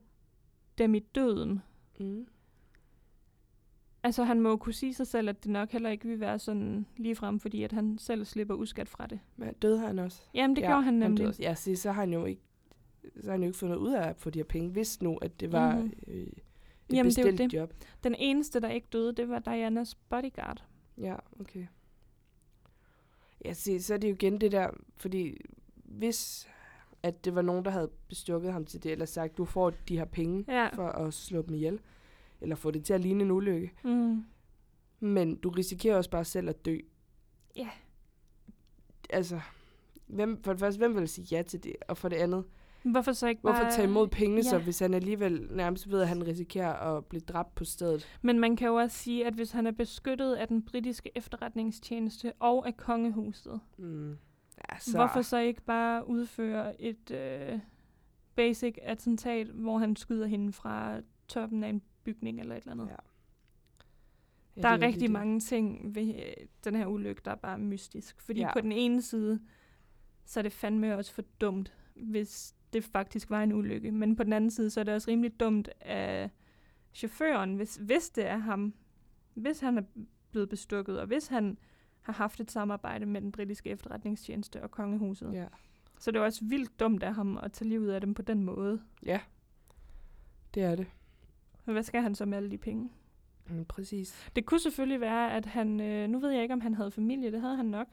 dem 0.79 0.95
i 0.95 0.99
døden, 0.99 1.63
Mm. 2.01 2.27
Altså 4.03 4.25
han 4.25 4.41
må 4.41 4.49
jo 4.49 4.57
kunne 4.57 4.73
sige 4.73 4.95
sig 4.95 5.07
selv, 5.07 5.29
at 5.29 5.45
det 5.45 5.53
nok 5.53 5.71
heller 5.71 5.91
ikke 5.91 6.09
vil 6.09 6.21
være 6.21 6.39
sådan 6.39 6.87
ligefrem, 6.97 7.41
fordi 7.41 7.63
at 7.63 7.73
han 7.73 7.99
selv 7.99 8.25
slipper 8.25 8.55
uskat 8.55 8.89
fra 8.89 9.07
det. 9.07 9.21
Men 9.37 9.55
døde 9.63 9.79
han 9.79 9.99
også? 9.99 10.23
Jamen, 10.35 10.57
det 10.57 10.63
ja, 10.63 10.69
gjorde 10.69 10.83
han 10.83 10.95
nemlig. 10.95 11.27
også. 11.27 11.43
Ja, 11.43 11.55
se, 11.55 11.77
så 11.77 11.93
har 11.93 12.01
han 12.03 12.13
jo 12.13 12.25
ikke 12.25 12.43
så 13.21 13.25
har 13.25 13.33
han 13.33 13.41
jo 13.43 13.47
ikke 13.47 13.59
fundet 13.59 13.77
ud 13.77 13.93
af 13.93 14.09
at 14.09 14.17
få 14.17 14.31
de 14.31 14.39
her 14.39 14.45
penge, 14.45 14.71
hvis 14.71 15.03
nu, 15.03 15.17
at 15.17 15.41
det 15.41 15.53
var 15.53 15.73
Mhm. 15.75 15.83
mm-hmm. 15.83 16.13
øh, 16.13 16.17
et 16.17 16.33
Jamen, 16.93 17.05
det 17.11 17.25
bestilt 17.25 17.39
det. 17.39 17.53
job. 17.55 17.75
Den 18.05 18.15
eneste, 18.19 18.61
der 18.61 18.69
ikke 18.69 18.87
døde, 18.93 19.13
det 19.13 19.29
var 19.29 19.39
Dianas 19.39 19.95
bodyguard. 19.95 20.65
Ja, 20.99 21.17
okay. 21.41 21.67
Ja, 23.45 23.53
se, 23.53 23.83
så 23.83 23.95
er 23.95 23.99
det 23.99 24.09
jo 24.09 24.15
igen 24.15 24.41
det 24.41 24.53
der, 24.53 24.71
fordi 24.97 25.37
hvis 25.85 26.49
at 27.03 27.25
det 27.25 27.35
var 27.35 27.43
nogen, 27.43 27.65
der 27.65 27.71
havde 27.71 27.91
bestukket 28.09 28.53
ham 28.53 28.65
til 28.65 28.83
det, 28.83 28.93
eller 28.93 29.07
sagt, 29.07 29.37
du 29.39 29.45
får 29.45 29.71
de 29.71 29.99
her 29.99 30.05
penge 30.05 30.45
Ja. 30.49 30.69
for 30.75 30.89
at 30.89 31.15
slå 31.15 31.43
dem 31.43 31.55
ihjel, 31.55 31.81
eller 32.41 32.57
få 32.57 32.71
det 32.71 32.85
til 32.85 32.93
at 32.93 33.01
ligne 33.01 33.25
en 33.25 33.31
ulykke, 33.31 33.73
Mm. 33.85 34.25
men 35.01 35.37
du 35.37 35.49
risikerer 35.51 35.97
også 35.97 36.11
bare 36.11 36.25
selv 36.25 36.49
at 36.49 36.65
dø. 36.65 36.79
Ja. 37.57 37.69
Altså, 39.11 39.41
hvem, 40.07 40.43
for 40.43 40.53
det 40.53 40.61
første, 40.61 40.79
hvem 40.79 40.97
vil 40.97 41.09
sige 41.09 41.27
ja 41.37 41.43
til 41.43 41.65
det? 41.65 41.77
Og 41.89 41.97
for 41.97 42.09
det 42.09 42.17
andet, 42.17 42.45
Hvorfor 42.83 43.13
så 43.13 43.27
ikke 43.29 43.41
hvorfor 43.41 43.63
bare... 43.63 43.73
tage 43.73 43.89
imod 43.89 44.09
pengene, 44.09 44.43
så 44.45 44.57
ja. 44.57 44.63
hvis 44.63 44.79
han 44.79 44.95
alligevel 44.95 45.49
nærmest 45.51 45.91
ved, 45.91 46.01
at 46.01 46.09
han 46.09 46.27
risikerer 46.27 46.73
at 46.97 47.05
blive 47.05 47.21
dræbt 47.21 47.55
på 47.55 47.65
stedet? 47.65 48.07
Men 48.23 48.39
man 48.39 48.57
kan 48.57 48.69
jo 48.69 48.75
også 48.75 48.97
sige, 48.99 49.27
at 49.27 49.35
hvis 49.35 49.51
han 49.53 49.67
er 49.67 49.71
beskyttet 49.71 50.35
af 50.35 50.49
den 50.49 50.63
britiske 50.63 51.11
efterretningstjeneste 51.15 52.33
og 52.39 52.67
af 52.67 52.77
kongehuset, 52.77 53.61
Mm. 53.77 54.11
Ja, 54.73 54.79
så... 54.79 54.97
hvorfor 54.97 55.23
så 55.23 55.39
ikke 55.39 55.63
bare 55.63 56.09
udføre 56.09 56.83
et 56.83 57.11
øh, 57.11 57.59
basic 58.35 58.75
attentat, 58.83 59.47
hvor 59.47 59.79
han 59.79 59.97
skyder 59.97 60.27
hende 60.27 60.53
fra 60.53 61.01
toppen 61.29 61.65
af 61.65 61.69
en 61.69 61.83
bygning 62.13 62.41
eller 62.41 62.55
et 62.57 62.61
eller 62.61 62.73
andet? 62.73 62.87
Ja. 62.89 62.97
Ja. 64.57 64.63
Der 64.63 64.69
er 64.69 64.77
lige 64.77 64.87
rigtig 64.87 65.03
det. 65.03 65.11
mange 65.11 65.41
ting 65.41 65.95
ved 65.95 66.15
øh, 66.15 66.47
den 66.65 66.75
her 66.75 66.87
ulykke, 66.87 67.23
der 67.25 67.31
er 67.31 67.35
bare 67.37 67.59
mystisk. 67.59 68.21
Fordi 68.21 68.41
Ja. 68.41 68.53
på 68.53 68.61
den 68.61 68.73
ene 68.73 69.03
side, 69.03 69.41
så 70.25 70.41
er 70.41 70.43
det 70.43 70.53
fandme 70.53 70.97
også 70.97 71.13
for 71.13 71.23
dumt, 71.41 71.73
hvis 71.95 72.55
det 72.73 72.85
faktisk 72.85 73.31
var 73.31 73.43
en 73.43 73.53
ulykke. 73.53 73.93
Men 73.93 74.17
på 74.17 74.25
den 74.25 74.33
anden 74.33 74.51
side, 74.51 74.71
så 74.71 74.81
er 74.81 74.85
det 74.85 74.95
også 74.95 75.11
rimelig 75.11 75.41
dumt 75.41 75.69
af 75.81 76.31
chaufføren, 76.95 77.55
hvis, 77.57 77.77
hvis 77.77 78.11
det 78.11 78.27
er 78.27 78.37
ham. 78.37 78.75
Hvis 79.35 79.61
han 79.61 79.79
er 79.79 79.83
blevet 80.31 80.49
bestukket, 80.49 81.01
og 81.01 81.07
hvis 81.07 81.27
han 81.27 81.59
har 82.01 82.13
haft 82.13 82.41
et 82.41 82.51
samarbejde 82.51 83.07
med 83.07 83.21
den 83.21 83.33
britiske 83.33 83.71
efterretningstjeneste 83.71 84.63
og 84.63 84.71
kongehuset. 84.71 85.33
Ja. 85.33 85.47
Så 85.99 86.11
det 86.11 86.19
er 86.19 86.23
også 86.25 86.45
vildt 86.45 86.81
dumt 86.81 87.03
af 87.03 87.15
ham 87.15 87.39
at 87.43 87.53
tage 87.53 87.69
livet 87.69 87.93
af 87.93 88.01
dem 88.01 88.15
på 88.15 88.23
den 88.23 88.45
måde. 88.45 88.83
ja, 89.07 89.21
det 90.55 90.63
er 90.63 90.77
det. 90.77 90.87
Men 91.69 91.73
hvad 91.75 91.83
skal 91.83 92.03
han 92.03 92.15
så 92.15 92.25
med 92.25 92.37
alle 92.37 92.51
de 92.51 92.59
penge? 92.59 92.91
Mm, 93.51 93.65
præcis. 93.65 94.29
Det 94.37 94.47
kunne 94.47 94.61
selvfølgelig 94.61 95.01
være, 95.01 95.33
at 95.33 95.47
han... 95.47 95.81
Øh, 95.81 96.09
nu 96.09 96.19
ved 96.19 96.31
jeg 96.31 96.43
ikke, 96.43 96.53
om 96.55 96.61
han 96.61 96.75
havde 96.75 96.91
familie. 96.91 97.33
Det 97.33 97.41
havde 97.41 97.57
han 97.57 97.67
nok. 97.67 97.87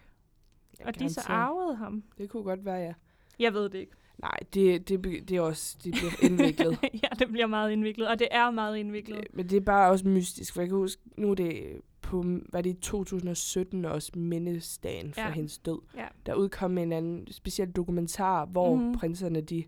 Ja, 0.79 0.87
Og 0.87 0.99
de 0.99 1.09
så 1.13 1.21
arvede 1.27 1.75
ham. 1.75 2.03
Det 2.17 2.29
kunne 2.29 2.43
godt 2.43 2.65
være, 2.65 2.75
ja. 2.77 2.93
Jeg 3.39 3.53
ved 3.53 3.69
det 3.69 3.79
ikke. 3.79 3.91
Nej, 4.17 4.37
det, 4.53 4.89
det, 4.89 5.03
det 5.29 5.31
er 5.37 5.41
også 5.41 5.77
det 5.83 5.93
bliver 5.93 6.31
indviklet. 6.31 6.77
ja, 7.03 7.07
det 7.19 7.27
bliver 7.31 7.47
meget 7.47 7.71
indviklet. 7.71 8.07
Og 8.07 8.19
det 8.19 8.27
er 8.31 8.51
meget 8.51 8.77
indviklet. 8.77 9.27
Men 9.33 9.49
det 9.49 9.57
er 9.57 9.61
bare 9.61 9.91
også 9.91 10.07
mystisk, 10.07 10.53
for 10.53 10.61
jeg 10.61 10.69
kan 10.69 10.77
huske, 10.77 11.01
nu 11.17 11.31
er 11.31 11.35
det 11.35 11.81
på, 12.01 12.23
var 12.51 12.61
det 12.61 12.69
i 12.69 12.73
2017 12.73 13.85
også 13.85 14.11
mindesdagen 14.15 15.13
for 15.13 15.21
Ja. 15.21 15.31
hendes 15.31 15.57
død. 15.59 15.79
Ja. 15.97 16.07
Der 16.25 16.33
udkom 16.33 16.77
en 16.77 16.91
anden 16.91 17.27
speciel 17.31 17.71
dokumentar, 17.71 18.45
hvor 18.45 18.75
Mhm. 18.75 18.83
mm-hmm. 18.83 18.99
prinserne, 18.99 19.41
de, 19.41 19.63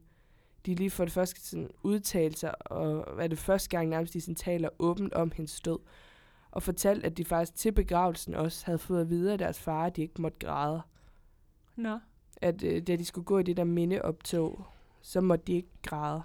de 0.68 0.76
lige 0.76 0.90
for 0.90 1.04
det 1.04 1.14
første 1.14 1.42
sådan 1.42 1.70
udtalte 1.84 2.40
sig, 2.40 2.72
og 2.72 3.24
er 3.24 3.28
det 3.28 3.38
første 3.38 3.70
gang 3.70 3.90
nærmest, 3.90 4.14
de 4.14 4.22
sådan 4.22 4.36
taler 4.36 4.70
åbent 4.80 5.14
om 5.14 5.32
hendes 5.36 5.62
død. 5.62 5.80
Og 6.52 6.64
fortalte, 6.64 7.06
at 7.06 7.18
de 7.18 7.26
faktisk 7.26 7.56
til 7.56 7.72
begravelsen 7.72 8.36
også 8.36 8.66
havde 8.66 8.78
fået 8.78 9.02
at 9.02 9.10
vide 9.10 9.32
af 9.32 9.38
deres 9.38 9.60
far, 9.60 9.86
at 9.86 9.96
de 9.96 10.02
ikke 10.02 10.22
måtte 10.22 10.38
græde. 10.40 10.82
Nå. 11.76 12.00
At 12.42 12.64
øh, 12.64 12.88
da 12.88 12.96
de 12.96 13.06
skulle 13.06 13.26
gå 13.26 13.40
i 13.40 13.44
det 13.44 13.58
der 13.58 13.64
mindeoptog, 13.64 14.66
så 15.02 15.22
måtte 15.22 15.46
de 15.46 15.54
ikke 15.54 15.70
græde. 15.86 16.24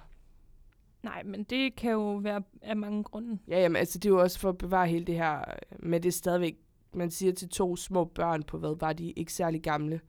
Nej, 1.03 1.23
men 1.23 1.45
det 1.45 1.77
kan 1.77 1.91
jo 1.91 2.15
være 2.15 2.43
af 2.63 2.77
mange 2.77 3.05
grunde. 3.05 3.39
Ja, 3.49 3.61
jamen, 3.61 3.77
altså 3.77 3.99
det 3.99 4.09
er 4.09 4.13
jo 4.13 4.21
også 4.21 4.39
for 4.39 4.49
at 4.49 4.59
bevare 4.59 4.89
hele 4.89 5.05
det 5.05 5.15
her, 5.15 5.39
øh, 5.39 5.45
men 5.79 6.03
det 6.03 6.09
er 6.09 6.13
stadigvæk, 6.13 6.57
man 6.93 7.11
siger 7.11 7.33
til 7.33 7.49
to 7.49 7.77
små 7.77 8.05
børn 8.05 8.43
på, 8.43 8.59
hvad 8.59 8.77
var 8.81 8.93
de 8.93 9.11
ikke 9.11 9.33
særlig 9.33 9.63
gamle. 9.63 10.01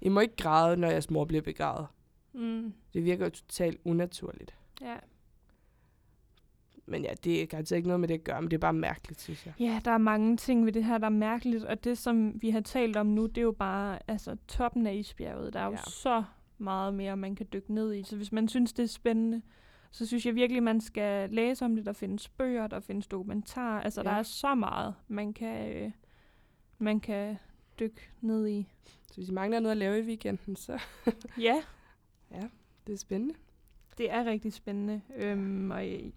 I 0.00 0.08
må 0.08 0.20
ikke 0.20 0.36
græde, 0.36 0.76
når 0.76 0.88
jeres 0.88 1.10
mor 1.10 1.24
bliver 1.24 1.42
begravet. 1.42 1.86
Mm. 2.34 2.72
Det 2.94 3.04
virker 3.04 3.24
jo 3.24 3.30
totalt 3.30 3.80
unaturligt. 3.84 4.54
Ja. 4.80 4.96
Men 6.86 7.02
ja, 7.04 7.14
det 7.24 7.42
er 7.42 7.46
garanteret 7.46 7.76
ikke 7.76 7.88
noget 7.88 8.00
med 8.00 8.08
det 8.08 8.14
at 8.14 8.24
gøre, 8.24 8.42
men 8.42 8.50
det 8.50 8.56
er 8.56 8.60
bare 8.60 8.72
mærkeligt, 8.72 9.20
synes 9.20 9.46
jeg. 9.46 9.54
ja, 9.60 9.80
der 9.84 9.90
er 9.90 9.98
mange 9.98 10.36
ting 10.36 10.66
ved 10.66 10.72
det 10.72 10.84
her, 10.84 10.98
der 10.98 11.06
er 11.06 11.10
mærkeligt. 11.10 11.64
Og 11.64 11.84
det, 11.84 11.98
som 11.98 12.42
vi 12.42 12.50
har 12.50 12.60
talt 12.60 12.96
om 12.96 13.06
nu, 13.06 13.26
det 13.26 13.38
er 13.38 13.42
jo 13.42 13.52
bare 13.52 13.98
altså, 14.08 14.36
toppen 14.48 14.86
af 14.86 14.94
isbjerget. 14.94 15.52
Der 15.52 15.60
er 15.60 15.64
jo 15.66 15.70
Ja. 15.70 15.76
så 15.76 16.24
meget 16.58 16.94
mere, 16.94 17.16
man 17.16 17.34
kan 17.36 17.46
dykke 17.52 17.74
ned 17.74 17.94
i. 17.94 18.02
Så 18.02 18.16
hvis 18.16 18.32
man 18.32 18.48
synes, 18.48 18.72
det 18.72 18.82
er 18.82 18.86
spændende, 18.86 19.42
så 19.90 20.06
synes 20.06 20.26
jeg 20.26 20.34
virkelig, 20.34 20.62
man 20.62 20.80
skal 20.80 21.30
læse 21.30 21.64
om 21.64 21.76
det. 21.76 21.86
Der 21.86 21.92
findes 21.92 22.28
bøger, 22.28 22.66
der 22.66 22.80
findes 22.80 23.06
dokumentarer. 23.06 23.80
Altså, 23.80 24.00
ja. 24.04 24.10
der 24.10 24.16
er 24.16 24.22
så 24.22 24.54
meget, 24.54 24.94
man 25.08 25.32
kan, 25.32 25.72
øh, 25.76 25.90
man 26.78 27.00
kan 27.00 27.36
dykke 27.80 28.10
ned 28.20 28.48
i. 28.48 28.66
Så 29.10 29.14
hvis 29.16 29.28
I 29.28 29.32
mangler 29.32 29.60
noget 29.60 29.70
at 29.70 29.76
lave 29.76 29.98
i 29.98 30.02
weekenden, 30.02 30.56
så 30.56 30.78
Ja, 31.38 31.62
det 32.86 32.92
er 32.92 32.96
spændende. 32.96 33.34
det 33.98 34.10
er 34.10 34.24
rigtig 34.24 34.52
spændende. 34.52 35.00
Øhm, 35.16 35.70
og 35.70 35.86
jeg, 35.90 36.12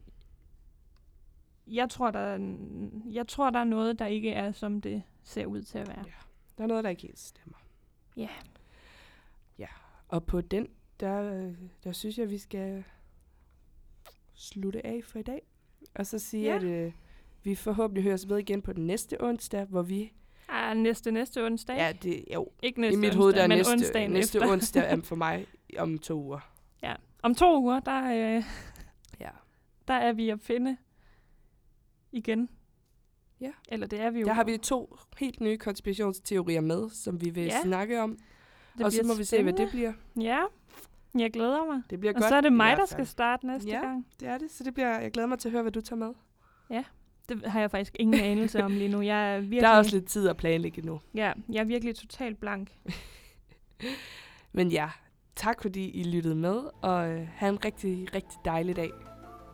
jeg 1.67 1.89
tror, 1.89 2.11
der 2.11 2.19
er, 2.19 2.39
jeg 3.11 3.27
tror, 3.27 3.49
der 3.49 3.59
er 3.59 3.63
noget, 3.63 3.99
der 3.99 4.05
ikke 4.05 4.31
er, 4.31 4.51
som 4.51 4.81
det 4.81 5.03
ser 5.23 5.45
ud 5.45 5.61
til 5.61 5.77
at 5.77 5.87
være. 5.87 6.03
Ja. 6.05 6.11
Der 6.57 6.63
er 6.63 6.67
noget, 6.67 6.83
der 6.83 6.89
ikke 6.89 7.01
helt 7.01 7.19
stemmer. 7.19 7.57
Ja. 8.17 8.29
Ja, 9.59 9.67
og 10.07 10.23
på 10.25 10.41
den, 10.41 10.67
der, 10.99 11.51
der 11.83 11.91
synes 11.91 12.17
jeg, 12.17 12.29
vi 12.29 12.37
skal 12.37 12.83
slutte 14.33 14.85
af 14.85 15.01
for 15.03 15.19
i 15.19 15.23
dag. 15.23 15.41
Og 15.95 16.05
så 16.05 16.19
sige, 16.19 16.43
Ja. 16.43 16.55
at 16.55 16.63
øh, 16.63 16.91
vi 17.43 17.55
forhåbentlig 17.55 18.03
høres 18.03 18.29
ved 18.29 18.37
igen 18.37 18.61
på 18.61 18.73
den 18.73 18.87
næste 18.87 19.23
onsdag, 19.23 19.65
hvor 19.65 19.81
vi... 19.81 20.11
Ah, 20.49 20.77
næste, 20.77 21.11
næste 21.11 21.45
onsdag. 21.45 21.75
Ja, 21.77 21.93
det, 22.03 22.25
jo, 22.33 22.51
Ikke 22.61 22.81
næste 22.81 22.93
i 22.97 22.99
mit 22.99 23.15
hoved, 23.15 23.33
der 23.33 23.43
onsdag, 23.43 23.53
er 23.53 23.57
næste, 23.57 23.71
onsdagen 23.71 24.11
næste 24.11 24.37
efter. 24.37 24.51
onsdag 24.51 24.83
er 24.91 25.01
for 25.11 25.15
mig 25.15 25.45
om 25.79 25.97
to 25.99 26.23
uger. 26.23 26.39
Om 27.23 27.35
to 27.35 27.61
uger, 27.61 27.79
der, 27.79 28.03
øh, 28.37 28.43
Ja. 29.25 29.29
der 29.87 29.93
er 29.93 30.13
vi 30.13 30.29
at 30.29 30.39
finde 30.41 30.77
igen. 32.11 32.49
Ja. 33.41 33.51
Eller 33.69 33.87
det 33.87 34.01
er 34.01 34.09
vi 34.09 34.19
jo. 34.19 34.25
Der 34.25 34.33
har 34.33 34.43
vi 34.43 34.57
to 34.57 34.97
helt 35.17 35.41
nye 35.41 35.57
konspirationsteorier 35.57 36.61
med, 36.61 36.89
som 36.89 37.21
vi 37.21 37.29
vil 37.29 37.43
Ja. 37.43 37.61
snakke 37.61 38.01
om. 38.01 38.17
det 38.77 38.85
og 38.85 38.91
så 38.91 39.01
må 39.07 39.13
vi 39.15 39.23
se, 39.23 39.43
hvad 39.43 39.53
det 39.53 39.69
spændende. 39.69 39.93
bliver. 40.15 40.29
Ja, 40.31 40.43
jeg 41.21 41.31
glæder 41.33 41.65
mig. 41.73 41.81
Det 41.89 41.99
bliver 41.99 42.13
Og 42.13 42.21
godt. 42.21 42.29
så 42.29 42.35
er 42.35 42.41
det 42.41 42.53
mig, 42.53 42.77
der 42.77 42.85
skal 42.85 43.07
starte 43.07 43.47
næste 43.47 43.69
Ja. 43.69 43.79
gang. 43.79 44.07
Det 44.19 44.27
er 44.27 44.37
det, 44.37 44.51
så 44.51 44.63
det 44.63 44.73
bliver, 44.73 44.99
jeg 44.99 45.11
glæder 45.11 45.27
mig 45.27 45.39
til 45.39 45.47
at 45.47 45.51
høre, 45.51 45.61
hvad 45.61 45.71
du 45.71 45.81
tager 45.81 45.97
med. 46.69 46.83
Det 47.29 47.45
har 47.51 47.59
jeg 47.59 47.71
faktisk 47.71 47.95
ingen 47.99 48.21
anelse 48.21 48.63
om 48.63 48.71
lige 48.71 48.89
nu. 48.89 49.01
Jeg 49.01 49.35
er 49.35 49.39
virkelig, 49.39 49.61
Der 49.63 49.67
er 49.69 49.77
også 49.77 49.95
lidt 49.95 50.05
tid 50.07 50.27
at 50.29 50.37
planlægge 50.37 50.81
nu. 50.81 50.99
ja, 51.13 51.33
jeg 51.49 51.59
er 51.59 51.63
virkelig 51.65 51.95
totalt 51.95 52.39
blank. 52.39 52.71
Men 54.51 54.71
ja, 54.71 54.89
tak 55.35 55.61
fordi 55.61 55.89
I 55.89 56.03
lyttede 56.03 56.35
med, 56.35 56.61
og 56.81 57.09
øh, 57.09 57.27
have 57.35 57.49
en 57.49 57.65
rigtig, 57.65 58.15
rigtig 58.15 58.37
dejlig 58.45 58.75
dag. 58.75 58.91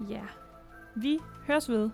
Ja. 0.10 0.22
Vi 0.96 1.20
høres 1.48 1.70
ved. 1.70 1.90